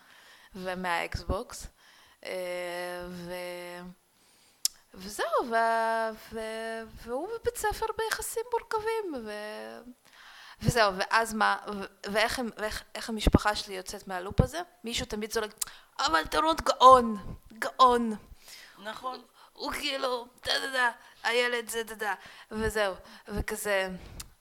ומה 0.56 0.98
Xbox. 0.98 1.68
אה, 2.26 2.32
ו... 3.10 3.34
וזהו, 4.94 5.26
ו... 5.50 5.56
ו... 6.34 6.40
והוא 7.04 7.28
בבית 7.28 7.58
ספר 7.58 7.86
ביחסים 7.98 8.44
מורכבים, 8.52 9.26
ו... 9.26 9.32
וזהו, 10.62 10.94
ואז 10.98 11.34
מה, 11.34 11.58
ו- 11.68 12.12
ואיך, 12.12 12.42
ואיך 12.58 12.84
איך 12.96 13.10
המשפחה 13.10 13.56
שלי 13.56 13.76
יוצאת 13.76 14.08
מהלופ 14.08 14.42
הזה? 14.42 14.62
מישהו 14.84 15.06
תמיד 15.06 15.30
צועק, 15.30 15.52
אבל 16.00 16.22
דורון 16.32 16.56
גאון, 16.64 17.18
גאון. 17.54 18.29
נכון. 18.84 19.22
הוא 19.54 19.72
כאילו, 19.72 20.26
דה 20.46 20.60
דה 20.60 20.72
דה, 20.72 20.92
הילד 21.24 21.70
זה 21.70 21.84
דה 21.84 21.96
דה, 21.96 22.14
וזהו, 22.52 22.94
וכזה, 23.28 23.90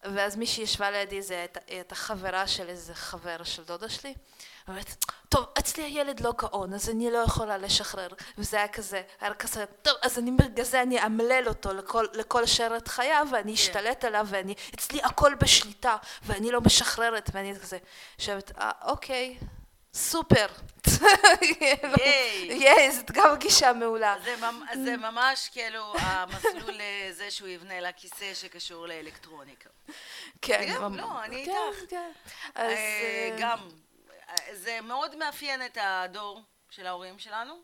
ואז 0.05 0.37
מישהי 0.37 0.63
ישבה 0.65 0.91
לידי, 0.91 1.23
זה 1.23 1.47
הייתה- 1.67 1.95
חברה 1.95 2.47
של 2.47 2.69
איזה 2.69 2.95
חבר 2.95 3.45
של 3.45 3.65
דודה 3.65 3.89
שלי, 3.89 4.15
אומרת, 4.69 5.05
טוב, 5.29 5.47
אצלי 5.59 5.83
הילד 5.85 6.21
לא 6.21 6.33
גאון, 6.39 6.75
אז 6.75 6.91
אני 6.91 7.11
לא 7.11 7.19
יכולה 7.19 7.59
לשחרר, 7.59 8.09
וזה 8.39 8.57
היה 8.57 8.69
כזה, 8.69 9.03
היה 9.21 9.35
כזה, 9.35 9.65
טוב, 9.83 9.95
אז 10.03 10.19
אני 10.19 10.31
בגלל 10.31 10.65
זה 10.65 10.83
אני 10.83 11.07
אמלל 11.07 11.45
אותו 11.47 11.73
לכל, 11.73 12.07
לכל 12.13 12.47
שרת 12.47 12.89
חייו, 12.89 13.27
ואני 13.33 13.55
אשתלט 13.55 14.05
עליו, 14.05 14.27
ואני, 14.31 14.55
אצלי 14.75 15.03
הכל 15.03 15.35
בשליטה, 15.35 15.97
ואני 16.23 16.51
לא 16.51 16.61
משחררת, 16.61 17.31
ואני 17.33 17.55
כזה, 17.61 17.79
יושבת, 18.19 18.53
אה, 18.59 18.71
אוקיי, 18.85 19.39
סופר. 19.99 20.47
ייי. 21.61 21.89
ייי, 22.51 22.93
זאת 22.93 23.11
גם 23.11 23.37
גישה 23.39 23.73
מעולה. 23.73 24.17
זה, 24.25 24.37
ממ- 24.37 24.85
זה 24.85 24.97
ממש 24.97 25.49
כאילו 25.53 25.95
המסלול 25.99 26.75
לזה 26.75 27.31
שהוא 27.31 27.49
יבנה 27.49 27.81
לה 27.81 27.93
כיסא 27.93 28.35
שקשור 28.35 28.87
לאלקטרוניקה. 28.87 29.71
כן, 30.43 30.75
גם, 30.75 30.97
לא, 30.97 31.25
אני 31.25 31.45
כן, 31.47 31.53
איתך. 31.73 31.91
כן. 31.91 32.11
אה, 32.57 32.63
אה, 32.69 33.37
גם, 33.39 33.59
אה, 34.29 34.35
זה 34.55 34.79
מאוד 34.83 35.17
מאפיין 35.17 35.67
את 35.67 35.79
הדור 35.81 36.41
של 36.71 36.87
ההורים 36.87 37.19
שלנו. 37.19 37.55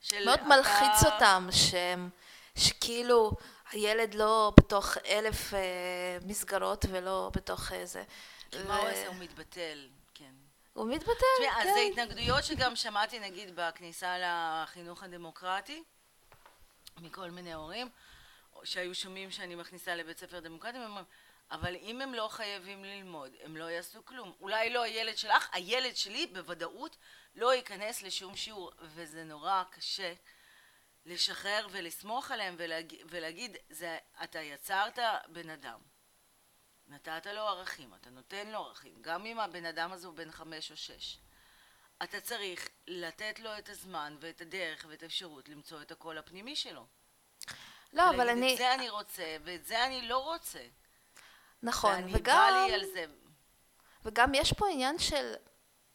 של 0.00 0.24
מאוד 0.24 0.46
מלחיץ 0.46 1.04
אותם 1.06 1.48
שהם, 1.50 2.08
שכאילו 2.58 3.32
הילד 3.72 4.14
לא 4.14 4.52
בתוך 4.56 4.96
אלף 5.08 5.54
אה, 5.54 5.58
מסגרות 6.26 6.84
ולא 6.90 7.30
בתוך 7.34 7.72
איזה. 7.72 8.02
מה 8.66 8.76
הוא 8.76 8.88
עושה? 8.88 9.06
הוא 9.06 9.16
מתבטל. 9.18 9.88
הוא 10.78 10.88
מתבטל, 10.88 11.12
כן. 11.38 11.50
אז 11.60 11.68
זה 11.74 11.80
התנגדויות 11.80 12.44
שגם 12.44 12.76
שמעתי 12.76 13.18
נגיד 13.18 13.56
בכניסה 13.56 14.16
לחינוך 14.18 15.02
הדמוקרטי 15.02 15.82
מכל 16.96 17.30
מיני 17.30 17.52
הורים 17.52 17.88
שהיו 18.64 18.94
שומעים 18.94 19.30
שאני 19.30 19.54
מכניסה 19.54 19.94
לבית 19.94 20.18
ספר 20.18 20.40
דמוקרטי, 20.40 20.76
הם 20.76 20.82
אומרים, 20.84 21.04
אבל 21.50 21.76
אם 21.76 22.00
הם 22.00 22.14
לא 22.14 22.28
חייבים 22.28 22.84
ללמוד, 22.84 23.32
הם 23.44 23.56
לא 23.56 23.64
יעשו 23.64 24.04
כלום. 24.04 24.32
אולי 24.40 24.70
לא 24.70 24.82
הילד 24.82 25.18
שלך, 25.18 25.48
הילד 25.52 25.96
שלי 25.96 26.26
בוודאות 26.26 26.96
לא 27.34 27.54
ייכנס 27.54 28.02
לשום 28.02 28.36
שיעור, 28.36 28.72
וזה 28.80 29.24
נורא 29.24 29.62
קשה 29.70 30.12
לשחרר 31.06 31.66
ולסמוך 31.70 32.30
עליהם 32.30 32.54
ולהגיד, 32.58 33.00
ולהגיד 33.04 33.56
זה, 33.70 33.98
אתה 34.24 34.40
יצרת 34.40 34.98
בן 35.28 35.50
אדם. 35.50 35.97
נתת 36.88 37.26
לו 37.26 37.40
ערכים, 37.40 37.94
אתה 37.94 38.10
נותן 38.10 38.46
לו 38.46 38.58
ערכים, 38.58 38.94
גם 39.00 39.26
אם 39.26 39.40
הבן 39.40 39.64
אדם 39.64 39.92
הזה 39.92 40.06
הוא 40.06 40.14
בן 40.14 40.30
חמש 40.30 40.70
או 40.70 40.76
שש. 40.76 41.18
אתה 42.02 42.20
צריך 42.20 42.68
לתת 42.86 43.40
לו 43.40 43.58
את 43.58 43.68
הזמן 43.68 44.16
ואת 44.20 44.40
הדרך 44.40 44.86
ואת 44.88 45.02
האפשרות 45.02 45.48
למצוא 45.48 45.82
את 45.82 45.90
הקול 45.90 46.18
הפנימי 46.18 46.56
שלו. 46.56 46.86
לא, 47.92 48.10
אבל 48.10 48.28
אני... 48.28 48.52
את 48.52 48.58
זה 48.58 48.74
אני 48.74 48.90
רוצה, 48.90 49.36
ואת 49.44 49.64
זה 49.64 49.84
אני 49.86 50.08
לא 50.08 50.18
רוצה. 50.18 50.66
נכון, 51.62 51.94
ואני 51.94 52.12
וגם... 52.14 52.36
בא 52.36 52.66
לי 52.66 52.74
על 52.74 52.84
זה. 52.84 53.04
וגם 54.04 54.34
יש 54.34 54.52
פה 54.52 54.68
עניין 54.68 54.98
של... 54.98 55.34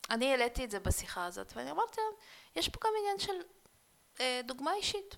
אני 0.10 0.32
העליתי 0.32 0.64
את 0.64 0.72
זה 0.72 0.80
בשיחה 0.80 1.26
הזאת, 1.26 1.54
ואני 1.56 1.72
אמרתי 1.72 2.02
להם, 2.02 2.20
יש 2.56 2.70
פה 2.70 2.80
גם 2.84 2.92
עניין 3.00 3.20
של 3.20 3.34
אה, 4.20 4.42
דוגמה 4.44 4.74
אישית. 4.74 5.16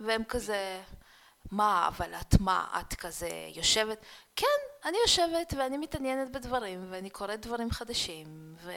והם 0.00 0.24
כזה, 0.24 0.82
מה, 1.50 1.88
אבל 1.88 2.14
את 2.14 2.40
מה, 2.40 2.80
את 2.80 2.94
כזה 2.94 3.28
יושבת? 3.56 3.98
כן, 4.36 4.46
אני 4.84 4.96
יושבת 5.02 5.54
ואני 5.56 5.78
מתעניינת 5.78 6.32
בדברים, 6.32 6.86
ואני 6.90 7.10
קוראת 7.10 7.40
דברים 7.40 7.70
חדשים, 7.70 8.54
ו... 8.62 8.72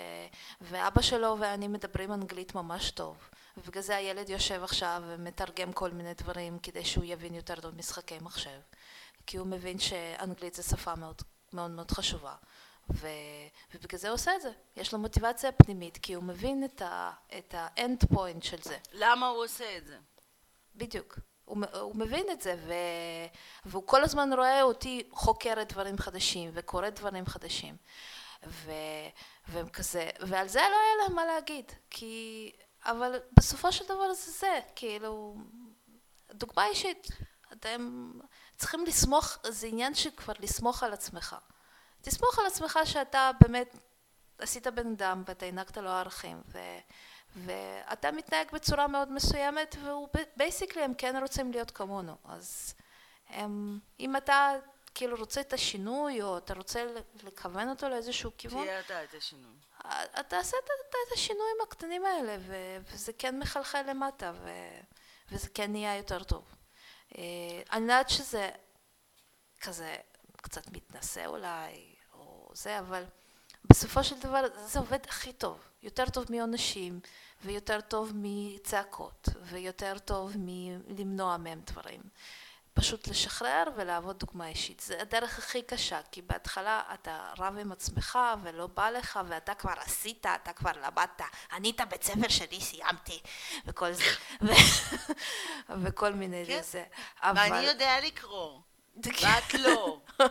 ואבא 0.61 1.01
שלו 1.01 1.35
ואני 1.39 1.67
מדברים 1.67 2.13
אנגלית 2.13 2.55
ממש 2.55 2.91
טוב. 2.91 3.17
ובגלל 3.57 3.83
זה 3.83 3.95
הילד 3.95 4.29
יושב 4.29 4.63
עכשיו 4.63 5.03
ומתרגם 5.05 5.73
כל 5.73 5.91
מיני 5.91 6.13
דברים 6.13 6.59
כדי 6.59 6.85
שהוא 6.85 7.05
יבין 7.07 7.33
יותר 7.33 7.61
טוב 7.61 7.75
משחקי 7.75 8.17
מחשב. 8.21 8.59
כי 9.25 9.37
הוא 9.37 9.47
מבין 9.47 9.79
שאנגלית 9.79 10.53
זה 10.53 10.63
שפה 10.63 10.95
מאוד 10.95 11.21
מאוד, 11.53 11.71
מאוד 11.71 11.91
חשובה. 11.91 12.35
ו... 12.89 13.07
ובגלל 13.73 13.99
זה 13.99 14.07
הוא 14.07 14.13
עושה 14.13 14.35
את 14.35 14.41
זה. 14.41 14.51
יש 14.75 14.93
לו 14.93 14.99
מוטיבציה 14.99 15.51
פנימית, 15.51 15.97
כי 15.97 16.13
הוא 16.13 16.23
מבין 16.23 16.63
את 17.37 17.53
ה-end 17.53 18.13
point 18.13 18.41
של 18.41 18.61
זה. 18.61 18.77
למה 18.91 19.27
הוא 19.27 19.43
עושה 19.43 19.77
את 19.77 19.87
זה? 19.87 19.97
בדיוק. 20.75 21.19
הוא, 21.47 21.57
הוא 21.81 21.95
מבין 21.95 22.25
את 22.31 22.41
זה, 22.41 22.55
ו... 22.67 22.73
והוא 23.65 23.83
כל 23.85 24.03
הזמן 24.03 24.33
רואה 24.33 24.61
אותי 24.61 25.09
חוקרת 25.11 25.73
דברים 25.73 25.97
חדשים 25.97 26.49
וקוראת 26.53 26.99
דברים 26.99 27.25
חדשים. 27.25 27.75
ו... 28.47 28.71
והם 29.47 29.69
כזה, 29.69 30.09
ועל 30.19 30.47
זה 30.47 30.59
לא 30.59 30.65
היה 30.65 31.03
להם 31.03 31.15
מה 31.15 31.25
להגיד, 31.25 31.71
כי... 31.89 32.51
אבל 32.85 33.19
בסופו 33.37 33.71
של 33.71 33.85
דבר 33.85 34.13
זה 34.13 34.31
זה, 34.31 34.59
כאילו, 34.75 35.35
דוגמה 36.33 36.65
אישית. 36.65 37.07
אתם 37.53 38.11
צריכים 38.57 38.85
לסמוך, 38.85 39.37
זה 39.47 39.67
עניין 39.67 39.95
שכבר 39.95 40.33
לסמוך 40.39 40.83
על 40.83 40.93
עצמך. 40.93 41.35
תסמוך 42.01 42.39
על 42.39 42.45
עצמך 42.45 42.79
שאתה 42.85 43.31
באמת 43.41 43.77
עשית 44.39 44.67
בן 44.67 44.91
אדם 44.91 45.23
ואתה 45.27 45.45
הענקת 45.45 45.77
לו 45.77 45.89
ערכים, 45.89 46.41
ו... 46.47 46.59
ואתה 47.35 48.11
מתנהג 48.11 48.51
בצורה 48.53 48.87
מאוד 48.87 49.11
מסוימת, 49.11 49.75
ובייסיקלי 49.83 50.83
הם 50.83 50.93
כן 50.93 51.15
רוצים 51.21 51.51
להיות 51.51 51.71
כמונו. 51.71 52.15
אז 52.25 52.73
הם, 53.29 53.79
אם 53.99 54.15
אתה 54.15 54.53
כאילו 54.95 55.17
רוצה 55.17 55.41
את 55.41 55.53
השינוי, 55.53 56.21
או 56.21 56.37
אתה 56.37 56.53
רוצה 56.53 56.85
לכוון 57.23 57.69
אותו 57.69 57.89
לאיזשהו 57.89 58.31
כיוון, 58.37 58.65
תהיה 58.65 58.79
אתה 58.79 59.03
את 59.03 59.13
השינוי. 59.13 59.55
אתה 59.79 60.23
תעשה 60.23 60.57
את, 60.63 60.65
את, 60.65 60.95
את 61.07 61.13
השינויים 61.13 61.57
הקטנים 61.67 62.05
האלה, 62.05 62.37
ו, 62.39 62.77
וזה 62.91 63.13
כן 63.13 63.39
מחלחל 63.39 63.81
למטה, 63.89 64.31
ו, 64.43 64.49
וזה 65.31 65.49
כן 65.49 65.71
נהיה 65.71 65.97
יותר 65.97 66.23
טוב. 66.23 66.55
אה, 67.17 67.23
אני 67.71 67.81
יודעת 67.81 68.09
שזה 68.09 68.49
כזה 69.61 69.95
קצת 70.41 70.71
מתנשא 70.71 71.25
אולי, 71.25 71.95
או 72.13 72.49
זה, 72.53 72.79
אבל 72.79 73.03
בסופו 73.69 74.03
של 74.03 74.19
דבר 74.19 74.45
זה 74.65 74.79
עובד 74.79 74.99
הכי 75.07 75.33
טוב. 75.33 75.59
יותר 75.87 76.09
טוב 76.09 76.25
מעונשים, 76.29 76.99
ויותר 77.45 77.81
טוב 77.81 78.11
מצעקות, 78.15 79.29
ויותר 79.41 79.97
טוב 80.05 80.33
מלמנוע 80.37 81.37
מהם 81.37 81.61
דברים. 81.65 82.01
פשוט 82.73 83.07
לשחרר 83.07 83.63
ולעבוד 83.75 84.19
דוגמה 84.19 84.47
אישית. 84.47 84.79
זה 84.79 85.01
הדרך 85.01 85.37
הכי 85.37 85.61
קשה, 85.61 85.99
כי 86.11 86.21
בהתחלה 86.21 86.81
אתה 86.93 87.33
רב 87.37 87.57
עם 87.57 87.71
עצמך 87.71 88.19
ולא 88.43 88.67
בא 88.67 88.89
לך, 88.89 89.19
ואתה 89.27 89.53
כבר 89.53 89.73
עשית, 89.77 90.25
אתה 90.25 90.53
כבר 90.53 90.71
למדת, 90.71 91.21
אני 91.51 91.69
את 91.69 91.79
הבית 91.79 92.03
ספר 92.03 92.27
שלי 92.27 92.61
סיימתי, 92.61 93.19
וכל 93.65 93.93
זה, 93.93 94.03
וכל 95.83 96.13
מיני 96.13 96.45
כן. 96.47 96.61
זה. 96.61 96.83
ואני 97.23 97.65
יודע 97.65 97.99
לקרוא, 98.03 98.59
ואת 99.03 99.53
לא. 99.53 99.99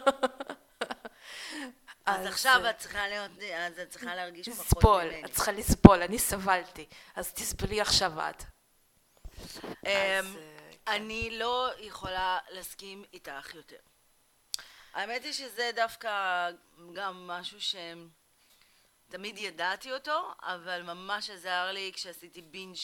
אז 2.06 2.26
עכשיו 2.26 2.60
אה, 2.64 2.70
את 2.70 2.78
צריכה 2.78 3.08
להיות, 3.08 3.30
אז 3.56 3.78
את 3.78 3.90
צריכה 3.90 4.14
להרגיש 4.14 4.48
פחות 4.48 4.66
לסבול, 4.66 5.04
ממני. 5.04 5.24
את 5.24 5.32
צריכה 5.32 5.52
לסבול, 5.52 6.02
אני 6.02 6.18
סבלתי, 6.18 6.86
אז 7.14 7.32
תסבלי 7.32 7.80
עכשיו 7.80 8.12
את. 8.20 8.42
אמ, 8.42 9.66
אה, 9.86 10.20
כן. 10.22 10.92
אני 10.92 11.38
לא 11.38 11.70
יכולה 11.78 12.38
להסכים 12.50 13.04
איתך 13.12 13.54
יותר. 13.54 13.76
האמת 14.94 15.24
היא 15.24 15.32
שזה 15.32 15.70
דווקא 15.74 16.50
גם 16.92 17.26
משהו 17.26 17.58
שתמיד 17.60 19.38
ידעתי 19.38 19.92
אותו, 19.92 20.32
אבל 20.42 20.82
ממש 20.82 21.30
עזר 21.30 21.70
לי 21.72 21.90
כשעשיתי 21.94 22.42
בינג' 22.42 22.76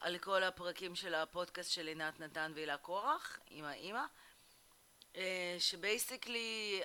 על 0.00 0.18
כל 0.18 0.42
הפרקים 0.42 0.94
של 0.94 1.14
הפודקאסט 1.14 1.70
של 1.70 1.86
עינת 1.86 2.20
נתן 2.20 2.52
והילה 2.54 2.76
קורח, 2.76 3.38
עם 3.50 3.64
האימא, 3.64 4.04
אה, 5.16 5.56
שבייסיקלי 5.58 6.82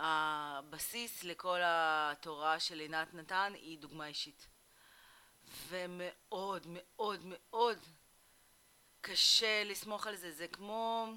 הבסיס 0.00 1.24
לכל 1.24 1.60
התורה 1.64 2.60
של 2.60 2.80
עינת 2.80 3.14
נתן 3.14 3.52
היא 3.54 3.78
דוגמה 3.78 4.06
אישית. 4.06 4.48
ומאוד 5.68 6.66
מאוד 6.68 7.20
מאוד 7.24 7.78
קשה 9.00 9.64
לסמוך 9.64 10.06
על 10.06 10.16
זה. 10.16 10.32
זה 10.32 10.48
כמו, 10.48 11.12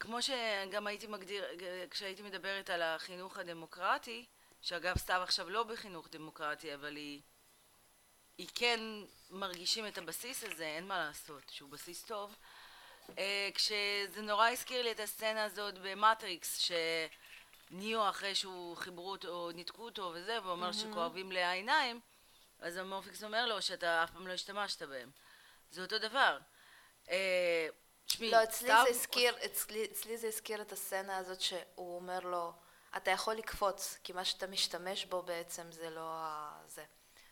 כמו 0.00 0.22
שגם 0.22 0.86
הייתי 0.86 1.06
מגדיר, 1.06 1.44
כשהייתי 1.90 2.22
מדברת 2.22 2.70
על 2.70 2.82
החינוך 2.82 3.38
הדמוקרטי, 3.38 4.26
שאגב 4.60 4.98
סתיו 4.98 5.22
עכשיו 5.22 5.50
לא 5.50 5.62
בחינוך 5.62 6.08
דמוקרטי, 6.08 6.74
אבל 6.74 6.96
היא, 6.96 7.20
היא 8.38 8.48
כן 8.54 8.80
מרגישים 9.30 9.86
את 9.86 9.98
הבסיס 9.98 10.44
הזה, 10.44 10.64
אין 10.64 10.86
מה 10.86 10.98
לעשות, 10.98 11.42
שהוא 11.50 11.70
בסיס 11.70 12.04
טוב. 12.04 12.36
אה, 13.18 13.48
כשזה 13.54 14.22
נורא 14.22 14.48
הזכיר 14.48 14.82
לי 14.82 14.90
את 14.90 15.00
הסצנה 15.00 15.44
הזאת 15.44 15.74
במטריקס, 15.78 16.58
שניאו 17.72 18.08
אחרי 18.08 18.34
שהוא 18.34 18.76
חיברו 18.76 19.10
אותו, 19.10 19.50
ניתקו 19.54 19.84
אותו 19.84 20.12
וזה, 20.14 20.38
והוא 20.42 20.52
אומר 20.52 20.72
שכואבים 20.72 21.32
לי 21.32 21.42
העיניים, 21.42 22.00
אז 22.60 22.76
מורפיוס 22.76 23.24
אומר 23.24 23.46
לו 23.46 23.62
שאתה 23.62 24.04
אף 24.04 24.10
פעם 24.10 24.26
לא 24.26 24.32
השתמשת 24.32 24.82
בהם. 24.82 25.10
זה 25.70 25.82
אותו 25.82 25.98
דבר. 25.98 26.38
אה, 27.10 27.68
תשמעי, 28.06 28.30
לא, 28.30 28.42
אצלי 28.42 28.68
סתיו- 28.68 28.84
זה 28.84 28.90
הזכיר, 28.90 29.34
אצלי, 29.44 29.84
אצלי 29.84 30.16
זה 30.18 30.26
הזכיר 30.26 30.62
את 30.62 30.72
הסצנה 30.72 31.16
הזאת 31.16 31.40
שהוא 31.40 31.96
אומר 31.96 32.20
לו, 32.20 32.52
אתה 32.96 33.10
יכול 33.10 33.34
לקפוץ, 33.34 33.98
כי 34.04 34.12
מה 34.12 34.24
שאתה 34.24 34.46
משתמש 34.46 35.04
בו 35.04 35.22
בעצם 35.22 35.72
זה 35.72 35.90
לא 35.90 36.00
ה... 36.14 36.58
זה. 36.66 36.84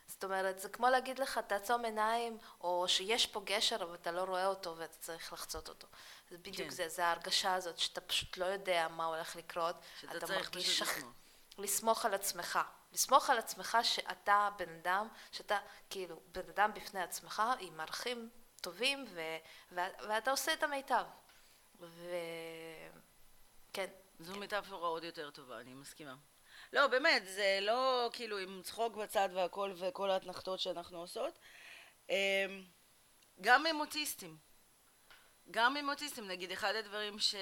זאת 0.06 0.24
אומרת, 0.24 0.58
זה 0.58 0.68
כמו 0.68 0.88
להגיד 0.88 1.18
לך, 1.18 1.38
תעצום 1.38 1.84
עיניים, 1.84 2.38
או 2.60 2.84
שיש 2.88 3.26
פה 3.26 3.40
גשר, 3.44 3.76
אבל 3.82 3.94
אתה 3.94 4.12
לא 4.12 4.22
רואה 4.22 4.46
אותו 4.46 4.76
ואתה 4.76 4.96
צריך 4.98 5.32
לחצות 5.32 5.68
אותו. 5.68 5.86
זה 6.30 6.38
בדיוק 6.38 6.56
כן. 6.56 6.70
זה, 6.70 6.88
זה 6.88 7.04
ההרגשה 7.06 7.54
הזאת, 7.54 7.78
שאתה 7.78 8.00
פשוט 8.00 8.36
לא 8.36 8.44
יודע 8.44 8.88
מה 8.88 9.04
הולך 9.04 9.36
לקרות. 9.36 9.76
שאתה 10.00 10.16
אתה 10.16 10.26
צריך 10.26 10.50
מרגיש 10.50 10.66
פשוט 10.82 10.86
שח- 10.88 10.96
לסמוך. 10.96 11.12
לסמוך 11.58 12.04
על 12.04 12.14
עצמך. 12.14 12.58
לסמוך 12.92 13.30
על 13.30 13.38
עצמך 13.38 13.78
שאתה 13.82 14.48
בן 14.58 14.74
אדם, 14.80 15.08
שאתה 15.32 15.58
כאילו 15.90 16.20
בן 16.32 16.48
אדם 16.48 16.70
בפני 16.74 17.02
עצמך 17.02 17.42
עם 17.60 17.80
ערכים 17.80 18.30
טובים 18.60 19.04
ו- 19.08 19.36
ו- 19.72 19.80
ואתה 20.08 20.30
עושה 20.30 20.52
את 20.52 20.62
המיטב. 20.62 21.04
וכן, 21.80 23.86
זו 24.18 24.36
מטאפורה 24.40 24.88
עוד 24.88 25.04
יותר 25.04 25.30
טובה, 25.30 25.60
אני 25.60 25.74
מסכימה. 25.74 26.14
לא, 26.72 26.86
באמת, 26.86 27.22
זה 27.26 27.58
לא 27.62 28.10
כאילו 28.12 28.38
עם 28.38 28.60
צחוק 28.64 28.96
בצד 28.96 29.28
והכל 29.34 29.72
וכל 29.76 30.10
האתנחתות 30.10 30.60
שאנחנו 30.60 30.98
עושות. 30.98 31.38
אמ, 32.10 32.14
גם 33.40 33.66
עם 33.66 33.80
אוטיסטים. 33.80 34.36
גם 35.50 35.76
עם 35.76 35.88
אוטיסטים, 35.88 36.28
נגיד, 36.28 36.52
אחד 36.52 36.74
הדברים 36.74 37.18
ש... 37.18 37.34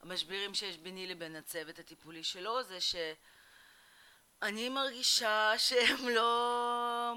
המשברים 0.00 0.54
שיש 0.54 0.76
ביני 0.76 1.06
לבין 1.06 1.36
הצוות 1.36 1.78
הטיפולי 1.78 2.24
שלו 2.24 2.62
זה 2.62 2.78
שאני 2.80 4.68
מרגישה 4.68 5.52
שהם 5.58 6.08
לא... 6.08 7.14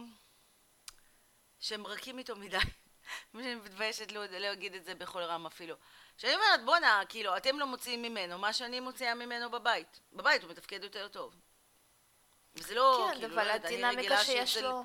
שהם 1.60 1.88
רכים 1.88 2.18
איתו 2.18 2.36
מדי 2.36 2.58
אני 3.36 3.56
מתביישת 3.56 4.12
לא- 4.12 4.26
להגיד 4.26 4.76
את 4.76 4.86
זה 4.86 4.96
בכל 4.96 5.22
רם 5.22 5.46
אפילו. 5.46 5.76
שאני 6.18 6.36
אומרת, 6.36 6.66
בואנה, 6.66 7.02
כאילו, 7.10 7.38
אתם 7.38 7.60
לא 7.60 7.68
מוציאים 7.68 8.02
ממנו 8.02 8.38
מה 8.38 8.54
שאני 8.54 8.80
מוציאה 8.80 9.16
ממנו 9.16 9.52
בבית. 9.52 10.00
בבית 10.14 10.44
הוא 10.44 10.52
מתפקד 10.52 10.84
יותר 10.84 11.08
טוב. 11.08 11.36
וזה 12.56 12.76
לא, 12.76 13.10
כן, 13.14 13.20
כאילו, 13.20 13.34
אבל 13.34 13.48
לא 13.48 13.52
הדינמיקה 13.52 14.00
רגילה 14.00 14.24
שיש 14.24 14.58
לו... 14.58 14.84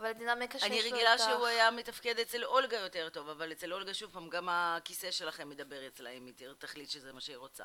אבל 0.00 0.08
הדינמיקה 0.08 0.58
שיש 0.58 0.68
לו 0.68 0.74
אני 0.74 0.80
איתך... 0.80 0.94
רגילה 0.94 1.18
שהוא 1.18 1.46
היה 1.46 1.70
מתפקד 1.70 2.18
אצל 2.18 2.44
אולגה 2.44 2.76
יותר 2.76 3.08
טוב, 3.08 3.28
אבל 3.28 3.52
אצל 3.52 3.72
אולגה 3.72 3.94
שוב 3.94 4.12
פעם 4.12 4.28
גם 4.28 4.48
הכיסא 4.48 5.10
שלכם 5.10 5.48
מדבר 5.48 5.86
אצלה 5.86 6.10
אם 6.10 6.26
היא 6.26 6.34
תחליט 6.58 6.90
שזה 6.90 7.12
מה 7.12 7.20
שהיא 7.20 7.36
רוצה. 7.36 7.64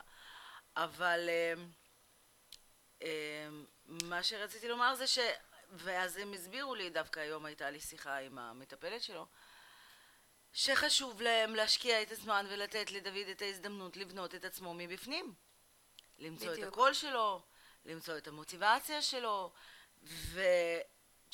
אבל 0.76 1.30
אמ, 1.30 1.70
אמ, 3.02 3.66
מה 3.84 4.24
שרציתי 4.24 4.68
לומר 4.68 4.96
זה 4.96 5.08
ש... 5.08 5.20
ואז 5.72 6.18
הם 6.18 6.34
הסבירו 6.34 6.76
לי, 6.76 6.90
דווקא 6.90 7.20
היום 7.20 7.46
הייתה 7.46 7.70
לי 7.70 7.80
שיחה 7.80 8.18
עם 8.18 8.38
המטפלת 8.38 9.04
שלו, 9.04 9.26
שחשוב 10.54 11.22
להם 11.22 11.56
להשקיע 11.56 12.02
את 12.02 12.12
הזמן 12.12 12.46
ולתת 12.50 12.92
לדוד 12.92 13.28
את 13.32 13.42
ההזדמנות 13.42 13.98
לבנות 13.98 14.36
את 14.36 14.46
עצמו 14.46 14.74
מבפנים. 14.74 15.34
למצוא 16.20 16.48
את 16.48 16.52
בדיוק. 16.52 16.74
הקול 16.74 16.94
שלו, 16.94 17.42
למצוא 17.86 18.18
את 18.18 18.28
המוטיבציה 18.28 19.02
שלו, 19.02 19.52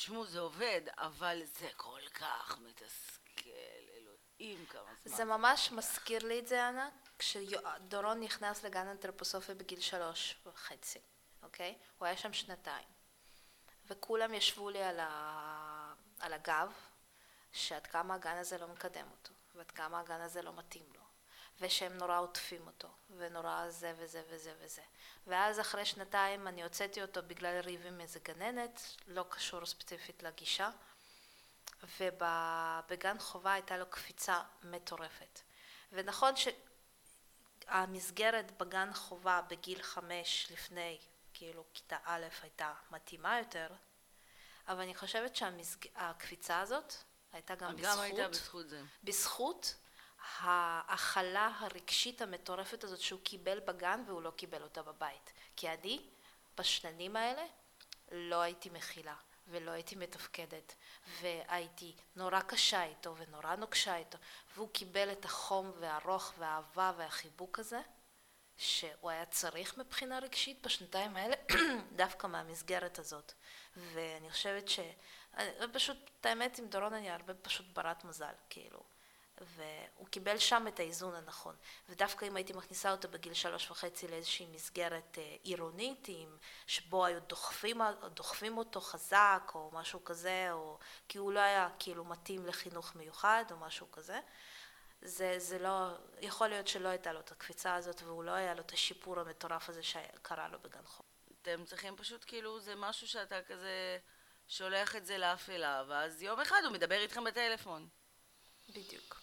ותשמעו, 0.02 0.26
זה 0.26 0.40
עובד, 0.40 0.80
אבל 0.98 1.42
זה 1.44 1.68
כל 1.76 2.00
כך 2.14 2.58
מתסכל, 2.60 3.50
אלוהים 3.96 4.66
כמה 4.66 4.82
זמן. 5.04 5.16
זה 5.16 5.24
ממש 5.24 5.72
מזכיר 5.72 6.26
לי 6.26 6.38
את 6.38 6.46
זה, 6.46 6.68
אנה, 6.68 6.88
כשדורון 7.18 8.20
נכנס 8.20 8.64
לגן 8.64 8.86
אנתרפוסופיה 8.86 9.54
בגיל 9.54 9.80
שלוש 9.80 10.36
וחצי, 10.46 10.98
אוקיי? 11.42 11.78
הוא 11.98 12.06
היה 12.06 12.16
שם 12.16 12.32
שנתיים. 12.32 12.88
וכולם 13.86 14.34
ישבו 14.34 14.70
לי 14.70 14.82
על, 14.82 15.00
ה... 15.00 15.94
על 16.20 16.32
הגב, 16.32 16.72
שעד 17.52 17.86
כמה 17.86 18.14
הגן 18.14 18.36
הזה 18.36 18.58
לא 18.58 18.68
מקדם 18.68 19.06
אותו, 19.10 19.32
ועד 19.54 19.70
כמה 19.70 20.00
הגן 20.00 20.20
הזה 20.20 20.42
לא 20.42 20.52
מתאים 20.52 20.86
לו, 20.94 21.01
ושהם 21.62 21.98
נורא 21.98 22.18
עוטפים 22.18 22.66
אותו, 22.66 22.88
ונורא 23.16 23.70
זה 23.70 23.92
וזה 23.96 24.22
וזה 24.30 24.54
וזה. 24.60 24.82
ואז 25.26 25.60
אחרי 25.60 25.84
שנתיים 25.84 26.48
אני 26.48 26.62
הוצאתי 26.62 27.02
אותו 27.02 27.20
בגלל 27.26 27.60
ריב 27.60 27.86
עם 27.86 28.00
איזה 28.00 28.20
גננת, 28.20 28.80
לא 29.06 29.24
קשור 29.28 29.66
ספציפית 29.66 30.22
לגישה, 30.22 30.70
ובגן 32.00 33.18
חובה 33.18 33.52
הייתה 33.52 33.76
לו 33.76 33.86
קפיצה 33.90 34.42
מטורפת. 34.62 35.40
ונכון 35.92 36.34
שהמסגרת 37.66 38.58
בגן 38.58 38.94
חובה 38.94 39.40
בגיל 39.48 39.82
חמש 39.82 40.48
לפני, 40.50 40.98
כאילו 41.34 41.64
כיתה 41.74 41.96
א' 42.04 42.26
הייתה 42.42 42.74
מתאימה 42.90 43.38
יותר, 43.38 43.68
אבל 44.68 44.80
אני 44.80 44.94
חושבת 44.94 45.36
שהקפיצה 45.36 46.60
הזאת 46.60 46.94
הייתה 47.32 47.54
גם 47.54 47.76
גם 47.76 47.98
הייתה 47.98 48.28
בזכות, 48.28 48.30
בזכות 48.30 48.68
זה. 48.68 48.82
בזכות 49.04 49.74
ההכלה 50.38 51.50
הרגשית 51.58 52.22
המטורפת 52.22 52.84
הזאת 52.84 53.00
שהוא 53.00 53.20
קיבל 53.22 53.60
בגן 53.60 54.02
והוא 54.06 54.22
לא 54.22 54.30
קיבל 54.30 54.62
אותה 54.62 54.82
בבית. 54.82 55.32
כי 55.56 55.68
אני, 55.68 56.00
בשננים 56.58 57.16
האלה, 57.16 57.44
לא 58.12 58.40
הייתי 58.40 58.70
מכילה 58.70 59.14
ולא 59.48 59.70
הייתי 59.70 59.96
מתפקדת. 59.96 60.74
והייתי 61.20 61.96
נורא 62.16 62.40
קשה 62.40 62.84
איתו 62.84 63.16
ונורא 63.16 63.56
נוקשה 63.56 63.96
איתו. 63.96 64.18
והוא 64.54 64.68
קיבל 64.72 65.12
את 65.12 65.24
החום 65.24 65.72
והרוך 65.80 66.32
והאהבה 66.38 66.92
והחיבוק 66.96 67.58
הזה 67.58 67.80
שהוא 68.56 69.10
היה 69.10 69.24
צריך 69.26 69.78
מבחינה 69.78 70.18
רגשית 70.18 70.66
בשנתיים 70.66 71.16
האלה 71.16 71.34
דווקא 71.96 72.26
מהמסגרת 72.26 72.98
הזאת. 72.98 73.32
ואני 73.76 74.30
חושבת 74.30 74.68
ש... 74.68 74.80
אני- 75.36 75.72
פשוט, 75.72 75.96
את 76.20 76.26
האמת 76.26 76.58
עם 76.58 76.66
דורון 76.66 76.94
אני 76.94 77.10
הרבה 77.10 77.34
פשוט 77.34 77.66
ברת 77.66 78.04
מזל, 78.04 78.34
כאילו 78.50 78.82
והוא 79.40 80.06
קיבל 80.06 80.38
שם 80.38 80.64
את 80.68 80.80
האיזון 80.80 81.14
הנכון. 81.14 81.56
ודווקא 81.88 82.24
אם 82.24 82.36
הייתי 82.36 82.52
מכניסה 82.52 82.90
אותו 82.90 83.08
בגיל 83.08 83.34
שלוש 83.34 83.70
וחצי 83.70 84.08
לאיזושהי 84.08 84.46
מסגרת 84.46 85.18
אה, 85.18 85.36
עירונית, 85.42 86.06
עם, 86.08 86.36
שבו 86.66 87.04
היו 87.04 87.20
דוחפים, 87.20 87.80
דוחפים 88.14 88.58
אותו 88.58 88.80
חזק 88.80 89.52
או 89.54 89.70
משהו 89.72 90.04
כזה, 90.04 90.52
או 90.52 90.78
כי 91.08 91.18
הוא 91.18 91.32
לא 91.32 91.40
היה 91.40 91.68
כאילו 91.78 92.04
מתאים 92.04 92.46
לחינוך 92.46 92.96
מיוחד 92.96 93.44
או 93.50 93.56
משהו 93.56 93.90
כזה, 93.90 94.20
זה, 95.02 95.34
זה 95.38 95.58
לא, 95.58 95.88
יכול 96.20 96.48
להיות 96.48 96.68
שלא 96.68 96.88
הייתה 96.88 97.12
לו 97.12 97.20
את 97.20 97.32
הקפיצה 97.32 97.74
הזאת 97.74 98.02
והוא 98.02 98.24
לא 98.24 98.30
היה 98.30 98.54
לו 98.54 98.60
את 98.60 98.72
השיפור 98.72 99.20
המטורף 99.20 99.68
הזה 99.68 99.82
שקרה 99.82 100.48
לו 100.48 100.58
בגן 100.58 100.84
חום. 100.84 101.06
אתם 101.42 101.64
צריכים 101.64 101.96
פשוט, 101.96 102.24
כאילו, 102.26 102.60
זה 102.60 102.74
משהו 102.76 103.08
שאתה 103.08 103.42
כזה 103.42 103.98
שולח 104.48 104.96
את 104.96 105.06
זה 105.06 105.18
לאפלה, 105.18 105.84
ואז 105.88 106.22
יום 106.22 106.40
אחד 106.40 106.60
הוא 106.64 106.72
מדבר 106.72 107.00
איתכם 107.00 107.24
בטלפון. 107.24 107.88
בדיוק. 108.68 109.21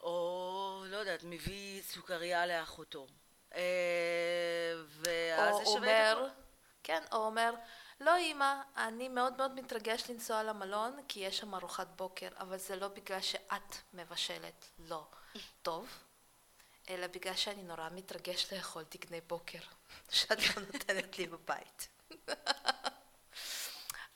או, 0.00 0.84
לא 0.86 0.96
יודעת, 0.96 1.20
מביא 1.24 1.82
סוכריה 1.82 2.46
לאחותו. 2.46 3.06
אה, 3.54 4.72
ואז 4.88 5.54
או 5.54 5.58
זה 5.58 5.64
שווה 5.64 6.12
את 6.12 6.16
אומר, 6.16 6.30
הכל. 6.30 6.40
כן, 6.82 7.02
או 7.12 7.16
אומר, 7.16 7.54
לא 8.00 8.16
אימא, 8.16 8.54
אני 8.76 9.08
מאוד 9.08 9.36
מאוד 9.36 9.54
מתרגש 9.54 10.10
לנסוע 10.10 10.42
למלון 10.42 10.98
כי 11.08 11.20
יש 11.20 11.38
שם 11.38 11.54
ארוחת 11.54 11.88
בוקר, 11.96 12.28
אבל 12.38 12.58
זה 12.58 12.76
לא 12.76 12.88
בגלל 12.88 13.20
שאת 13.20 13.76
מבשלת 13.92 14.70
לא 14.78 15.06
טוב, 15.62 15.88
אלא 16.88 17.06
בגלל 17.06 17.34
שאני 17.34 17.62
נורא 17.62 17.88
מתרגש 17.92 18.52
לאכול 18.52 18.84
תקני 18.84 19.20
בוקר 19.20 19.58
שאת 20.10 20.56
לא 20.56 20.62
נותנת 20.62 21.18
לי 21.18 21.26
בבית. 21.26 21.88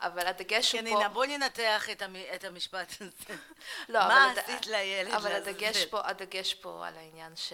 אבל 0.01 0.27
הדגש 0.27 0.73
הוא 0.73 0.81
כן, 0.81 0.91
פה... 0.91 0.99
הנה, 0.99 1.09
בואי 1.09 1.39
ננתח 1.39 1.91
את, 1.91 2.03
המ... 2.03 2.17
את 2.35 2.45
המשפט 2.45 2.93
הזה. 3.01 3.11
לא, 3.89 3.99
מה 4.01 4.31
אבל 4.33 4.39
עשית 4.41 4.67
לילד 4.67 5.13
אבל? 5.13 5.33
הדגש 5.33 5.85
פה, 5.85 6.01
הדגש 6.09 6.55
פה 6.55 6.87
על 6.87 6.97
העניין 6.97 7.37
ש... 7.37 7.53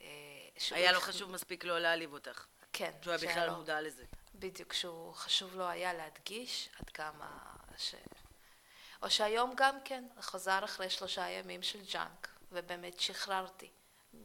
אה, 0.00 0.06
שהוא 0.58 0.76
היה 0.78 0.92
לו 0.92 0.98
הכ- 0.98 1.02
חשוב 1.02 1.30
מספיק 1.30 1.64
לא 1.64 1.78
להעליב 1.78 2.12
אותך. 2.12 2.46
כן. 2.72 2.90
שהוא 3.02 3.14
היה 3.14 3.30
בכלל 3.30 3.46
לו- 3.46 3.54
מודע 3.56 3.80
לזה. 3.80 4.04
בדיוק, 4.34 4.72
שהוא 4.72 5.14
חשוב 5.14 5.56
לו 5.56 5.68
היה 5.68 5.92
להדגיש 5.94 6.68
עד 6.80 6.90
כמה 6.90 7.28
ש... 7.78 7.94
או 9.02 9.10
שהיום 9.10 9.52
גם 9.56 9.78
כן, 9.84 10.04
חזר 10.20 10.64
אחרי 10.64 10.90
שלושה 10.90 11.28
ימים 11.30 11.62
של 11.62 11.78
ג'אנק, 11.92 12.28
ובאמת 12.52 13.00
שחררתי 13.00 13.70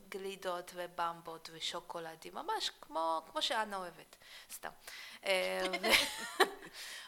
גלידות 0.10 0.72
ובמבות 0.76 1.50
ושוקולדים, 1.54 2.36
ממש 2.36 2.72
כמו, 2.82 3.22
כמו 3.32 3.42
שאנה 3.42 3.78
אוהבת, 3.78 4.16
סתם. 4.52 4.70
אה, 5.26 5.62
ו- 5.82 6.44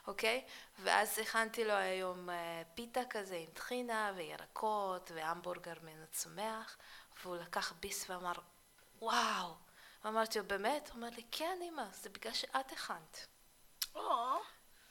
אוקיי? 0.08 0.45
ואז 0.80 1.20
הכנתי 1.20 1.66
לו 1.66 1.74
היום 1.74 2.30
אה, 2.30 2.62
פיתה 2.76 3.02
כזה 3.10 3.36
עם 3.36 3.50
טחינה 3.54 4.12
וירקות 4.16 5.12
והמבורגר 5.16 5.74
מן 5.82 6.04
הצומח, 6.04 6.78
והוא 7.24 7.36
לקח 7.36 7.74
ביס 7.80 8.10
ואמר, 8.10 8.34
וואו. 9.02 9.56
אמרתי 10.06 10.39
לו, 10.39 10.45
באמת? 10.47 10.89
הוא 10.89 10.95
אומר 10.95 11.10
לי, 11.16 11.24
כן, 11.32 11.60
אמא, 11.62 11.84
זה 11.93 12.10
בגלל 12.10 12.34
שאת 12.34 12.72
הכנת. 12.72 13.28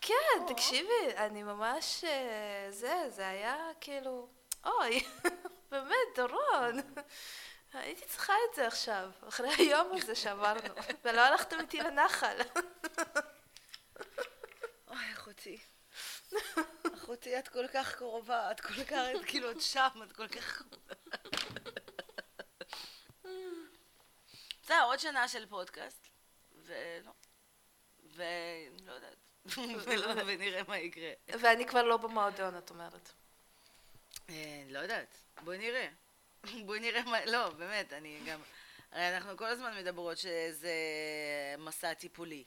כן, 0.01 0.47
תקשיבי, 0.47 1.17
אני 1.17 1.43
ממש... 1.43 2.05
אה, 2.05 2.67
זה, 2.71 3.05
זה 3.09 3.29
היה 3.29 3.57
כאילו... 3.81 4.29
אוי, 4.65 5.05
באמת, 5.71 6.09
דורון. 6.17 6.81
הייתי 7.73 8.05
צריכה 8.07 8.33
את 8.33 8.55
זה 8.57 8.67
עכשיו, 8.67 9.11
אחרי 9.29 9.55
היום 9.55 9.97
הזה 9.97 10.15
שעברנו, 10.15 10.75
ולא 11.05 11.21
הלכתם 11.21 11.61
איתי 11.61 11.81
לנחל. 11.81 12.39
אוי, 14.89 15.13
אחותי. 15.13 15.59
אחותי, 16.95 17.39
את 17.39 17.49
כל 17.49 17.69
כך 17.69 17.95
קרובה, 17.95 18.51
את 18.51 18.61
כל 18.61 18.85
כך, 18.85 18.93
את 18.93 19.25
כאילו, 19.27 19.51
את 19.51 19.61
שם, 19.61 19.89
את 20.03 20.13
כל 20.13 20.29
כך... 20.29 20.63
בסדר, 24.63 24.83
עוד 24.85 24.99
שנה 24.99 25.29
של 25.29 25.47
פודקאסט, 25.47 26.09
ולא. 26.53 27.13
ולא 28.15 28.93
יודעת. 28.93 29.17
ונראה 30.27 30.63
מה 30.69 30.79
יקרה. 30.79 31.11
ואני 31.29 31.67
כבר 31.67 31.83
לא 31.83 31.97
במועדון, 31.97 32.59
את 32.59 32.71
אומרת. 32.71 33.13
אה, 34.29 34.63
לא 34.69 34.79
יודעת, 34.79 35.17
בואי 35.45 35.59
נראה. 35.59 35.89
בואי 36.67 36.81
נראה 36.81 37.03
מה... 37.03 37.25
לא, 37.25 37.51
באמת, 37.51 37.93
אני 37.93 38.21
גם... 38.27 38.41
הרי 38.93 39.17
אנחנו 39.17 39.37
כל 39.37 39.45
הזמן 39.45 39.79
מדברות 39.79 40.19
שזה 40.19 40.75
מסע 41.59 41.95
טיפולי. 41.95 42.45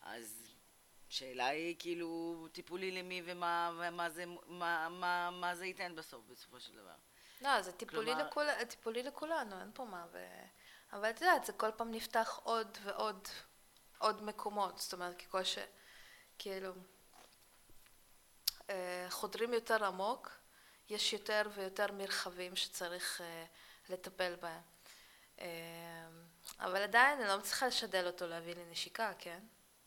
אז 0.00 0.42
שאלה 1.08 1.46
היא 1.46 1.76
כאילו 1.78 2.48
טיפולי 2.52 2.90
למי 2.90 3.22
ומה, 3.24 3.70
ומה 3.78 4.10
זה, 4.10 4.24
מה, 4.46 4.88
מה, 4.88 5.30
מה 5.30 5.54
זה 5.54 5.66
ייתן 5.66 5.94
בסוף, 5.96 6.24
בסופו 6.26 6.60
של 6.60 6.76
דבר. 6.76 6.94
לא, 7.40 7.62
זה 7.62 7.72
טיפולי, 7.72 8.12
כלומר- 8.12 8.26
לכול, 8.26 8.64
טיפולי 8.64 9.02
לכולנו, 9.02 9.60
אין 9.60 9.70
פה 9.74 9.84
מה. 9.84 10.06
ו... 10.12 10.26
אבל 10.92 11.10
את 11.10 11.20
יודעת, 11.20 11.44
זה 11.44 11.52
כל 11.52 11.70
פעם 11.76 11.90
נפתח 11.90 12.40
עוד 12.42 12.78
ועוד 12.82 13.28
עוד 13.98 14.22
מקומות. 14.22 14.78
זאת 14.78 14.92
אומרת, 14.92 15.22
ככל 15.22 15.44
ש... 15.44 15.58
כאילו... 16.38 16.72
אה, 18.70 19.06
חודרים 19.10 19.54
יותר 19.54 19.84
עמוק, 19.84 20.30
יש 20.92 21.12
יותר 21.12 21.42
ויותר 21.54 21.92
מרחבים 21.92 22.56
שצריך 22.56 23.20
אה, 23.20 23.44
לטפל 23.88 24.34
בהם. 24.36 24.60
אה, 25.40 25.46
אבל 26.60 26.82
עדיין 26.82 27.20
אני 27.20 27.28
לא 27.28 27.38
מצליחה 27.38 27.66
לשדל 27.66 28.06
אותו 28.06 28.26
להביא 28.26 28.54
לי 28.54 28.64
נשיקה, 28.70 29.12
כן? 29.18 29.38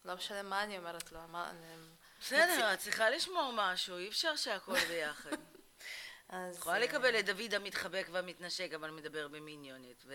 לא 0.06 0.16
משנה 0.16 0.43
מה 0.43 0.64
אני 0.64 0.78
אומרת 0.78 1.12
לו. 1.12 1.20
מה, 1.28 1.49
אני... 1.49 1.76
בסדר, 2.20 2.74
את 2.74 2.80
צריכה 2.80 3.10
לשמור 3.10 3.51
משהו, 3.56 3.97
אי 3.97 4.08
אפשר 4.08 4.36
שהכל 4.36 4.80
ביחד. 4.80 5.30
אז... 6.30 6.58
יכולה 6.58 6.76
אה, 6.76 6.80
לקבל 6.82 7.20
את 7.20 7.26
דוד 7.26 7.53
המתחבק 7.53 8.08
והמתנשק, 8.12 8.70
אבל 8.76 8.91
מדבר 8.91 9.28
במיניונית, 9.28 10.06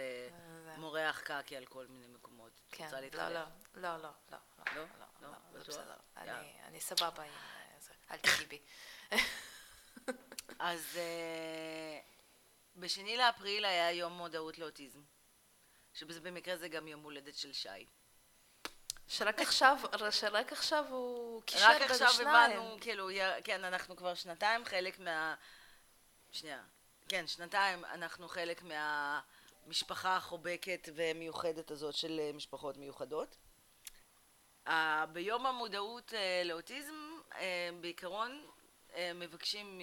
ומורח 0.77 1.21
קקי 1.21 1.57
על 1.57 1.67
כל 1.67 1.87
מיני 1.87 2.09
מקומות. 2.09 2.53
כן, 2.71 2.85
רוצה 2.85 2.97
לא, 2.97 3.03
להתחלף? 3.03 3.49
לא, 3.75 3.97
לא, 3.97 3.97
לא, 3.97 4.03
לא, 4.03 4.11
לא? 4.33 4.39
לא, 4.77 4.83
לא? 5.23 5.29
לא, 5.29 5.29
זה 5.53 5.59
בטוח? 5.59 5.77
בסדר. 5.77 5.95
יאללה. 6.17 6.41
אני- 6.41 6.53
אני 6.67 6.81
סבבה 6.81 7.23
עם 7.23 7.31
אה, 7.31 7.81
זה, 7.81 7.93
אל 8.11 8.17
תגיעי 8.17 8.47
בי. 8.47 8.59
אז 10.61 10.97
אה, 10.97 11.99
בשני 12.77 13.17
לאפריל 13.17 13.65
היה 13.65 13.93
יום 13.93 14.13
מודעות 14.13 14.59
לאוטיזם, 14.59 15.01
שבמקרה 15.95 16.57
זה 16.57 16.69
גם 16.69 16.89
יום 16.89 17.03
הולדת 17.03 17.37
של 17.37 17.53
שי. 17.53 17.87
שרק 19.09 19.41
עכשיו, 19.41 19.79
שרק 20.11 20.53
עכשיו 20.53 20.85
הוא 20.91 21.43
קישר 21.43 21.67
רק 21.67 21.81
בין 21.81 21.91
עכשיו 21.91 22.09
השניים. 22.09 22.51
הבנו, 22.51 22.77
כאילו, 22.81 23.09
כן, 23.45 23.65
אנחנו 23.65 23.97
כבר 23.97 24.15
שנתיים 24.15 24.65
חלק 24.65 24.99
מה... 24.99 25.35
שנייה. 26.33 26.63
כן, 27.09 27.27
שנתיים 27.27 27.85
אנחנו 27.85 28.29
חלק 28.29 28.63
מהמשפחה 28.63 30.17
החובקת 30.17 30.89
ומיוחדת 30.95 31.71
הזאת 31.71 31.95
של 31.95 32.21
אה, 32.21 32.31
משפחות 32.35 32.77
מיוחדות. 32.77 33.37
ביום 35.13 35.47
המודעות 35.47 36.15
אה, 36.15 36.43
לאוטיזם, 36.45 36.95
בעיקרון 37.81 38.47
מבקשים 39.15 39.79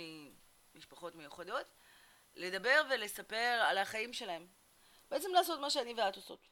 ממשפחות 0.77 1.15
מיוחדות 1.15 1.67
לדבר 2.35 2.81
ולספר 2.89 3.63
על 3.67 3.77
החיים 3.77 4.13
שלהם. 4.13 4.47
בעצם 5.11 5.33
לעשות 5.33 5.59
מה 5.59 5.69
שאני 5.69 5.93
ואת 5.93 6.15
עושות. 6.15 6.47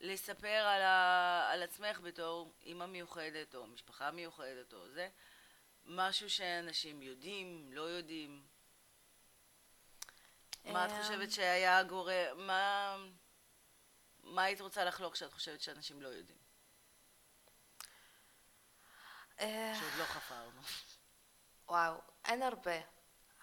לספר 0.00 0.48
על, 0.48 0.82
ה... 0.82 1.50
על 1.52 1.62
עצמך 1.62 2.00
בתור 2.00 2.54
אימא 2.62 2.86
מיוחדת 2.86 3.54
או 3.54 3.66
משפחה 3.66 4.10
מיוחדת 4.10 4.72
או 4.72 4.88
זה, 4.88 5.08
משהו 5.84 6.30
שאנשים 6.30 7.02
יודעים, 7.02 7.72
לא 7.72 7.82
יודעים. 7.82 8.46
מה 10.64 10.86
את 10.86 10.90
אה, 10.90 11.02
חושבת 11.02 11.32
שהיה 11.32 11.82
גורם, 11.82 12.46
מה... 12.46 12.96
מה 14.22 14.42
היית 14.42 14.60
רוצה 14.60 14.84
לחלוק 14.84 15.16
שאת 15.16 15.32
חושבת 15.32 15.60
שאנשים 15.60 16.02
לא 16.02 16.08
יודעים? 16.08 16.38
אה, 19.40 19.74
שעוד 19.80 19.92
לא 19.98 20.04
חפרנו. 20.04 20.60
וואו, 21.68 22.00
אין 22.24 22.42
הרבה. 22.42 22.99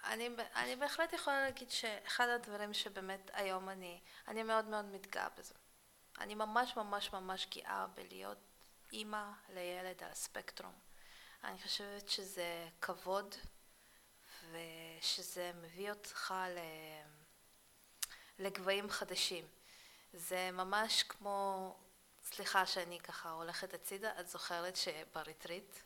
אני, 0.07 0.29
אני 0.55 0.75
בהחלט 0.75 1.13
יכולה 1.13 1.41
להגיד 1.41 1.71
שאחד 1.71 2.29
הדברים 2.29 2.73
שבאמת 2.73 3.31
היום 3.33 3.69
אני, 3.69 3.99
אני 4.27 4.43
מאוד 4.43 4.65
מאוד 4.65 4.85
מתגאה 4.85 5.29
בזה. 5.37 5.53
אני 6.19 6.35
ממש 6.35 6.77
ממש 6.77 7.13
ממש 7.13 7.47
גאה 7.55 7.87
בלהיות 7.87 8.37
אימא 8.93 9.31
לילד 9.49 10.03
על 10.03 10.11
הספקטרום. 10.11 10.73
אני 11.43 11.61
חושבת 11.63 12.09
שזה 12.09 12.69
כבוד 12.81 13.35
ושזה 14.51 15.51
מביא 15.55 15.91
אותך 15.91 16.33
ל... 16.49 16.59
לגבהים 18.39 18.89
חדשים. 18.89 19.47
זה 20.13 20.49
ממש 20.53 21.03
כמו, 21.03 21.75
סליחה 22.23 22.65
שאני 22.65 22.99
ככה 22.99 23.31
הולכת 23.31 23.73
הצידה, 23.73 24.19
את 24.19 24.27
זוכרת 24.27 24.75
שבריטריט 24.75 25.79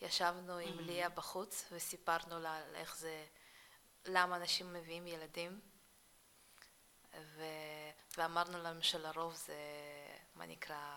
ישבנו 0.00 0.58
עם 0.58 0.78
ליה 0.78 1.08
בחוץ 1.08 1.64
וסיפרנו 1.72 2.38
לה 2.38 2.56
על 2.56 2.74
איך 2.74 2.96
זה, 2.96 3.26
למה 4.06 4.36
אנשים 4.36 4.72
מביאים 4.72 5.06
ילדים 5.06 5.60
ו... 7.20 7.44
ואמרנו 8.16 8.62
להם 8.62 8.82
שלרוב 8.82 9.34
זה, 9.34 9.56
מה 10.34 10.46
נקרא, 10.46 10.96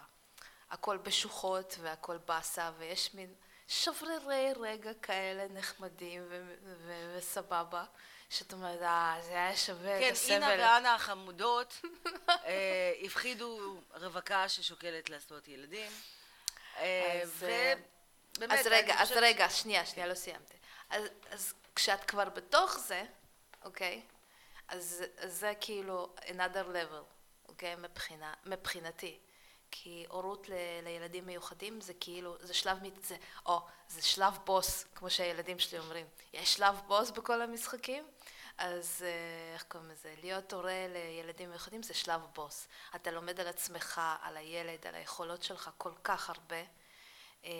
הכל 0.69 0.97
בשוחות 0.97 1.75
והכל 1.81 2.17
באסה 2.17 2.71
ויש 2.77 3.13
מין 3.13 3.33
שברירי 3.67 4.53
רגע 4.59 4.93
כאלה 5.01 5.47
נחמדים 5.47 6.25
ו... 6.29 6.55
ו... 6.63 7.15
וסבבה 7.17 7.85
שאת 8.29 8.53
אומרת, 8.53 8.81
אה, 8.81 9.17
זה 9.21 9.31
היה 9.31 9.57
שווה 9.57 9.99
כן, 9.99 10.07
את 10.07 10.13
הסבל. 10.13 10.33
אינה 10.33 10.47
ואנה 10.47 10.95
החמודות 10.95 11.81
אה, 12.29 12.93
הפחידו 13.05 13.81
רווקה 13.93 14.49
ששוקלת 14.49 15.09
לעשות 15.09 15.47
ילדים. 15.47 15.91
אה, 16.77 17.19
אז, 17.23 17.43
אה, 17.43 17.73
ובאמת, 18.37 18.59
אז 18.59 18.67
אני 18.67 18.75
רגע, 18.75 18.95
אז 18.95 19.07
חושבת 19.07 19.23
רגע, 19.23 19.49
שנייה, 19.49 19.85
שנייה, 19.85 20.07
לא 20.07 20.13
סיימתי. 20.13 20.57
אז, 20.89 21.03
אז 21.29 21.53
כשאת 21.77 22.03
כבר 22.03 22.29
בתוך 22.29 22.79
זה, 22.79 23.03
אוקיי? 23.65 24.01
אז, 24.67 25.03
אז 25.17 25.39
זה 25.39 25.53
כאילו 25.61 26.15
another 26.19 26.65
level, 26.73 27.03
אוקיי? 27.47 27.75
מבחינה, 27.75 28.33
מבחינתי. 28.45 29.19
כי 29.71 30.05
הורות 30.09 30.49
ל, 30.49 30.53
לילדים 30.83 31.25
מיוחדים 31.25 31.81
זה 31.81 31.93
כאילו, 31.99 32.35
זה 32.39 32.53
שלב, 32.53 32.77
זה, 33.03 33.17
או, 33.45 33.61
זה 33.89 34.01
שלב 34.01 34.37
בוס, 34.45 34.85
כמו 34.95 35.09
שהילדים 35.09 35.59
שלי 35.59 35.79
אומרים. 35.79 36.07
יש 36.33 36.53
שלב 36.53 36.75
בוס 36.87 37.11
בכל 37.11 37.41
המשחקים? 37.41 38.07
אז 38.57 39.03
אה, 39.05 39.53
איך 39.53 39.63
קוראים 39.63 39.89
לזה? 39.89 40.15
להיות 40.21 40.53
הורה 40.53 40.85
לילדים 40.89 41.49
מיוחדים 41.49 41.83
זה 41.83 41.93
שלב 41.93 42.21
בוס. 42.35 42.67
אתה 42.95 43.11
לומד 43.11 43.39
על 43.39 43.47
עצמך, 43.47 44.01
על 44.21 44.37
הילד, 44.37 44.87
על 44.87 44.95
היכולות 44.95 45.43
שלך 45.43 45.69
כל 45.77 45.93
כך 46.03 46.29
הרבה. 46.29 46.63
אה, 47.45 47.51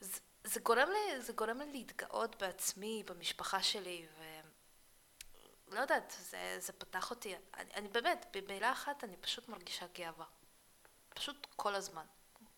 זה, 0.00 0.20
זה, 0.46 0.60
גורם 0.60 0.88
לי, 0.88 1.20
זה 1.20 1.32
גורם 1.32 1.58
לי 1.58 1.72
להתגאות 1.72 2.42
בעצמי, 2.42 3.02
במשפחה 3.06 3.62
שלי, 3.62 4.06
ולא 5.68 5.80
יודעת, 5.80 6.16
זה, 6.20 6.56
זה 6.58 6.72
פתח 6.72 7.10
אותי, 7.10 7.34
אני, 7.54 7.74
אני 7.74 7.88
באמת, 7.88 8.26
במילה 8.32 8.72
אחת 8.72 9.04
אני 9.04 9.16
פשוט 9.16 9.48
מרגישה 9.48 9.86
גאווה. 9.94 10.26
פשוט 11.08 11.46
כל 11.56 11.74
הזמן. 11.74 12.04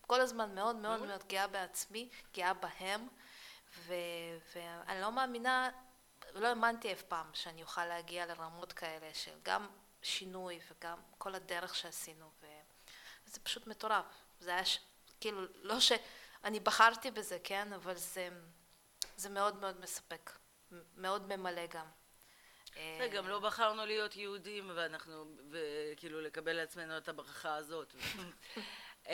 כל 0.01 0.21
הזמן 0.21 0.55
מאוד 0.55 0.75
מאוד 0.75 1.01
מאוד 1.01 1.23
גאה 1.27 1.47
בעצמי, 1.47 2.09
גאה 2.33 2.53
בהם, 2.53 3.07
ו, 3.77 3.93
ואני 4.55 5.01
לא 5.01 5.11
מאמינה, 5.11 5.69
לא 6.33 6.47
האמנתי 6.47 6.93
אף 6.93 7.01
פעם 7.01 7.29
שאני 7.33 7.61
אוכל 7.61 7.85
להגיע 7.85 8.25
לרמות 8.25 8.73
כאלה 8.73 9.13
של 9.13 9.39
גם 9.43 9.67
שינוי 10.01 10.59
וגם 10.71 10.97
כל 11.17 11.35
הדרך 11.35 11.75
שעשינו, 11.75 12.29
ו... 12.41 12.47
זה 13.25 13.39
פשוט 13.39 13.67
מטורף. 13.67 14.05
זה 14.39 14.51
היה, 14.51 14.65
ש... 14.65 14.79
כאילו, 15.19 15.41
לא 15.55 15.79
שאני 16.43 16.59
בחרתי 16.59 17.11
בזה, 17.11 17.37
כן, 17.43 17.73
אבל 17.73 17.95
זה, 17.95 18.29
זה 19.17 19.29
מאוד 19.29 19.55
מאוד 19.55 19.79
מספק, 19.79 20.31
מאוד 20.97 21.35
ממלא 21.35 21.65
גם. 21.65 21.85
אה, 22.77 23.07
גם 23.13 23.27
לא 23.27 23.39
בחרנו 23.39 23.85
להיות 23.85 24.15
יהודים, 24.15 24.71
ואנחנו, 24.75 25.25
וכאילו 25.51 26.21
לקבל 26.21 26.53
לעצמנו 26.53 26.97
את 26.97 27.09
הברכה 27.09 27.55
הזאת. 27.55 27.93
אמ, 29.07 29.13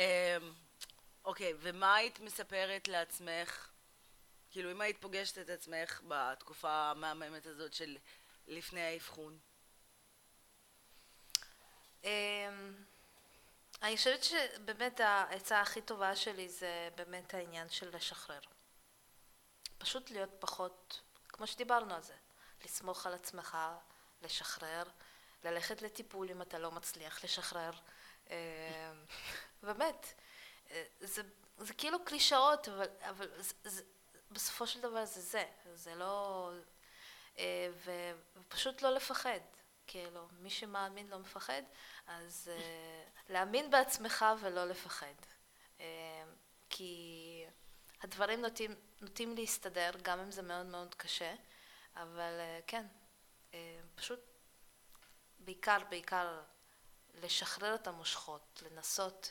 אוקיי, 1.26 1.53
ומה 1.59 1.95
היית 1.95 2.19
מספרת 2.19 2.88
לעצמך, 2.88 3.69
כאילו 4.51 4.71
אם 4.71 4.82
היית 4.82 4.97
פוגשת 5.01 5.38
את 5.38 5.49
עצמך 5.49 6.01
בתקופה 6.07 6.91
המהממת 6.91 7.45
הזאת 7.45 7.73
של 7.73 7.97
לפני 8.47 8.82
האבחון? 8.82 9.39
אני 13.82 13.97
חושבת 13.97 14.23
שבאמת 14.23 14.99
העצה 14.99 15.61
הכי 15.61 15.82
טובה 15.82 16.15
שלי 16.15 16.49
זה 16.49 16.89
באמת 16.95 17.34
העניין 17.34 17.69
של 17.69 17.95
לשחרר. 17.95 18.39
פשוט 19.78 20.11
להיות 20.11 20.30
פחות, 20.39 21.01
כמו 21.28 21.47
שדיברנו 21.47 21.93
על 21.93 22.01
זה, 22.01 22.13
לסמוך 22.65 23.05
על 23.05 23.13
עצמך, 23.13 23.57
לשחרר, 24.21 24.84
ללכת 25.43 25.82
לטיפול 25.82 26.32
אם 26.32 26.41
אתה 26.41 26.59
לא 26.59 26.71
מצליח 26.71 27.23
לשחרר. 27.23 27.71
אמ, 28.30 28.36
באמת, 29.63 30.13
אה, 30.71 30.84
זה, 30.99 31.21
זה 31.57 31.73
כאילו 31.73 32.05
קלישאות, 32.05 32.69
אבל, 32.69 32.88
אבל 32.99 33.41
זה, 33.41 33.53
זה, 33.63 33.84
בסופו 34.32 34.67
של 34.67 34.82
דבר 34.82 35.05
זה 35.05 35.21
זה, 35.21 35.45
זה 35.73 35.95
לא... 35.95 36.51
אה, 37.38 37.67
ו- 37.86 38.15
ופשוט 38.36 38.82
לא 38.82 38.89
לפחד. 38.89 39.39
כאילו, 39.88 40.28
מי 40.39 40.49
שמאמין 40.49 41.07
לא 41.07 41.19
מפחד, 41.19 41.61
אז 42.07 42.51
אה, 42.51 43.14
להאמין 43.30 43.71
בעצמך 43.71 44.26
ולא 44.39 44.65
לפחד. 44.65 45.13
אה, 45.80 45.86
כי 46.69 47.45
הדברים 48.01 48.41
נוטים, 48.41 48.76
נוטים 49.01 49.36
להסתדר, 49.36 49.91
גם 50.01 50.19
אם 50.19 50.32
זה 50.32 50.41
מאוד 50.41 50.65
מאוד 50.65 50.95
קשה, 50.95 51.36
אבל 51.95 52.39
אה, 52.39 52.59
כן, 52.67 52.86
אה, 53.53 53.80
פשוט 53.95 54.19
בעיקר, 55.39 55.78
בעיקר 55.89 56.41
לשחרר 57.13 57.76
את 57.76 57.88
המושכות, 57.88 58.63
לנסות 58.71 59.30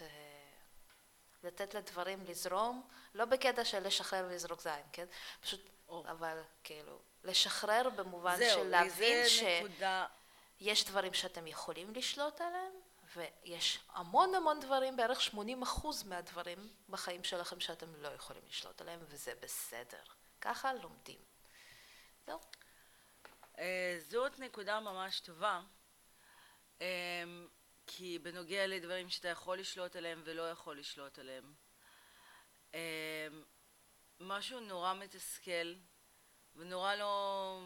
לתת 1.42 1.74
לדברים 1.74 2.24
לזרום, 2.28 2.88
לא 3.14 3.24
בקטע 3.24 3.64
של 3.64 3.86
לשחרר 3.86 4.26
ולזרוק 4.28 4.60
זין, 4.60 4.82
כן? 4.92 5.06
פשוט, 5.40 5.60
או. 5.88 6.04
אבל 6.10 6.42
כאילו, 6.64 6.98
לשחרר 7.24 7.90
במובן 7.96 8.36
זהו, 8.36 8.60
של 8.60 8.68
להבין 8.68 9.28
ש... 9.28 9.40
זה 9.40 9.60
נקודה... 9.64 10.06
יש 10.60 10.84
דברים 10.84 11.14
שאתם 11.14 11.46
יכולים 11.46 11.94
לשלוט 11.94 12.40
עליהם, 12.40 12.72
ויש 13.14 13.78
המון 13.88 14.34
המון 14.34 14.60
דברים, 14.60 14.96
בערך 14.96 15.20
80 15.20 15.62
אחוז 15.62 16.02
מהדברים 16.02 16.68
בחיים 16.88 17.24
שלכם 17.24 17.60
שאתם 17.60 17.94
לא 17.94 18.08
יכולים 18.08 18.42
לשלוט 18.48 18.80
עליהם, 18.80 19.00
וזה 19.08 19.32
בסדר. 19.40 20.02
ככה 20.40 20.72
לומדים. 20.72 21.18
זהו. 22.26 22.40
אה, 23.58 23.98
זאת 24.08 24.38
נקודה 24.38 24.80
ממש 24.80 25.20
טובה, 25.20 25.60
אה, 26.80 27.24
כי 27.86 28.18
בנוגע 28.18 28.66
לדברים 28.66 29.10
שאתה 29.10 29.28
יכול 29.28 29.58
לשלוט 29.58 29.96
עליהם 29.96 30.22
ולא 30.24 30.50
יכול 30.50 30.78
לשלוט 30.78 31.18
עליהם, 31.18 31.54
אה, 32.74 33.28
משהו 34.20 34.60
נורא 34.60 34.94
מתסכל 34.94 35.74
ונורא 36.56 36.94
לא, 36.94 37.62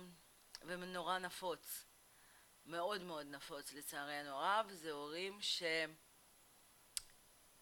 ונורא 0.62 1.18
נפוץ, 1.18 1.87
מאוד 2.68 3.02
מאוד 3.02 3.26
נפוץ 3.26 3.72
לצערנו 3.72 4.30
הרב, 4.30 4.70
זה 4.70 4.90
הורים 4.90 5.38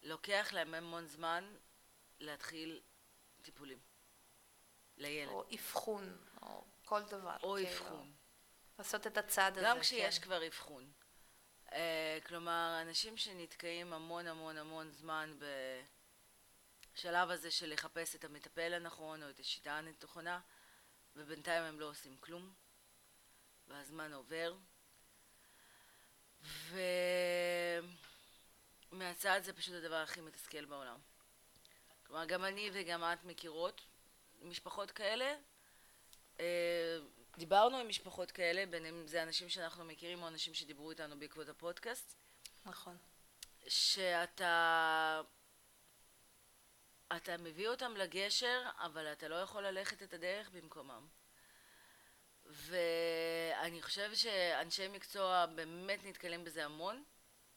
שלוקח 0.03 0.49
להם 0.53 0.75
המון 0.75 1.07
זמן 1.07 1.55
להתחיל 2.21 2.81
טיפולים 3.43 3.79
לילד. 4.97 5.29
או 5.29 5.45
אבחון, 5.55 6.19
או 6.43 6.65
כל 6.85 7.03
דבר. 7.03 7.37
או 7.43 7.55
כאילו. 7.55 7.69
אבחון. 7.69 8.13
לעשות 8.79 9.07
את 9.07 9.17
הצעד 9.19 9.59
הזה. 9.59 9.67
גם 9.67 9.81
כשיש 9.81 10.19
כן. 10.19 10.25
כבר 10.25 10.47
אבחון. 10.47 10.93
אה, 11.73 12.19
כלומר, 12.27 12.79
אנשים 12.83 13.17
שנתקעים 13.17 13.93
המון 13.93 14.27
המון 14.27 14.59
המון 14.59 14.91
זמן 14.91 15.39
בשלב 16.95 17.31
הזה 17.31 17.51
של 17.51 17.73
לחפש 17.73 18.17
את 18.17 18.25
המטפל 18.25 18.75
הנכון 18.75 19.23
או 19.23 19.31
את 19.31 19.39
השיטה 19.39 19.73
הנכונה, 19.73 20.41
ובינתיים 21.17 21.63
הם 21.65 21.81
לא 21.81 21.87
עושים 21.87 22.17
כלום, 22.17 22.55
והזמן 23.67 24.13
עובר. 24.13 24.55
ומהצד 28.93 29.41
זה 29.45 29.53
פשוט 29.53 29.75
הדבר 29.75 29.97
הכי 29.97 30.21
מתסכל 30.21 30.65
בעולם. 30.65 30.99
כלומר, 32.07 32.25
גם 32.25 32.45
אני 32.45 32.71
וגם 32.73 33.05
את 33.05 33.25
מכירות 33.25 33.81
משפחות 34.43 34.91
כאלה. 34.91 35.35
אה, 36.41 36.99
דיברנו 37.39 37.79
עם 37.79 37.89
משפחות 37.89 38.31
כאלה, 38.31 38.67
בין 38.67 38.87
אם 38.87 39.07
זה 39.07 39.23
אנשים 39.23 39.49
שאנחנו 39.49 39.85
מכירים 39.85 40.23
או 40.23 40.29
אנשים 40.29 40.55
שדיברו 40.55 40.91
איתנו 40.91 41.19
בעקבות 41.19 41.49
הפודקאסט, 41.49 42.15
נכון. 42.67 42.97
שאתה 43.69 45.21
אתה 47.17 47.37
מביא 47.37 47.69
אותם 47.69 47.97
לגשר, 47.97 48.63
אבל 48.79 49.13
אתה 49.13 49.29
לא 49.29 49.35
יכול 49.35 49.67
ללכת 49.67 50.03
את 50.03 50.15
הדרך 50.15 50.51
במקומם. 50.51 51.07
ואני 52.57 53.83
חושבת 53.83 54.17
שאנשי 54.17 54.89
מקצוע 54.89 55.47
באמת 55.47 56.05
נתקלים 56.05 56.45
בזה 56.45 56.65
המון. 56.65 57.05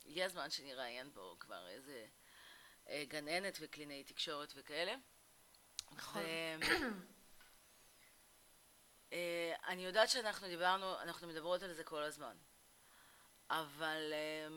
הגיע 0.05 0.25
הזמן 0.25 0.49
שנראיין 0.49 1.11
פה 1.13 1.35
כבר 1.39 1.67
איזה 1.67 2.05
אה, 2.89 3.03
גננת 3.07 3.57
וקלינאי 3.61 4.03
תקשורת 4.03 4.53
וכאלה. 4.55 4.95
נכון. 5.91 6.21
אה, 9.13 9.53
אני 9.67 9.85
יודעת 9.85 10.09
שאנחנו 10.09 10.47
דיברנו, 10.47 10.99
אנחנו 11.01 11.27
מדברות 11.27 11.63
על 11.63 11.73
זה 11.73 11.83
כל 11.83 12.03
הזמן, 12.03 12.37
אבל 13.49 14.13
אה, 14.13 14.47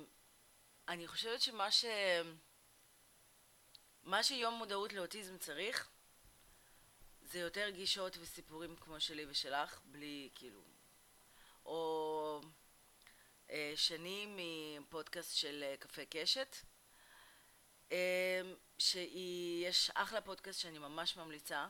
אני 0.88 1.08
חושבת 1.08 1.40
שמה 1.40 1.70
ש... 1.70 1.84
מה 4.02 4.22
שיום 4.22 4.54
מודעות 4.54 4.92
לאוטיזם 4.92 5.38
צריך 5.38 5.88
זה 7.32 7.38
יותר 7.38 7.70
גישות 7.70 8.16
וסיפורים 8.20 8.76
כמו 8.76 9.00
שלי 9.00 9.26
ושלך, 9.28 9.80
בלי 9.84 10.30
כאילו... 10.34 10.60
או 11.64 12.40
אה, 13.50 13.72
שני 13.76 14.26
מפודקאסט 14.80 15.36
של 15.36 15.64
אה, 15.66 15.76
קפה 15.76 16.02
קשת, 16.04 16.56
אה, 17.92 18.40
שיש 18.78 19.90
אחלה 19.94 20.20
פודקאסט 20.20 20.60
שאני 20.60 20.78
ממש 20.78 21.16
ממליצה, 21.16 21.66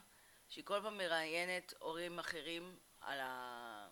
שהיא 0.48 0.64
כל 0.64 0.80
פעם 0.82 0.98
מראיינת 0.98 1.74
הורים 1.78 2.18
אחרים 2.18 2.78
על 3.00 3.20
ה... 3.20 3.88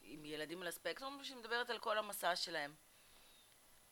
עם 0.00 0.24
ילדים 0.24 0.62
על 0.62 0.68
הספקטרום, 0.68 1.24
שהיא 1.24 1.36
מדברת 1.36 1.70
על 1.70 1.78
כל 1.78 1.98
המסע 1.98 2.36
שלהם. 2.36 2.74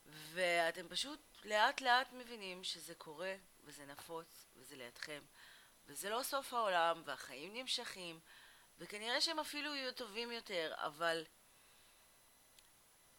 ואתם 0.06 0.88
פשוט 0.88 1.20
לאט 1.44 1.80
לאט 1.80 2.12
מבינים 2.12 2.64
שזה 2.64 2.94
קורה, 2.94 3.34
וזה 3.64 3.86
נפוץ, 3.86 4.46
וזה 4.56 4.76
לידכם, 4.76 5.22
וזה 5.89 6.11
לא 6.11 6.22
סוף 6.22 6.55
העולם, 6.55 7.03
והחיים 7.05 7.55
נמשכים, 7.55 8.20
וכנראה 8.78 9.20
שהם 9.20 9.39
אפילו 9.39 9.74
יהיו 9.74 9.93
טובים 9.93 10.32
יותר, 10.32 10.74
אבל 10.76 11.24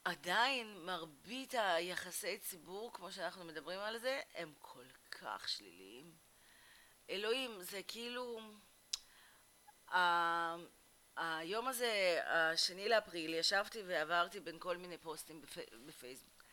עדיין 0.03 0.85
מרבית 0.85 1.53
היחסי 1.57 2.37
ציבור, 2.37 2.93
כמו 2.93 3.11
שאנחנו 3.11 3.43
מדברים 3.45 3.79
על 3.79 3.97
זה, 3.97 4.21
הם 4.35 4.53
כל 4.59 4.85
כך 5.11 5.49
שליליים. 5.49 6.15
אלוהים, 7.09 7.61
זה 7.63 7.81
כאילו... 7.87 8.39
ה- 9.93 10.55
היום 11.15 11.67
הזה, 11.67 12.21
השני 12.25 12.89
לאפריל, 12.89 13.33
ישבתי 13.33 13.81
ועברתי 13.87 14.39
בין 14.39 14.59
כל 14.59 14.77
מיני 14.77 14.97
פוסטים 14.97 15.41
בפ- 15.41 15.75
בפייסבוק. 15.85 16.43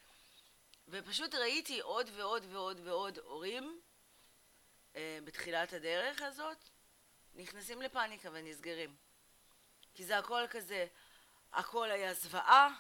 ופשוט 0.89 1.35
ראיתי 1.35 1.81
עוד 1.81 2.11
ועוד 2.15 2.43
ועוד 2.51 2.81
ועוד 2.85 3.19
הורים 3.19 3.81
בתחילת 4.99 5.73
הדרך 5.73 6.23
הזאת 6.23 6.59
נכנסים 7.35 7.83
לפאניקה 7.83 8.29
ונסגרים. 8.33 8.97
כי 9.95 10.05
זה 10.05 10.19
הכל 10.19 10.43
כזה, 10.51 10.87
הכל 11.53 11.91
היה 11.91 12.15
זוועה, 12.15 12.75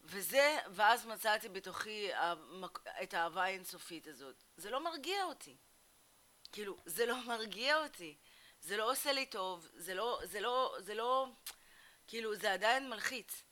וזה, 0.00 0.58
ואז 0.70 1.06
מצאתי 1.06 1.48
בתוכי 1.48 2.10
המק- 2.14 2.86
את 3.02 3.14
האהבה 3.14 3.42
האינסופית 3.44 4.06
הזאת. 4.06 4.36
זה 4.56 4.70
לא 4.70 4.80
מרגיע 4.84 5.24
אותי. 5.24 5.56
כאילו, 6.52 6.76
זה 6.86 7.06
לא 7.06 7.16
מרגיע 7.28 7.76
אותי. 7.76 8.16
זה 8.60 8.76
לא 8.76 8.90
עושה 8.90 9.12
לי 9.12 9.26
טוב, 9.26 9.68
זה 9.74 9.94
לא, 9.94 10.20
זה 10.24 10.40
לא, 10.40 10.76
זה 10.78 10.94
לא, 10.94 11.26
כאילו, 12.06 12.34
זה 12.36 12.52
עדיין 12.52 12.90
מלחיץ. 12.90 13.42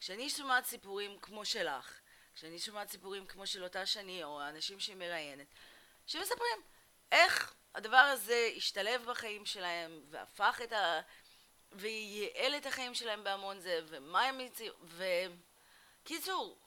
כשאני 0.00 0.30
שומעת 0.30 0.64
סיפורים 0.66 1.18
כמו 1.18 1.44
שלך, 1.44 2.00
כשאני 2.34 2.58
שומעת 2.58 2.88
סיפורים 2.90 3.26
כמו 3.26 3.46
של 3.46 3.64
אותה 3.64 3.86
שני, 3.86 4.24
או 4.24 4.40
האנשים 4.40 4.80
שהיא 4.80 4.96
מראיינת, 4.96 5.46
שמספרים 6.06 6.62
איך 7.14 7.54
הדבר 7.74 7.96
הזה 7.96 8.50
השתלב 8.56 9.04
בחיים 9.04 9.46
שלהם, 9.46 10.00
והפך 10.10 10.60
את 10.64 10.72
ה... 10.72 11.00
וייעל 11.72 12.56
את 12.56 12.66
החיים 12.66 12.94
שלהם 12.94 13.24
בהמון 13.24 13.60
זה, 13.60 13.80
ומה 13.86 14.22
הם 14.22 14.38
הציעו, 14.38 14.76
ו... 14.82 15.04
קיצור, 16.04 16.58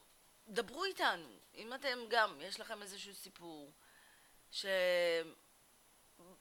דברו 0.48 0.84
איתנו, 0.84 1.30
אם 1.56 1.74
אתם 1.74 2.00
גם, 2.10 2.42
יש 2.42 2.60
לכם 2.60 2.82
איזשהו 2.82 3.14
סיפור, 3.16 3.72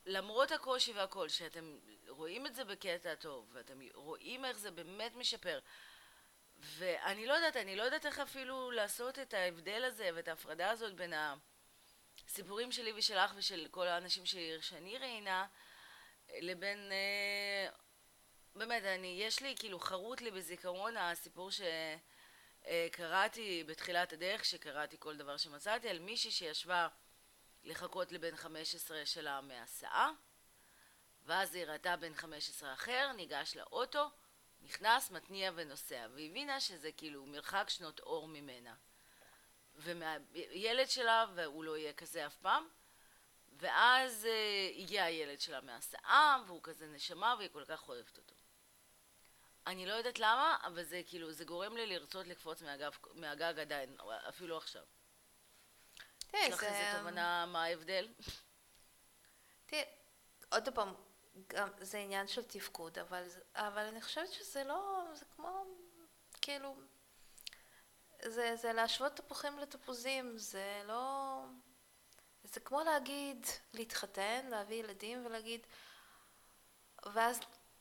שלמרות 0.06 0.52
הקושי 0.52 0.92
והכל, 0.92 1.28
שאתם 1.28 1.78
רואים 2.08 2.46
את 2.46 2.54
זה 2.54 2.64
בקטע 2.64 3.14
טוב, 3.14 3.50
ואתם 3.52 3.80
רואים 3.94 4.44
איך 4.44 4.58
זה 4.58 4.70
באמת 4.70 5.14
משפר, 5.14 5.58
ואני 6.58 7.26
לא 7.26 7.32
יודעת, 7.32 7.56
אני 7.56 7.76
לא 7.76 7.82
יודעת 7.82 8.06
איך 8.06 8.18
אפילו 8.18 8.70
לעשות 8.70 9.18
את 9.18 9.34
ההבדל 9.34 9.84
הזה 9.84 10.10
ואת 10.14 10.28
ההפרדה 10.28 10.70
הזאת 10.70 10.94
בין 10.94 11.12
הסיפורים 12.26 12.72
שלי 12.72 12.92
ושלך 12.92 13.32
ושל 13.36 13.68
כל 13.70 13.86
האנשים 13.86 14.26
שלי 14.26 14.62
שאני 14.62 14.98
ראיינה, 14.98 15.46
לבין... 16.40 16.92
אה, 16.92 17.68
באמת, 18.54 18.82
אני, 18.82 19.18
יש 19.20 19.42
לי, 19.42 19.54
כאילו, 19.58 19.80
חרוט 19.80 20.20
לי 20.20 20.30
בזיכרון 20.30 20.96
הסיפור 20.96 21.50
שקראתי 22.62 23.64
בתחילת 23.66 24.12
הדרך, 24.12 24.44
שקראתי 24.44 24.96
כל 24.98 25.16
דבר 25.16 25.36
שמצאתי, 25.36 25.88
על 25.88 25.98
מישהי 25.98 26.30
שישבה 26.30 26.88
לחכות 27.64 28.12
לבן 28.12 28.36
15 28.36 29.06
שלה 29.06 29.40
מהסעה, 29.40 30.10
ואז 31.24 31.54
היא 31.54 31.64
ראתה 31.64 31.96
בן 31.96 32.14
15 32.14 32.72
אחר, 32.72 33.12
ניגש 33.16 33.56
לאוטו, 33.56 34.10
נכנס, 34.60 35.10
מתניע 35.10 35.50
ונוסע, 35.54 36.06
והבינה 36.14 36.60
שזה 36.60 36.92
כאילו 36.92 37.26
מרחק 37.26 37.64
שנות 37.68 38.00
אור 38.00 38.28
ממנה. 38.28 38.74
וילד 39.78 40.88
שלה, 40.90 41.24
והוא 41.34 41.64
לא 41.64 41.76
יהיה 41.76 41.92
כזה 41.92 42.26
אף 42.26 42.36
פעם, 42.36 42.68
ואז 43.58 44.24
uh, 44.24 44.80
הגיע 44.80 45.04
הילד 45.04 45.40
שלה 45.40 45.60
מהסעה, 45.60 46.42
והוא 46.46 46.60
כזה 46.62 46.86
נשמה, 46.86 47.34
והיא 47.38 47.48
כל 47.52 47.64
כך 47.68 47.88
אוהבת 47.88 48.16
אותו. 48.18 48.34
אני 49.66 49.86
לא 49.86 49.92
יודעת 49.92 50.18
למה, 50.18 50.56
אבל 50.66 50.82
זה 50.82 51.02
כאילו, 51.06 51.32
זה 51.32 51.44
גורם 51.44 51.76
לי 51.76 51.86
לרצות 51.86 52.26
לקפוץ 52.26 52.62
מהגב, 52.62 52.92
מהגג 53.14 53.58
עדיין, 53.60 53.96
אפילו 54.28 54.56
עכשיו. 54.56 54.84
תראה, 56.18 56.42
יש 56.44 56.52
לך 56.54 56.60
זה... 56.60 56.66
איזה 56.68 56.98
תובנה 56.98 57.46
מה 57.46 57.64
ההבדל? 57.64 58.08
תראה, 59.66 59.82
עוד 60.52 60.68
פעם, 60.74 60.94
גם 61.46 61.68
זה 61.80 61.98
עניין 61.98 62.28
של 62.28 62.42
תפקוד, 62.44 62.98
אבל, 62.98 63.28
זה- 63.28 63.40
אבל 63.54 63.82
אני 63.82 64.02
חושבת 64.02 64.32
שזה 64.32 64.64
לא, 64.64 65.04
זה 65.14 65.24
כמו, 65.36 65.64
כאילו, 66.42 66.76
זה, 68.36 68.56
זה 68.56 68.72
להשוות 68.72 69.16
תפוחים 69.16 69.58
לתפוזים, 69.58 70.38
זה 70.38 70.82
לא... 70.84 71.40
זה 72.44 72.60
כמו 72.60 72.80
להגיד, 72.80 73.46
להתחתן, 73.74 74.46
להביא 74.50 74.76
ילדים 74.76 75.26
ולהגיד, 75.26 75.60
ואז 77.06 77.40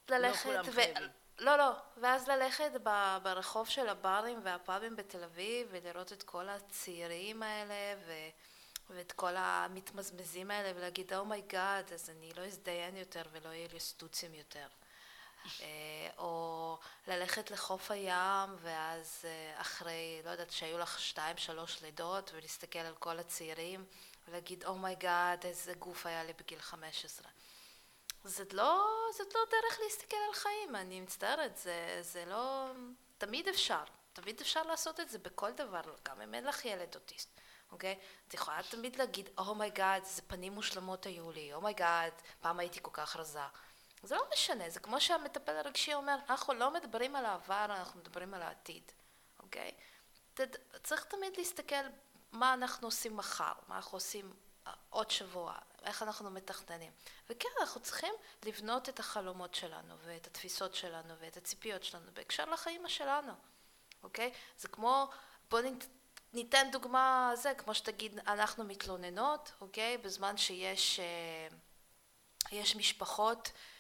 ללכת... 0.10 0.44
כולם 0.44 0.66
ו... 0.68 0.72
חייבים. 0.72 1.10
לא, 1.40 1.58
לא, 1.58 1.72
ואז 1.98 2.28
ללכת 2.28 2.72
ב- 2.84 3.18
ברחוב 3.24 3.70
של 3.70 3.90
הברים 3.90 4.40
והפאבים 4.44 4.96
בתל 4.96 5.24
אביב 5.24 5.68
ולראות 5.72 6.14
את 6.14 6.24
כל 6.24 6.50
הצעירים 6.50 7.44
האלה 7.44 8.00
ו... 8.06 8.14
ואת 8.90 9.12
כל 9.12 9.36
המתמזמזים 9.38 10.52
האלה 10.52 10.72
ולהגיד, 10.76 11.14
oh 11.14 11.34
my 11.34 11.54
God, 11.54 11.94
אז 11.94 12.10
אני 12.10 12.32
לא 12.38 12.46
אזדיין 12.46 12.98
יותר 12.98 13.24
ולא 13.32 13.50
יהיה 13.50 13.68
לי 13.74 13.80
סטוצים 13.80 14.34
יותר. 14.34 14.68
אה, 15.62 16.10
או 16.18 16.78
ללכת 17.08 17.52
לחוף 17.52 17.92
הים, 17.92 18.56
ואז 18.62 19.26
אה, 19.26 19.62
אחרי, 19.62 20.22
לא 20.26 20.30
יודעת, 20.30 20.52
שהיו 20.52 20.78
לך 20.78 21.00
שתיים, 21.00 21.38
שלוש 21.38 21.82
לידות, 21.82 22.32
ולהסתכל 22.34 22.80
על 22.80 22.96
כל 22.96 23.20
הצעירים, 23.20 23.86
ולהגיד, 24.28 24.66
oh 24.66 24.86
my 24.86 25.06
God, 25.06 25.46
איזה 25.46 25.74
גוף 25.74 26.06
היה 26.06 26.24
לי 26.24 26.34
בגיל 26.34 26.60
15. 26.60 27.28
זאת 28.24 28.54
לא, 28.54 28.88
זאת 29.18 29.36
לא 29.36 29.42
דרך 29.52 29.80
להסתכל 29.84 30.18
על 30.28 30.34
חיים, 30.34 30.76
אני 30.76 31.02
מצטערת, 31.02 31.58
זה, 31.58 31.98
זה 32.02 32.26
לא... 32.26 32.72
תמיד 33.18 33.48
אפשר, 33.48 33.84
תמיד 34.14 34.42
אפשר 34.42 34.64
לעשות 34.64 35.00
את 35.00 35.10
זה 35.10 35.20
בכל 35.20 35.52
דבר, 35.52 35.82
גם 36.06 36.22
אם 36.22 36.34
אין 36.34 36.44
לך 36.44 36.66
ילד 36.66 36.96
אוטיסט, 36.96 37.40
אוקיי? 37.72 38.00
את 38.28 38.34
יכולה 38.34 38.60
תמיד 38.70 38.96
להגיד, 38.96 39.30
oh 39.38 39.54
my 39.54 39.70
God, 39.70 40.02
oh 40.02 40.06
איזה 40.06 40.22
פנים 40.22 40.54
מושלמות 40.54 41.06
היו 41.06 41.32
לי, 41.32 41.54
oh 41.54 41.68
my 41.68 41.83
God, 41.83 42.12
oh 42.18 42.24
פעם 42.42 42.60
הייתי 42.60 42.80
כל 42.82 42.92
כך 42.94 43.16
רזה. 43.16 43.40
זה 44.06 44.16
לא 44.16 44.24
משנה, 44.34 44.70
זה 44.70 44.80
כמו 44.80 45.02
שהמטפל 45.02 45.56
הרגשי 45.58 45.94
אומר, 45.94 46.18
אנחנו 46.30 46.54
לא 46.54 46.74
מדברים 46.74 47.16
על 47.16 47.26
העבר, 47.26 47.66
אנחנו 47.66 48.00
מדברים 48.00 48.34
על 48.34 48.42
העתיד, 48.42 48.92
אוקיי? 49.40 49.72
צריך 50.84 51.04
תמיד 51.04 51.38
להסתכל 51.38 51.86
מה 52.32 52.54
אנחנו 52.54 52.88
עושים 52.88 53.18
מחר, 53.18 53.54
מה 53.68 53.76
אנחנו 53.76 53.96
עושים 53.96 54.34
עוד 54.90 55.12
שבוע, 55.12 55.56
איך 55.84 56.04
אנחנו 56.04 56.30
מתכננים. 56.30 56.92
וכן, 57.30 57.50
אנחנו 57.62 57.82
צריכים 57.82 58.14
לבנות 58.46 58.90
את 58.90 59.00
החלומות 59.00 59.56
שלנו, 59.56 59.96
ואת 60.04 60.28
התפיסות 60.28 60.76
שלנו, 60.76 61.14
ואת 61.20 61.38
הציפיות 61.38 61.84
שלנו, 61.84 62.12
בהקשר 62.14 62.46
לחיים 62.46 62.90
שלנו, 62.90 63.34
אוקיי? 64.04 64.32
זה 64.58 64.68
כמו, 64.68 65.10
בואו 65.50 65.64
ניתן 66.34 66.68
דוגמה, 66.72 67.32
זה, 67.34 67.54
כמו 67.58 67.74
שתגיד, 67.74 68.20
אנחנו 68.28 68.64
מתלוננות, 68.64 69.52
אוקיי? 69.62 69.98
בזמן 69.98 70.38
שיש 70.38 71.00
אה, 71.00 71.48
יש 72.52 72.76
משפחות 72.76 73.48
אה, 73.48 73.75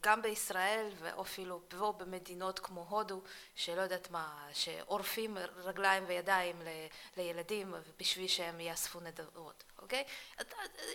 גם 0.00 0.22
בישראל 0.22 0.88
ואפילו 0.98 1.62
פה 1.68 1.94
במדינות 1.96 2.58
כמו 2.58 2.86
הודו 2.88 3.22
שלא 3.54 3.80
יודעת 3.80 4.10
מה 4.10 4.48
שעורפים 4.52 5.38
רגליים 5.56 6.04
וידיים 6.06 6.62
לילדים 7.16 7.74
בשביל 7.98 8.28
שהם 8.28 8.60
יאספו 8.60 9.00
נדבות 9.00 9.64
אוקיי? 9.78 10.04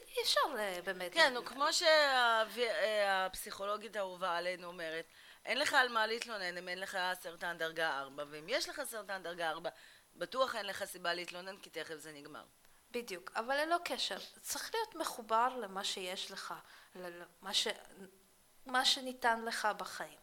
אי 0.07 0.21
אפשר 0.23 0.39
אה, 0.57 0.79
באמת 0.83 1.13
כן, 1.13 1.33
כמו 1.45 1.65
שהפסיכולוגית 2.53 3.95
האהובה 3.95 4.37
עלינו 4.37 4.67
אומרת 4.67 5.05
אין 5.45 5.59
לך 5.59 5.73
על 5.73 5.89
מה 5.89 6.07
להתלונן 6.07 6.57
אם 6.57 6.69
אין 6.69 6.79
לך 6.79 6.97
סרטן 7.21 7.57
דרגה 7.57 7.99
4 7.99 8.23
ואם 8.29 8.45
יש 8.47 8.69
לך 8.69 8.81
סרטן 8.83 9.23
דרגה 9.23 9.49
4 9.49 9.69
בטוח 10.15 10.55
אין 10.55 10.65
לך 10.65 10.85
סיבה 10.85 11.13
להתלונן 11.13 11.57
כי 11.57 11.69
תכף 11.69 11.95
זה 11.95 12.11
נגמר. 12.11 12.43
בדיוק, 12.91 13.31
אבל 13.35 13.55
ללא 13.65 13.77
קשר, 13.85 14.17
צריך 14.41 14.71
להיות 14.73 14.95
מחובר 14.95 15.57
למה 15.61 15.83
שיש 15.83 16.31
לך, 16.31 16.53
למה 16.95 17.53
ש... 17.53 17.67
מה 18.65 18.85
שניתן 18.85 19.45
לך 19.45 19.67
בחיים. 19.77 20.19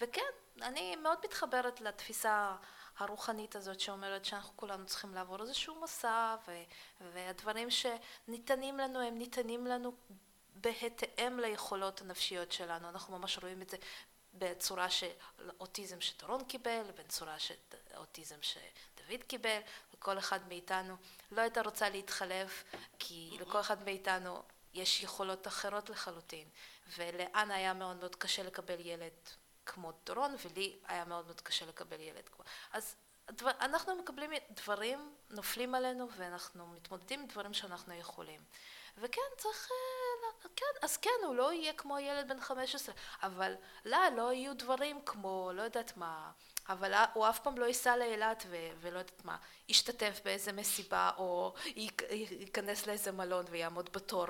וכן, 0.00 0.30
אני 0.62 0.96
מאוד 0.96 1.18
מתחברת 1.24 1.80
לתפיסה 1.80 2.56
הרוחנית 2.98 3.56
הזאת 3.56 3.80
שאומרת 3.80 4.24
שאנחנו 4.24 4.56
כולנו 4.56 4.86
צריכים 4.86 5.14
לעבור 5.14 5.42
איזשהו 5.42 5.80
מסע 5.82 6.36
ו- 6.48 6.62
והדברים 7.12 7.68
שניתנים 7.70 8.78
לנו 8.78 9.00
הם 9.00 9.18
ניתנים 9.18 9.66
לנו 9.66 9.92
בהתאם 10.54 11.40
ליכולות 11.40 12.00
הנפשיות 12.00 12.52
שלנו. 12.52 12.88
אנחנו 12.88 13.18
ממש 13.18 13.38
רואים 13.38 13.62
את 13.62 13.70
זה 13.70 13.76
בצורה 14.34 14.90
של 14.90 15.10
אוטיזם 15.60 16.00
שדורון 16.00 16.44
קיבל, 16.44 16.82
בצורה 16.98 17.38
של 17.38 17.54
אוטיזם 17.96 18.36
שדוד 18.42 19.22
קיבל, 19.26 19.60
וכל 19.94 20.18
אחד 20.18 20.48
מאיתנו 20.48 20.96
לא 21.32 21.40
הייתה 21.40 21.62
רוצה 21.62 21.88
להתחלף 21.88 22.64
כי 22.98 23.36
לכל 23.40 23.60
אחד 23.60 23.82
מאיתנו 23.82 24.42
יש 24.76 25.02
יכולות 25.02 25.46
אחרות 25.46 25.90
לחלוטין. 25.90 26.48
ולאן 26.98 27.50
היה 27.50 27.74
מאוד 27.74 27.96
מאוד 27.96 28.16
קשה 28.16 28.42
לקבל 28.42 28.80
ילד 28.80 29.12
כמו 29.66 29.92
דורון, 30.04 30.34
ולי 30.44 30.78
היה 30.88 31.04
מאוד 31.04 31.24
מאוד 31.24 31.40
קשה 31.40 31.66
לקבל 31.66 32.00
ילד 32.00 32.28
כמו... 32.28 32.44
אז 32.72 32.96
דבר, 33.30 33.50
אנחנו 33.60 33.94
מקבלים 33.94 34.30
דברים, 34.50 35.14
נופלים 35.30 35.74
עלינו, 35.74 36.08
ואנחנו 36.16 36.66
מתמודדים 36.66 37.20
עם 37.20 37.26
דברים 37.26 37.54
שאנחנו 37.54 37.94
יכולים. 37.94 38.40
וכן, 38.98 39.20
צריך... 39.36 39.68
אה, 39.70 40.48
כן, 40.56 40.66
אז 40.82 40.96
כן, 40.96 41.10
הוא 41.24 41.34
לא 41.34 41.52
יהיה 41.52 41.72
כמו 41.72 41.98
ילד 41.98 42.28
בן 42.28 42.40
15, 42.40 42.94
אבל 43.22 43.54
לא, 43.84 43.98
לא 44.16 44.32
יהיו 44.32 44.56
דברים 44.56 45.00
כמו, 45.04 45.50
לא 45.54 45.62
יודעת 45.62 45.96
מה, 45.96 46.30
אבל 46.68 46.94
הוא 47.12 47.28
אף 47.28 47.38
פעם 47.38 47.58
לא 47.58 47.64
ייסע 47.64 47.96
לאילת 47.96 48.46
ולא 48.80 48.98
יודעת 48.98 49.24
מה, 49.24 49.36
ישתתף 49.68 50.20
באיזה 50.24 50.52
מסיבה 50.52 51.10
או 51.16 51.54
ייכנס 52.30 52.86
לאיזה 52.86 53.12
מלון 53.12 53.44
ויעמוד 53.50 53.90
בתור 53.92 54.26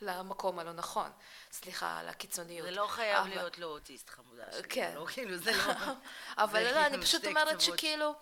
למקום 0.00 0.58
הלא 0.58 0.72
נכון. 0.72 1.10
סליחה 1.52 1.98
על 1.98 2.08
הקיצוניות. 2.08 2.66
זה 2.66 2.70
לא 2.70 2.86
חייב 2.86 3.18
אבל... 3.18 3.28
להיות 3.28 3.58
לא 3.58 3.66
אוטיסט 3.66 4.10
חמודה 4.10 4.44
שלי. 4.52 4.62
כן. 4.68 4.92
לא, 4.94 5.06
כאילו 5.06 5.36
זה 5.36 5.52
לא... 5.52 5.74
אבל 6.44 6.64
לא, 6.64 6.86
אני 6.86 7.02
פשוט 7.02 7.26
אומרת 7.26 7.60
שכאילו, 7.60 8.14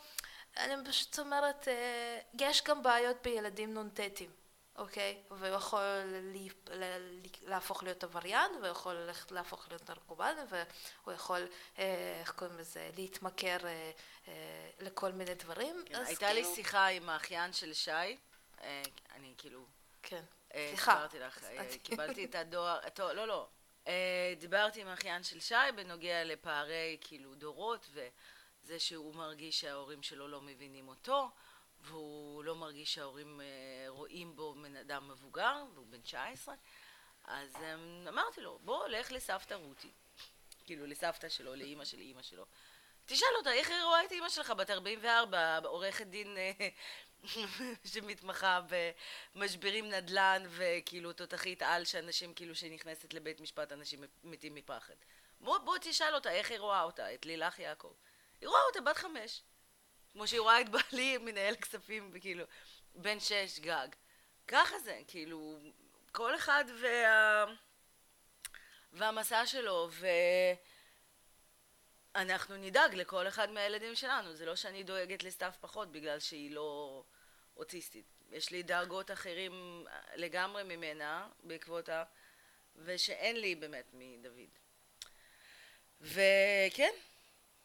אני 0.57 0.75
פשוט 0.89 1.19
אומרת, 1.19 1.69
אה, 1.69 2.19
יש 2.41 2.65
גם 2.65 2.83
בעיות 2.83 3.17
בילדים 3.23 3.79
נ"טים. 3.79 4.40
אוקיי? 4.77 5.23
והוא 5.31 5.57
יכול 5.57 5.81
להפוך 7.43 7.83
להיות 7.83 8.05
עבריין, 8.05 8.51
והוא 8.55 8.67
יכול 8.67 8.95
ללכת 8.95 9.33
להפוך 9.33 9.69
להיות 9.69 9.91
נרקומן, 9.91 10.35
והוא 10.49 11.15
יכול, 11.15 11.49
אה, 11.79 12.17
איך 12.21 12.33
קוראים 12.33 12.59
לזה, 12.59 12.91
להתמכר 12.97 13.67
אה, 13.67 13.91
אה, 14.29 14.71
לכל 14.81 15.13
מיני 15.13 15.35
דברים. 15.35 15.83
כן, 15.87 15.95
הייתה 15.95 16.27
כאילו... 16.27 16.49
לי 16.49 16.55
שיחה 16.55 16.87
עם 16.87 17.09
האחיין 17.09 17.53
של 17.53 17.73
שי, 17.73 18.17
אני 19.15 19.35
כאילו... 19.39 19.65
כן, 20.03 20.23
סליחה. 20.53 20.93
דיברתי 20.93 21.19
לך, 21.19 21.45
קיבלתי 21.83 22.25
את 22.25 22.35
הדואר, 22.41 22.79
לא, 22.99 23.27
לא. 23.27 23.49
דיברתי 24.39 24.81
עם 24.81 24.89
האחיין 24.89 25.23
של 25.23 25.41
שי 25.41 25.55
בנוגע 25.77 26.25
לפערי 26.25 26.97
כאילו 27.01 27.35
דורות, 27.35 27.89
וזה 27.93 28.79
שהוא 28.79 29.15
מרגיש 29.15 29.61
שההורים 29.61 30.03
שלו 30.03 30.29
לא 30.29 30.41
מבינים 30.41 30.89
אותו. 30.89 31.31
והוא 31.83 32.45
לא 32.45 32.55
מרגיש 32.55 32.95
שההורים 32.95 33.41
אה, 33.41 33.85
רואים 33.89 34.37
בו 34.37 34.55
בן 34.55 34.77
אדם 34.77 35.09
מבוגר, 35.09 35.65
והוא 35.75 35.87
בן 35.87 36.01
19, 36.01 36.55
אז 37.25 37.57
אמ, 37.57 38.09
אמרתי 38.09 38.41
לו, 38.41 38.59
בוא, 38.65 38.89
לך 38.89 39.13
לסבתא 39.13 39.55
רותי. 39.55 39.91
כאילו, 40.65 40.87
לסבתא 40.87 41.29
שלו, 41.29 41.55
לאימא 41.55 41.85
של 41.85 41.99
אימא 41.99 42.23
שלו. 42.23 42.47
תשאל 43.07 43.29
אותה, 43.39 43.53
איך 43.53 43.71
היא 43.71 43.83
רואה 43.83 44.05
את 44.05 44.13
אימא 44.13 44.29
שלך 44.29 44.51
בת 44.51 44.71
44, 44.71 45.59
עורכת 45.65 46.07
דין 46.07 46.37
אה, 46.37 46.69
שמתמחה 47.93 48.61
במשברים 49.35 49.89
נדל"ן 49.89 50.43
וכאילו 50.49 51.13
תותחית 51.13 51.63
על 51.63 51.85
שאנשים 51.85 52.35
כאילו 52.35 52.55
שנכנסת 52.55 53.15
לבית 53.15 53.41
משפט 53.41 53.73
אנשים 53.73 54.05
מתים 54.25 54.55
מפחד. 54.55 54.95
בוא, 55.41 55.59
בוא 55.59 55.79
תשאל 55.81 56.15
אותה 56.15 56.31
איך 56.31 56.51
היא 56.51 56.59
רואה 56.59 56.83
אותה, 56.83 57.15
את 57.15 57.27
לילך 57.27 57.59
יעקב. 57.59 57.93
היא 58.41 58.49
רואה 58.49 58.61
אותה 58.69 58.81
בת 58.81 58.97
חמש. 58.97 59.43
כמו 60.13 60.27
שהיא 60.27 60.41
רואה 60.41 60.61
את 60.61 60.69
בעלי 60.69 61.19
מנהל 61.25 61.55
כספים, 61.55 62.13
כאילו, 62.21 62.45
בן 62.95 63.21
שש 63.21 63.59
גג. 63.59 63.89
ככה 64.49 64.79
זה, 64.79 65.01
כאילו, 65.07 65.59
כל 66.13 66.35
אחד 66.35 66.65
וה... 66.83 67.45
והמסע 68.93 69.47
שלו, 69.47 69.91
ואנחנו 72.15 72.57
נדאג 72.57 72.95
לכל 72.95 73.29
אחד 73.29 73.51
מהילדים 73.51 73.95
שלנו. 73.95 74.35
זה 74.35 74.47
לא 74.47 74.57
שאני 74.57 74.83
דואגת 74.83 75.23
לסתיו 75.23 75.53
פחות 75.61 75.93
בגלל 75.93 76.21
שהיא 76.21 76.51
לא 76.51 77.03
אוטיסטית. 77.57 78.07
יש 78.31 78.51
לי 78.51 78.63
דאגות 78.63 79.11
אחרים 79.11 79.85
לגמרי 80.17 80.63
ממנה 80.63 81.29
בעקבותה, 81.43 82.05
ושאין 82.77 83.41
לי 83.41 83.55
באמת 83.55 83.87
מדוד. 83.93 84.49
וכן, 86.01 86.93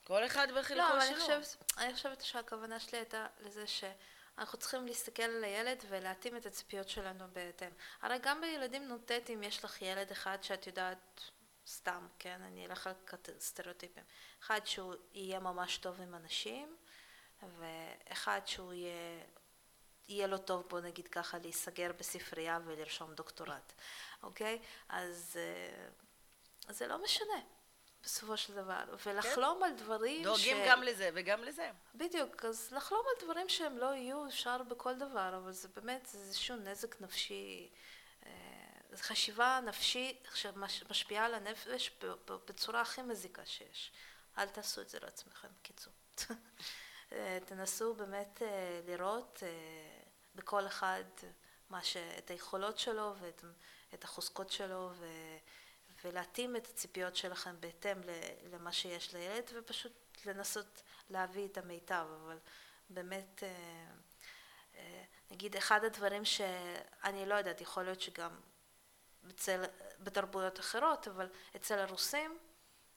כל 0.07 0.25
אחד 0.25 0.47
בחלקו 0.57 0.75
לא, 0.75 1.01
שלו. 1.01 1.17
לא, 1.17 1.25
אני 1.25 1.39
חושבת, 1.39 1.71
אני 1.77 1.93
חושבת 1.93 2.21
שהכוונה 2.21 2.79
שלי 2.79 2.97
הייתה 2.97 3.27
לזה 3.39 3.67
שאנחנו 3.67 4.57
צריכים 4.57 4.85
להסתכל 4.85 5.23
על 5.23 5.43
הילד 5.43 5.83
ולהתאים 5.89 6.37
את 6.37 6.45
הציפיות 6.45 6.89
שלנו 6.89 7.25
בהתאם. 7.33 7.71
הרי 8.01 8.17
גם 8.21 8.41
בילדים 8.41 8.91
נ"טים 8.91 9.43
יש 9.43 9.65
לך 9.65 9.81
ילד 9.81 10.11
אחד 10.11 10.37
שאת 10.41 10.67
יודעת, 10.67 11.21
סתם, 11.67 12.07
כן, 12.19 12.41
אני 12.41 12.65
אלך 12.65 12.87
על 12.87 12.93
סטריאוטיפים. 13.39 14.03
אחד 14.41 14.65
שהוא 14.65 14.95
יהיה 15.13 15.39
ממש 15.39 15.77
טוב 15.77 16.01
עם 16.01 16.15
אנשים, 16.15 16.75
ואחד 17.57 18.41
שהוא 18.45 18.73
יהיה... 18.73 19.23
יהיה 20.07 20.27
לו 20.27 20.37
טוב, 20.37 20.63
בוא 20.69 20.79
נגיד 20.79 21.07
ככה, 21.07 21.37
להיסגר 21.37 21.91
בספרייה 21.99 22.59
ולרשום 22.65 23.13
דוקטורט, 23.13 23.73
אוקיי? 24.23 24.59
אז, 24.89 25.39
אה, 25.39 25.87
אז 26.67 26.77
זה 26.77 26.87
לא 26.87 27.03
משנה. 27.03 27.54
בסופו 28.05 28.37
של 28.37 28.53
דבר, 28.53 28.83
ולחלום 29.05 29.57
כן. 29.59 29.65
על 29.65 29.73
דברים 29.73 30.23
דואגים 30.23 30.57
ש... 30.57 30.67
גם 30.67 30.83
לזה 30.83 31.09
וגם 31.13 31.43
לזה. 31.43 31.71
בדיוק, 31.95 32.45
אז 32.45 32.71
לחלום 32.71 33.01
על 33.07 33.25
דברים 33.25 33.49
שהם 33.49 33.77
לא 33.77 33.85
יהיו, 33.85 34.27
אפשר 34.27 34.63
בכל 34.63 34.95
דבר, 34.95 35.37
אבל 35.37 35.51
זה 35.51 35.67
באמת 35.67 36.09
איזשהו 36.13 36.55
נזק 36.55 37.01
נפשי, 37.01 37.69
אה, 38.25 38.31
זו 38.91 39.03
חשיבה 39.03 39.59
נפשית 39.65 40.27
שמשפיעה 40.33 41.25
על 41.25 41.33
הנפש 41.33 41.91
בצורה 42.25 42.81
הכי 42.81 43.01
מזיקה 43.01 43.45
שיש. 43.45 43.91
אל 44.37 44.47
תעשו 44.47 44.81
את 44.81 44.89
זה 44.89 44.99
לעצמכם, 45.01 45.47
קיצור. 45.61 45.93
אה, 47.11 47.37
תנסו 47.45 47.93
באמת 47.93 48.41
אה, 48.41 48.81
לראות 48.87 49.43
בכל 50.35 50.67
אחד 50.67 51.03
מה 51.69 51.83
ש... 51.83 51.97
את 51.97 52.29
היכולות 52.29 52.79
שלו 52.79 53.13
ואת 53.91 54.03
החוזקות 54.03 54.51
שלו 54.51 54.91
ו... 54.93 55.05
ולהתאים 56.05 56.55
את 56.55 56.67
הציפיות 56.67 57.15
שלכם 57.15 57.55
בהתאם 57.59 57.97
למה 58.51 58.71
שיש 58.71 59.13
לילד 59.13 59.51
ופשוט 59.53 59.93
לנסות 60.25 60.81
להביא 61.09 61.47
את 61.47 61.57
המיטב 61.57 62.05
אבל 62.23 62.37
באמת 62.89 63.43
אה, 63.43 63.49
אה, 64.75 65.03
נגיד 65.31 65.55
אחד 65.55 65.83
הדברים 65.83 66.25
שאני 66.25 67.25
לא 67.25 67.35
יודעת 67.35 67.61
יכול 67.61 67.83
להיות 67.83 68.01
שגם 68.01 68.39
אצל, 69.29 69.63
בתרבויות 69.99 70.59
אחרות, 70.59 71.07
אבל 71.07 71.29
אצל 71.55 71.79
הרוסים 71.79 72.37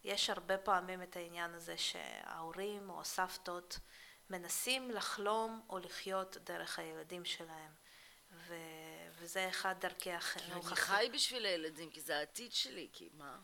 יש 0.04 0.30
הרבה 0.30 0.58
פעמים 0.58 1.02
את 1.02 1.16
העניין 1.16 1.54
הזה 1.54 1.78
שההורים 1.78 2.90
או 2.90 3.00
הסבתות 3.00 3.78
מנסים 4.30 4.90
לחלום 4.90 5.62
או 5.70 5.78
לחיות 5.78 6.36
דרך 6.44 6.78
הילדים 6.78 7.24
שלהם. 7.24 7.72
ו... 8.32 8.54
וזה 9.20 9.48
אחד 9.48 9.74
דרכי 9.80 10.12
החינוך. 10.12 10.68
אני 10.68 10.76
חי 10.76 11.08
בשביל 11.12 11.46
הילדים, 11.46 11.90
כי 11.90 12.00
זה 12.00 12.16
העתיד 12.16 12.52
שלי, 12.52 12.88
כי 12.92 13.08
מה? 13.12 13.36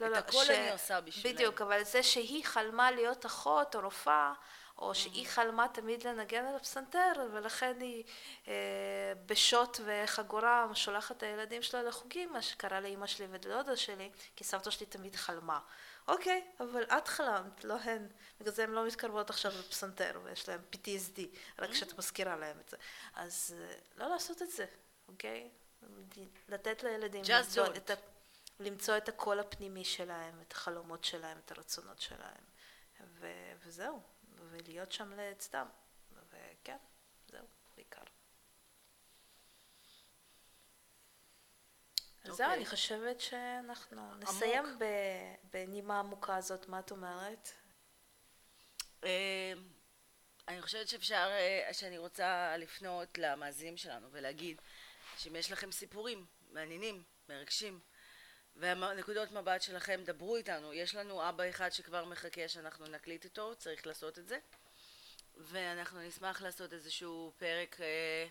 לא, 0.00 0.06
את 0.06 0.10
לא, 0.10 0.16
הכל 0.16 0.44
ש... 0.44 0.50
אני 0.50 0.70
עושה 0.70 1.00
בשבילם. 1.00 1.34
בדיוק, 1.34 1.62
אבל 1.62 1.84
זה 1.84 2.02
שהיא 2.02 2.44
חלמה 2.44 2.90
להיות 2.90 3.26
אחות 3.26 3.74
או 3.74 3.80
רופאה, 3.80 4.32
או 4.78 4.94
שהיא 4.94 5.26
חלמה 5.26 5.68
תמיד 5.68 6.06
לנגן 6.06 6.44
על 6.44 6.56
הפסנתר, 6.56 7.12
ולכן 7.32 7.80
היא 7.80 8.04
אה, 8.48 8.52
בשוט 9.26 9.80
וחגורה 9.84 10.66
שולחת 10.74 11.16
את 11.16 11.22
הילדים 11.22 11.62
שלה 11.62 11.82
לחוגים, 11.82 12.32
מה 12.32 12.42
שקרה 12.42 12.80
לאימא 12.80 13.06
שלי 13.06 13.26
ולדודה 13.30 13.76
שלי, 13.76 14.10
כי 14.36 14.44
סבתא 14.44 14.70
שלי 14.70 14.86
תמיד 14.86 15.16
חלמה. 15.16 15.58
אוקיי, 16.08 16.44
אבל 16.60 16.82
את 16.82 17.08
חלמת, 17.08 17.64
לא 17.64 17.74
הן. 17.74 18.08
בגלל 18.40 18.52
זה 18.52 18.64
הן 18.64 18.70
לא 18.70 18.86
מתקרבות 18.86 19.30
עכשיו 19.30 19.52
לפסנתר, 19.58 20.20
ויש 20.24 20.48
להן 20.48 20.60
PTSD, 20.72 21.20
רק 21.58 21.70
כשאת 21.70 21.98
מזכירה 21.98 22.36
להן 22.36 22.60
את 22.60 22.68
זה. 22.68 22.76
אז 23.14 23.56
אה, 23.58 23.74
לא 23.96 24.08
לעשות 24.08 24.42
את 24.42 24.50
זה, 24.50 24.66
אוקיי? 25.08 25.50
לתת 26.48 26.82
לילדים 26.82 27.22
למצוא. 27.28 27.66
את, 27.76 27.90
ה, 27.90 27.94
למצוא 28.60 28.96
את 28.96 29.08
הקול 29.08 29.40
הפנימי 29.40 29.84
שלהם, 29.84 30.40
את 30.40 30.52
החלומות 30.52 31.04
שלהם, 31.04 31.38
את 31.38 31.50
הרצונות 31.50 32.00
שלהם. 32.00 32.44
ו, 33.00 33.26
וזהו, 33.64 34.02
ולהיות 34.38 34.92
שם 34.92 35.12
לצדם. 35.12 35.66
וכן, 36.30 36.76
זהו, 37.30 37.46
בעיקר. 37.76 38.02
אז 42.24 42.36
זהו, 42.36 42.46
אוקיי. 42.46 42.56
אני 42.56 42.66
חושבת 42.66 43.20
שאנחנו 43.20 44.14
נסיים 44.14 44.78
ב- 44.78 45.34
בנימה 45.52 45.98
עמוקה 45.98 46.36
הזאת, 46.36 46.68
מה 46.68 46.78
את 46.78 46.90
אומרת? 46.90 47.48
אה, 49.04 49.52
אני 50.48 50.62
חושבת 50.62 50.88
שאפשר, 50.88 51.28
אה, 51.30 51.68
שאני 51.72 51.98
רוצה 51.98 52.56
לפנות 52.56 53.18
למאזינים 53.18 53.76
שלנו 53.76 54.08
ולהגיד 54.12 54.60
שאם 55.18 55.36
יש 55.36 55.52
לכם 55.52 55.72
סיפורים 55.72 56.26
מעניינים, 56.50 57.02
מרגשים, 57.28 57.80
והנקודות 58.56 59.32
מבט 59.32 59.62
שלכם, 59.62 60.00
דברו 60.04 60.36
איתנו. 60.36 60.72
יש 60.72 60.94
לנו 60.94 61.28
אבא 61.28 61.48
אחד 61.50 61.70
שכבר 61.70 62.04
מחכה 62.04 62.48
שאנחנו 62.48 62.86
נקליט 62.86 63.24
איתו, 63.24 63.54
צריך 63.56 63.86
לעשות 63.86 64.18
את 64.18 64.28
זה. 64.28 64.38
ואנחנו 65.36 66.00
נשמח 66.00 66.42
לעשות 66.42 66.72
איזשהו 66.72 67.32
פרק 67.38 67.80
אה, 67.80 68.26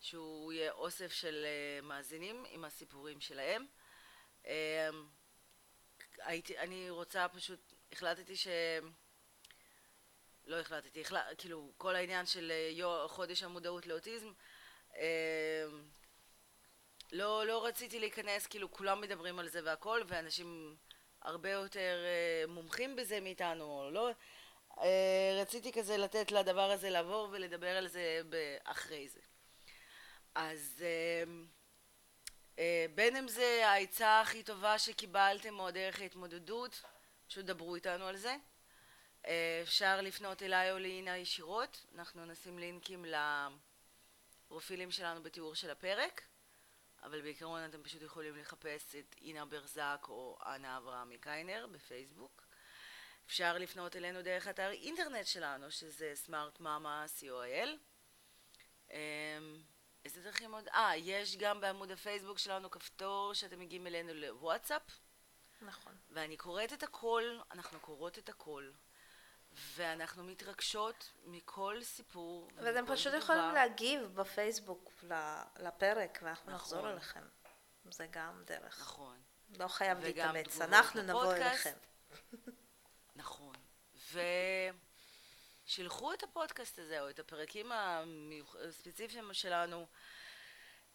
שהוא 0.00 0.52
יהיה 0.52 0.72
אוסף 0.72 1.12
של 1.12 1.44
אה, 1.44 1.80
מאזינים 1.82 2.44
עם 2.48 2.64
הסיפורים 2.64 3.20
שלהם. 3.20 3.66
אה, 4.46 4.88
הייתי, 6.18 6.58
אני 6.58 6.90
רוצה 6.90 7.28
פשוט, 7.28 7.72
החלטתי 7.92 8.36
ש... 8.36 8.48
לא 10.46 10.60
החלטתי, 10.60 11.00
החלט, 11.00 11.22
כאילו 11.38 11.72
כל 11.76 11.96
העניין 11.96 12.26
של 12.26 12.50
אה, 12.50 12.70
יו, 12.72 13.06
חודש 13.08 13.42
המודעות 13.42 13.86
לאוטיזם 13.86 14.32
אה, 14.96 15.64
לא, 17.16 17.46
לא 17.46 17.66
רציתי 17.66 18.00
להיכנס, 18.00 18.46
כאילו 18.46 18.72
כולם 18.72 19.00
מדברים 19.00 19.38
על 19.38 19.48
זה 19.48 19.60
והכל 19.64 20.02
ואנשים 20.06 20.76
הרבה 21.22 21.50
יותר 21.50 22.04
אה, 22.04 22.44
מומחים 22.48 22.96
בזה 22.96 23.20
מאיתנו, 23.20 23.64
או 23.64 23.90
לא, 23.90 24.10
אה, 24.78 25.38
רציתי 25.40 25.72
כזה 25.72 25.96
לתת 25.96 26.32
לדבר 26.32 26.70
הזה 26.70 26.90
לעבור 26.90 27.28
ולדבר 27.32 27.76
על 27.76 27.88
זה 27.88 28.22
אחרי 28.64 29.08
זה. 29.08 29.20
אז 30.34 30.82
אה, 30.84 31.24
אה, 32.58 32.86
בין 32.94 33.16
אם 33.16 33.28
זה 33.28 33.68
העצה 33.68 34.20
הכי 34.20 34.42
טובה 34.42 34.78
שקיבלתם 34.78 35.60
או 35.60 35.70
דרך 35.70 36.00
ההתמודדות, 36.00 36.82
פשוט 37.28 37.44
דברו 37.44 37.74
איתנו 37.74 38.06
על 38.06 38.16
זה. 38.16 38.36
אה, 39.26 39.60
אפשר 39.62 40.00
לפנות 40.00 40.42
אליי 40.42 40.72
או 40.72 40.78
לאינה 40.78 41.16
ישירות, 41.16 41.84
אנחנו 41.94 42.26
נשים 42.26 42.58
לינקים 42.58 43.04
לפרופילים 44.46 44.90
שלנו 44.90 45.22
בתיאור 45.22 45.54
של 45.54 45.70
הפרק, 45.70 46.22
אבל 47.06 47.22
בעיקרון 47.22 47.64
אתם 47.64 47.82
פשוט 47.82 48.02
יכולים 48.02 48.36
לחפש 48.36 48.94
את 48.94 49.14
אינה 49.22 49.44
ברזק 49.44 50.06
או 50.08 50.38
אנה 50.46 50.76
אברהמי 50.76 51.18
קיינר 51.18 51.66
בפייסבוק. 51.72 52.42
אפשר 53.26 53.58
לפנות 53.58 53.96
אלינו 53.96 54.22
דרך 54.22 54.48
אתר 54.48 54.70
אינטרנט 54.70 55.26
שלנו, 55.26 55.70
שזה 55.70 56.12
סמארט 56.14 56.60
מאמה 56.60 57.04
co.il. 57.20 57.68
אמ, 58.90 59.62
איזה 60.04 60.22
דרכים 60.22 60.54
עוד? 60.54 60.68
אה, 60.68 60.96
יש 60.96 61.36
גם 61.36 61.60
בעמוד 61.60 61.90
הפייסבוק 61.90 62.38
שלנו 62.38 62.70
כפתור 62.70 63.34
שאתם 63.34 63.60
מגיעים 63.60 63.86
אלינו 63.86 64.14
לוואטסאפ, 64.14 64.82
נכון. 65.60 65.94
ואני 66.10 66.36
קוראת 66.36 66.72
את 66.72 66.82
הכל, 66.82 67.38
אנחנו 67.50 67.80
קוראות 67.80 68.18
את 68.18 68.28
הכל, 68.28 68.70
ואנחנו 69.56 70.24
מתרגשות 70.24 71.12
מכל 71.24 71.82
סיפור. 71.82 72.48
ואתם 72.56 72.86
פשוט 72.86 73.06
תגובה. 73.06 73.18
יכולים 73.18 73.54
להגיב 73.54 74.02
בפייסבוק 74.02 74.92
לפרק, 75.58 76.18
ואנחנו 76.22 76.52
נכון. 76.52 76.54
נחזור 76.54 76.90
אליכם. 76.90 77.24
זה 77.90 78.06
גם 78.10 78.42
דרך. 78.46 78.80
נכון, 78.80 79.22
לא 79.58 79.68
חייב 79.68 80.00
להתאמץ, 80.00 80.60
אנחנו 80.60 81.02
נבוא. 81.02 81.34
אליכם. 81.34 81.74
נכון. 83.16 83.54
ושילחו 85.66 86.12
את 86.12 86.22
הפודקאסט 86.22 86.78
הזה, 86.78 87.00
או 87.00 87.10
את 87.10 87.18
הפרקים 87.18 87.72
הספציפיים 88.68 89.34
שלנו, 89.34 89.86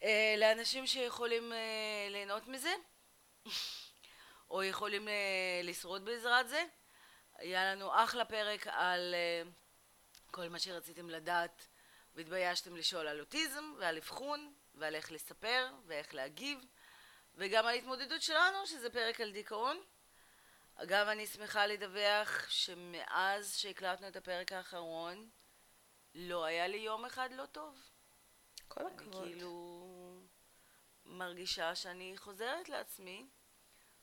אה, 0.03 0.35
לאנשים 0.37 0.87
שיכולים 0.87 1.53
אה, 1.53 2.07
ליהנות 2.09 2.47
מזה, 2.47 2.73
או 4.51 4.63
יכולים 4.63 5.07
אה, 5.07 5.61
לשרוד 5.63 6.05
בעזרת 6.05 6.49
זה. 6.49 6.63
היה 7.41 7.75
לנו 7.75 8.03
אחלה 8.03 8.25
פרק 8.25 8.67
על 8.67 9.13
אה, 9.13 9.49
כל 10.31 10.49
מה 10.49 10.59
שרציתם 10.59 11.09
לדעת 11.09 11.67
והתביישתם 12.15 12.75
לשאול 12.75 13.07
על 13.07 13.19
אוטיזם 13.19 13.73
ועל 13.79 13.97
אבחון 13.97 14.53
ועל 14.75 14.95
איך 14.95 15.11
לספר 15.11 15.69
ואיך 15.85 16.13
להגיב 16.13 16.59
וגם 17.35 17.65
על 17.65 17.75
התמודדות 17.75 18.21
שלנו 18.21 18.67
שזה 18.67 18.89
פרק 18.89 19.21
על 19.21 19.31
דיכאון. 19.31 19.77
אגב 20.75 21.07
אני 21.07 21.27
שמחה 21.27 21.67
לדווח 21.67 22.49
שמאז 22.49 23.55
שהקלטנו 23.55 24.07
את 24.07 24.15
הפרק 24.15 24.51
האחרון 24.51 25.29
לא 26.15 26.45
היה 26.45 26.67
לי 26.67 26.77
יום 26.77 27.05
אחד 27.05 27.29
לא 27.31 27.45
טוב. 27.45 27.89
כל 28.67 28.81
אני 28.81 28.95
הכבוד. 28.95 29.23
כאילו 29.23 29.81
מרגישה 31.05 31.75
שאני 31.75 32.13
חוזרת 32.17 32.69
לעצמי. 32.69 33.27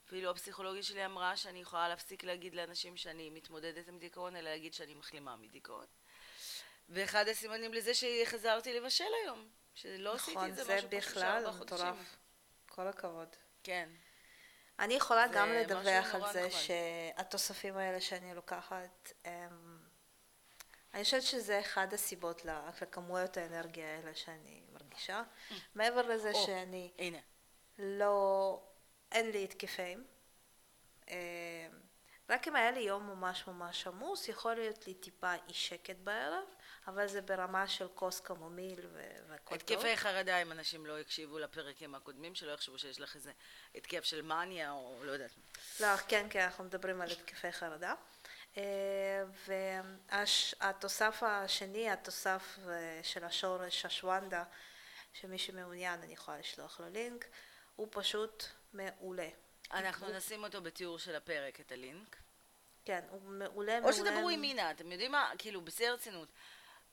אפילו 0.08 0.30
הפסיכולוגית 0.30 0.84
שלי 0.84 1.04
אמרה 1.04 1.36
שאני 1.36 1.60
יכולה 1.60 1.88
להפסיק 1.88 2.24
להגיד 2.24 2.54
לאנשים 2.54 2.96
שאני 2.96 3.30
מתמודדת 3.30 3.88
עם 3.88 3.98
דיכאון, 3.98 4.36
אלא 4.36 4.50
להגיד 4.50 4.74
שאני 4.74 4.94
מחלימה 4.94 5.36
מדיכאון. 5.36 5.86
ואחד 6.88 7.28
הסימנים 7.28 7.74
לזה 7.74 7.92
שחזרתי 7.94 8.72
לבשל 8.80 9.04
היום, 9.24 9.48
שלא 9.74 10.14
עשיתי 10.14 10.36
נכון, 10.36 10.50
את 10.50 10.56
זה, 10.56 10.64
זה 10.64 10.76
משהו 10.76 10.90
פה 10.90 11.00
שלושה 11.00 11.10
בכלל 11.10 11.36
ארבעה 11.36 11.52
חודשים. 11.52 11.76
מטורף. 11.76 12.16
כל 12.68 12.86
הכבוד. 12.86 13.28
כן. 13.62 13.88
אני 14.78 14.94
יכולה 14.94 15.28
זה 15.28 15.34
גם 15.34 15.52
לדווח 15.52 16.14
על 16.14 16.32
זה 16.32 16.46
נחמד. 16.46 16.60
שהתוספים 16.60 17.76
האלה 17.76 18.00
שאני 18.00 18.34
לוקחת, 18.34 19.12
הם... 19.24 19.78
אני 20.94 21.04
חושבת 21.04 21.22
שזה 21.22 21.60
אחד 21.60 21.94
הסיבות 21.94 22.42
לכמויות 22.44 23.36
האנרגיה 23.36 23.96
האלה 23.96 24.14
שאני 24.14 24.62
מרגישה. 24.72 25.22
מעבר 25.74 26.02
לזה. 26.02 26.34
שאני 26.34 26.90
הנה. 26.98 27.18
לא... 27.78 28.62
אין 29.12 29.30
לי 29.30 29.44
התקפים. 29.44 30.04
אה, 31.08 31.68
רק 32.30 32.48
אם 32.48 32.56
היה 32.56 32.70
לי 32.70 32.80
יום 32.80 33.06
ממש 33.10 33.46
ממש 33.46 33.86
עמוס, 33.86 34.28
יכול 34.28 34.54
להיות 34.54 34.86
לי 34.86 34.94
טיפה 34.94 35.34
אי 35.48 35.54
שקט 35.54 35.96
בערב, 35.96 36.44
אבל 36.86 37.06
זה 37.06 37.20
ברמה 37.20 37.68
של 37.68 37.88
כוס 37.94 38.20
קמומיל 38.20 38.80
ו- 38.92 39.16
והכל 39.28 39.56
טוב. 39.56 39.78
התקפי 39.78 39.96
חרדה, 39.96 40.42
אם 40.42 40.52
אנשים 40.52 40.86
לא 40.86 40.98
הקשיבו 40.98 41.38
לפרקים 41.38 41.94
הקודמים, 41.94 42.34
שלא 42.34 42.52
יחשבו 42.52 42.78
שיש 42.78 43.00
לך 43.00 43.16
איזה 43.16 43.32
התקף 43.74 44.04
של 44.04 44.22
מניה, 44.22 44.72
או 44.72 45.00
לא 45.04 45.12
יודעת. 45.12 45.30
לא, 45.80 45.96
כן, 46.08 46.26
כן, 46.30 46.40
אנחנו 46.40 46.64
מדברים 46.64 47.00
על 47.00 47.10
התקפי 47.10 47.52
חרדה. 47.52 47.94
אה, 48.56 49.24
והתוסף 50.60 51.22
השני, 51.22 51.90
התוסף 51.90 52.58
אה, 52.68 53.00
של 53.02 53.24
השורש 53.24 53.84
השוונדה, 53.84 54.44
שמי 55.12 55.38
שמעוניין 55.38 56.02
אני 56.02 56.12
יכולה 56.12 56.38
לשלוח 56.38 56.80
לו 56.80 56.88
לינק, 56.90 57.26
הוא 57.76 57.88
פשוט 57.90 58.44
מעולה. 58.72 59.28
אנחנו 59.72 60.08
נשים 60.08 60.44
אותו 60.44 60.62
בתיאור 60.62 60.98
של 60.98 61.14
הפרק, 61.16 61.60
את 61.60 61.72
הלינק. 61.72 62.16
כן, 62.84 63.00
הוא 63.10 63.22
מעולה, 63.22 63.80
מעולה. 63.80 63.86
או 63.86 63.92
שדברו 63.92 64.28
עם 64.28 64.44
אינה, 64.44 64.70
אתם 64.70 64.92
יודעים 64.92 65.12
מה? 65.12 65.30
כאילו, 65.38 65.64
בשיא 65.64 65.88
הרצינות. 65.88 66.28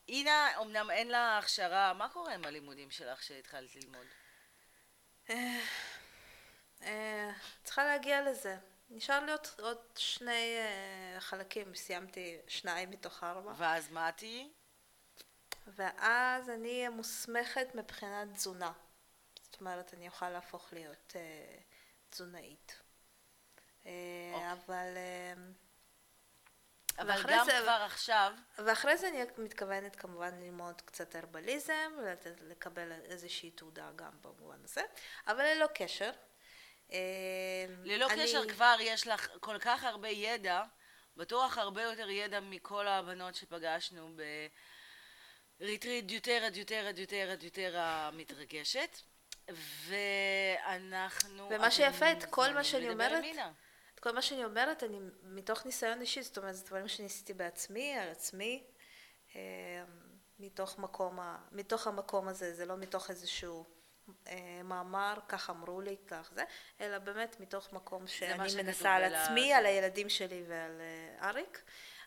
אינה, 0.09 0.61
אמנם 0.61 0.91
אין 0.91 1.07
לה 1.07 1.37
הכשרה, 1.37 1.93
מה 1.93 2.09
קורה 2.09 2.33
עם 2.33 2.45
הלימודים 2.45 2.91
שלך 2.91 3.23
שהתחלת 3.23 3.75
ללמוד? 3.75 4.05
אה, 6.81 7.31
צריכה 7.63 7.83
להגיע 7.83 8.21
לזה. 8.21 8.57
נשאר 8.89 9.25
לי 9.25 9.31
עוד, 9.31 9.47
עוד 9.59 9.77
שני 9.95 10.57
אה, 10.57 11.19
חלקים, 11.19 11.75
סיימתי 11.75 12.37
שניים 12.47 12.89
מתוך 12.89 13.23
ארבע. 13.23 13.53
ואז 13.57 13.91
מה 13.91 14.11
תהיי? 14.11 14.49
ואז 15.67 16.49
אני 16.49 16.87
מוסמכת 16.87 17.75
מבחינת 17.75 18.33
תזונה. 18.33 18.71
זאת 19.55 19.61
אומרת, 19.61 19.93
אני 19.93 20.07
אוכל 20.07 20.29
להפוך 20.29 20.73
להיות 20.73 21.13
אה, 21.15 21.55
תזונאית. 22.09 22.81
אה, 23.85 23.91
אוקיי. 24.33 24.51
אבל... 24.51 24.93
אה, 24.97 25.33
אבל 27.01 27.23
גם 27.29 27.45
זה- 27.45 27.59
כבר 27.63 27.81
עכשיו, 27.85 28.33
ואחרי 28.65 28.97
זה 28.97 29.07
אני 29.07 29.17
מתכוונת 29.37 29.95
כמובן 29.95 30.39
ללמוד 30.39 30.81
קצת 30.81 31.15
הרבליזם, 31.15 31.91
ולתת- 31.97 32.41
לקבל 32.41 32.91
איזושהי 32.91 33.51
תעודה 33.51 33.91
גם 33.95 34.11
במובן 34.21 34.63
הזה, 34.63 34.81
אבל 35.27 35.43
ללא 35.45 35.67
קשר. 35.75 36.11
אה, 36.91 36.97
ללא 37.83 38.07
אני- 38.11 38.23
קשר 38.23 38.49
כבר 38.49 38.75
יש 38.79 39.07
לך 39.07 39.27
כל 39.39 39.57
כך 39.59 39.83
הרבה 39.83 40.09
ידע, 40.09 40.63
בטוח 41.17 41.57
הרבה 41.57 41.83
יותר 41.83 42.09
ידע 42.09 42.39
מכל 42.39 42.87
הבנות 42.87 43.35
שפגשנו 43.35 44.09
בריטריט 45.59 46.11
יותר 46.11 46.43
עד 46.45 46.55
יותר 46.57 46.85
עד 46.87 46.97
יותר 46.99 47.29
עד 47.31 47.43
יותר 47.43 47.77
המתרגשת. 47.79 48.97
ואנחנו... 49.87 51.49
ומה 51.49 51.71
שיפה, 51.71 52.11
את 52.11 52.25
כל 52.25 52.53
מה 52.53 52.63
שאני 52.63 52.89
אומרת. 52.89 53.23
את 53.95 53.99
כל 53.99 54.11
מה 54.11 54.21
שאני 54.21 54.45
אומרת, 54.45 54.83
אני 54.83 54.99
מתוך 55.23 55.65
ניסיון 55.65 56.01
אישי, 56.01 56.23
זאת 56.23 56.37
אומרת, 56.37 56.55
זה 56.55 56.65
דברים 56.65 56.87
שניסיתי 56.87 57.33
בעצמי, 57.33 57.97
על 57.97 58.09
עצמי, 58.09 58.63
אה, 59.35 59.41
מתוך 60.39 60.79
מקום, 60.79 61.19
מתוך 61.51 61.87
המקום 61.87 62.27
הזה, 62.27 62.53
זה 62.53 62.65
לא 62.65 62.77
מתוך 62.77 63.09
איזשהו 63.09 63.65
אה, 64.27 64.61
מאמר, 64.63 65.13
כך 65.27 65.49
אמרו 65.49 65.81
לי, 65.81 65.95
כך 66.07 66.29
זה, 66.33 66.43
אלא 66.81 66.97
באמת 66.97 67.39
מתוך 67.39 67.73
מקום 67.73 68.07
שאני 68.07 68.63
מנסה 68.63 68.93
על 68.93 69.15
עצמי. 69.15 69.53
על 69.53 69.65
הילדים 69.65 70.09
שלי 70.09 70.43
ועל 70.47 70.81
אה, 70.81 71.29
אריק, 71.29 71.63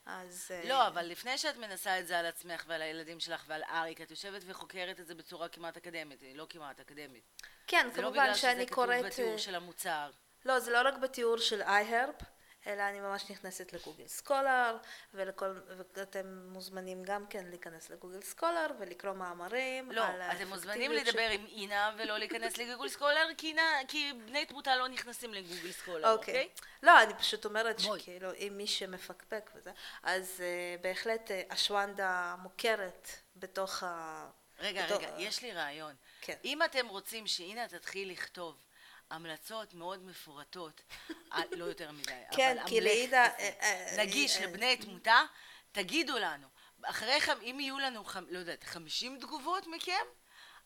אז... 0.08 0.50
אה, 0.50 0.68
לא, 0.68 0.86
אבל 0.86 1.06
לפני 1.06 1.38
שאת 1.38 1.56
מנסה 1.56 2.00
את 2.00 2.06
זה 2.06 2.18
על 2.18 2.26
עצמך 2.26 2.64
ועל 2.66 2.82
הילדים 2.82 3.20
שלך 3.20 3.44
ועל 3.46 3.62
אריק, 3.70 4.00
את 4.00 4.10
יושבת 4.10 4.42
וחוקרת 4.46 5.00
את 5.00 5.06
זה 5.06 5.14
בצורה 5.14 5.48
כמעט 5.48 5.76
אקדמית, 5.76 6.22
לא 6.34 6.46
כמעט 6.48 6.80
אקדמית. 6.80 7.24
כן, 7.66 7.88
זה 7.94 8.02
לא 8.02 8.06
כמובן 8.06 8.22
בגלל 8.22 8.34
שזה 8.34 8.42
שאני 8.42 8.66
כתוב 8.66 8.74
קוראת... 8.74 9.04
בתיאור 9.04 9.32
אה, 9.32 9.38
של 9.38 9.54
המוצר. 9.54 10.10
לא, 10.44 10.60
זה 10.60 10.70
לא 10.70 10.88
רק 10.88 10.94
בתיאור 10.94 11.36
של 11.38 11.62
iHerb, 11.62 12.24
אלא 12.68 12.82
אני 12.82 13.00
ממש 13.00 13.30
נכנסת 13.30 13.72
ל 13.72 13.77
Google 13.77 14.06
Scholar, 14.06 14.76
ולכל, 15.14 15.60
ואתם 15.96 16.48
מוזמנים 16.48 17.02
גם 17.02 17.26
כן 17.26 17.46
להיכנס 17.46 17.90
ל 17.90 17.94
Google 17.94 18.20
Scholar 18.20 18.66
ולקרוא 18.78 19.12
מאמרים 19.12 19.92
לא, 19.92 20.04
על 20.04 20.22
אתם 20.22 20.48
מוזמנים 20.48 20.92
לדבר 20.92 21.28
עם 21.30 21.46
אינה 21.46 21.94
ולא 21.98 22.18
להיכנס 22.18 22.58
ל 22.58 22.62
Google 22.62 22.88
Scholar, 22.88 23.26
כי, 23.38 23.46
אינה, 23.46 23.80
כי 23.88 24.12
בני 24.26 24.46
תמותה 24.46 24.76
לא 24.76 24.88
נכנסים 24.88 25.34
ל 25.34 25.39
Google 25.39 25.72
Scholar, 25.72 26.12
אוקיי. 26.12 26.34
אוקיי? 26.34 26.48
לא, 26.82 27.02
אני 27.02 27.14
פשוט 27.14 27.44
אומרת. 27.44 27.78
שכאילו, 27.78 28.32
אם 28.34 28.52
מי 28.56 28.66
שמפקפק 28.66 29.50
וזה, 29.54 29.70
אז 30.02 30.36
אה, 30.36 30.82
בהחלט 30.82 31.30
אה, 31.30 31.52
האשווגנדה 31.52 32.34
מוכרת 32.42 33.08
בתוך 33.36 33.82
ה... 33.82 34.28
רגע, 34.60 34.86
בתוך- 34.86 35.02
רגע, 35.02 35.14
יש 35.18 35.42
לי 35.42 35.52
רעיון. 35.52 35.94
כן. 36.20 36.34
אם 36.44 36.62
אתם 36.62 36.88
רוצים 36.88 37.26
שאינה 37.26 37.68
תתחיל 37.68 38.10
לכתוב 38.10 38.56
המלצות 39.10 39.74
מאוד 39.74 40.02
מפורטות, 40.04 40.82
אה, 41.32 41.40
לא 41.50 41.64
יותר 41.64 41.92
מדי, 41.92 42.12
כן, 42.36 42.56
אבל 42.58 42.68
כי 42.68 42.80
לעידה, 42.80 43.24
אה, 43.24 43.50
אה, 43.60 43.94
נגיש 43.98 44.36
לבני 44.36 44.76
תמותה, 44.76 45.20
תגידו 45.72 46.18
לנו. 46.18 46.46
אחרי, 46.82 47.20
חמ- 47.20 47.42
אם 47.42 47.56
יהיו 47.60 47.78
לנו, 47.78 48.04
חמ- 48.04 48.30
לא 48.30 48.38
יודעת, 48.38 48.64
50 48.64 49.18
תגובות 49.20 49.66
מכם, 49.66 50.04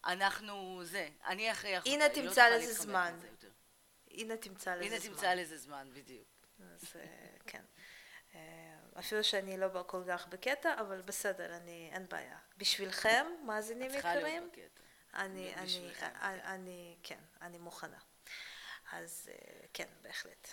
אנחנו 0.05 0.81
זה, 0.85 1.09
אני 1.27 1.51
אינה 1.51 1.82
היא 1.85 1.98
לא 1.98 2.09
תמצא 2.09 2.44
תוכל 2.44 2.48
לזה 2.56 2.73
זמן. 2.73 3.19
הנה 4.10 4.36
תמצא 4.36 4.74
לזה 4.74 4.85
הנה 4.86 4.98
זמן. 4.98 5.12
תמצא 5.14 5.35
לזה 5.35 5.59
זמן, 5.59 5.89
בדיוק. 5.94 6.28
אז 6.74 6.85
כן. 7.47 7.62
אפילו 8.98 9.24
שאני 9.24 9.56
לא 9.56 9.69
כל 9.86 10.02
כך 10.09 10.27
בקטע, 10.27 10.74
אבל 10.81 11.01
בסדר, 11.01 11.56
אני, 11.56 11.90
אין 11.93 12.09
בעיה. 12.09 12.39
בשבילכם, 12.56 13.27
מאזינים 13.44 13.90
יקרים. 13.94 14.51
אני, 15.14 15.55
בשבילכם, 15.64 16.06
אני, 16.20 16.43
אני, 16.44 16.97
כן, 17.02 17.19
אני 17.43 17.59
מוכנה. 17.59 17.98
אז 18.93 19.28
אה, 19.32 19.36
כן, 19.74 19.89
בהחלט. 20.02 20.48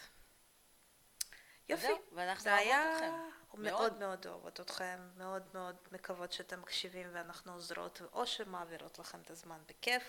יופי, 1.69 1.87
ואנחנו 2.11 2.43
זה 2.43 2.55
היה 2.55 2.95
אתכם. 2.95 3.11
מאוד 3.57 3.97
מאוד. 3.99 4.27
אוהבות 4.27 4.59
אתכם, 4.59 4.99
מאוד 5.17 5.43
מאוד 5.53 5.75
מקוות 5.91 6.31
שאתם 6.31 6.61
מקשיבים 6.61 7.09
ואנחנו 7.13 7.53
עוזרות, 7.53 8.01
או 8.13 8.27
שמעבירות 8.27 8.99
לכם 8.99 9.21
את 9.21 9.29
הזמן 9.31 9.57
בכיף. 9.67 10.03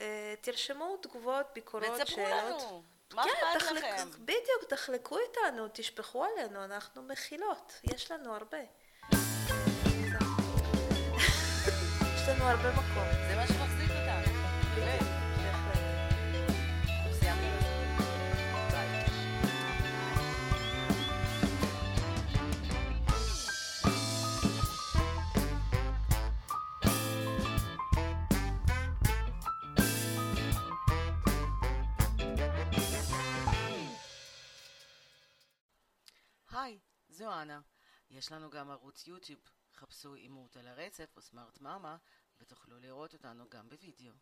אה, 0.00 0.34
תרשמו 0.40 0.96
תגובות, 0.96 1.46
ביקורות, 1.54 1.88
ותספרו 2.00 2.16
שאלות. 2.26 2.62
לנו, 2.62 2.82
מה 3.14 3.24
כן, 3.24 3.30
אכפת 3.30 3.66
תחלק- 3.66 3.84
לכם? 3.84 4.08
בדיוק, 4.24 4.64
תחלקו 4.68 5.16
איתנו, 5.18 5.66
תשפכו 5.72 6.24
עלינו, 6.24 6.64
אנחנו 6.64 7.02
מכילות, 7.02 7.80
יש 7.84 8.10
לנו 8.10 8.34
הרבה. 8.34 8.58
יש 12.14 12.28
לנו 12.28 12.44
הרבה 12.44 12.70
מקום. 12.72 13.04
זה 13.28 13.36
מה 13.36 13.46
היי, 37.24 37.36
זו 37.36 37.42
אנה. 37.42 37.60
יש 38.10 38.32
לנו 38.32 38.50
גם 38.50 38.70
ערוץ 38.70 39.06
יוטיוב. 39.06 39.40
חפשו 39.74 40.14
אימות 40.14 40.56
על 40.56 40.66
הרצף 40.66 41.16
או 41.16 41.22
סמארט 41.22 41.60
מאמה 41.60 41.96
ותוכלו 42.40 42.78
לראות 42.78 43.14
אותנו 43.14 43.48
גם 43.48 43.68
בווידאו. 43.68 44.14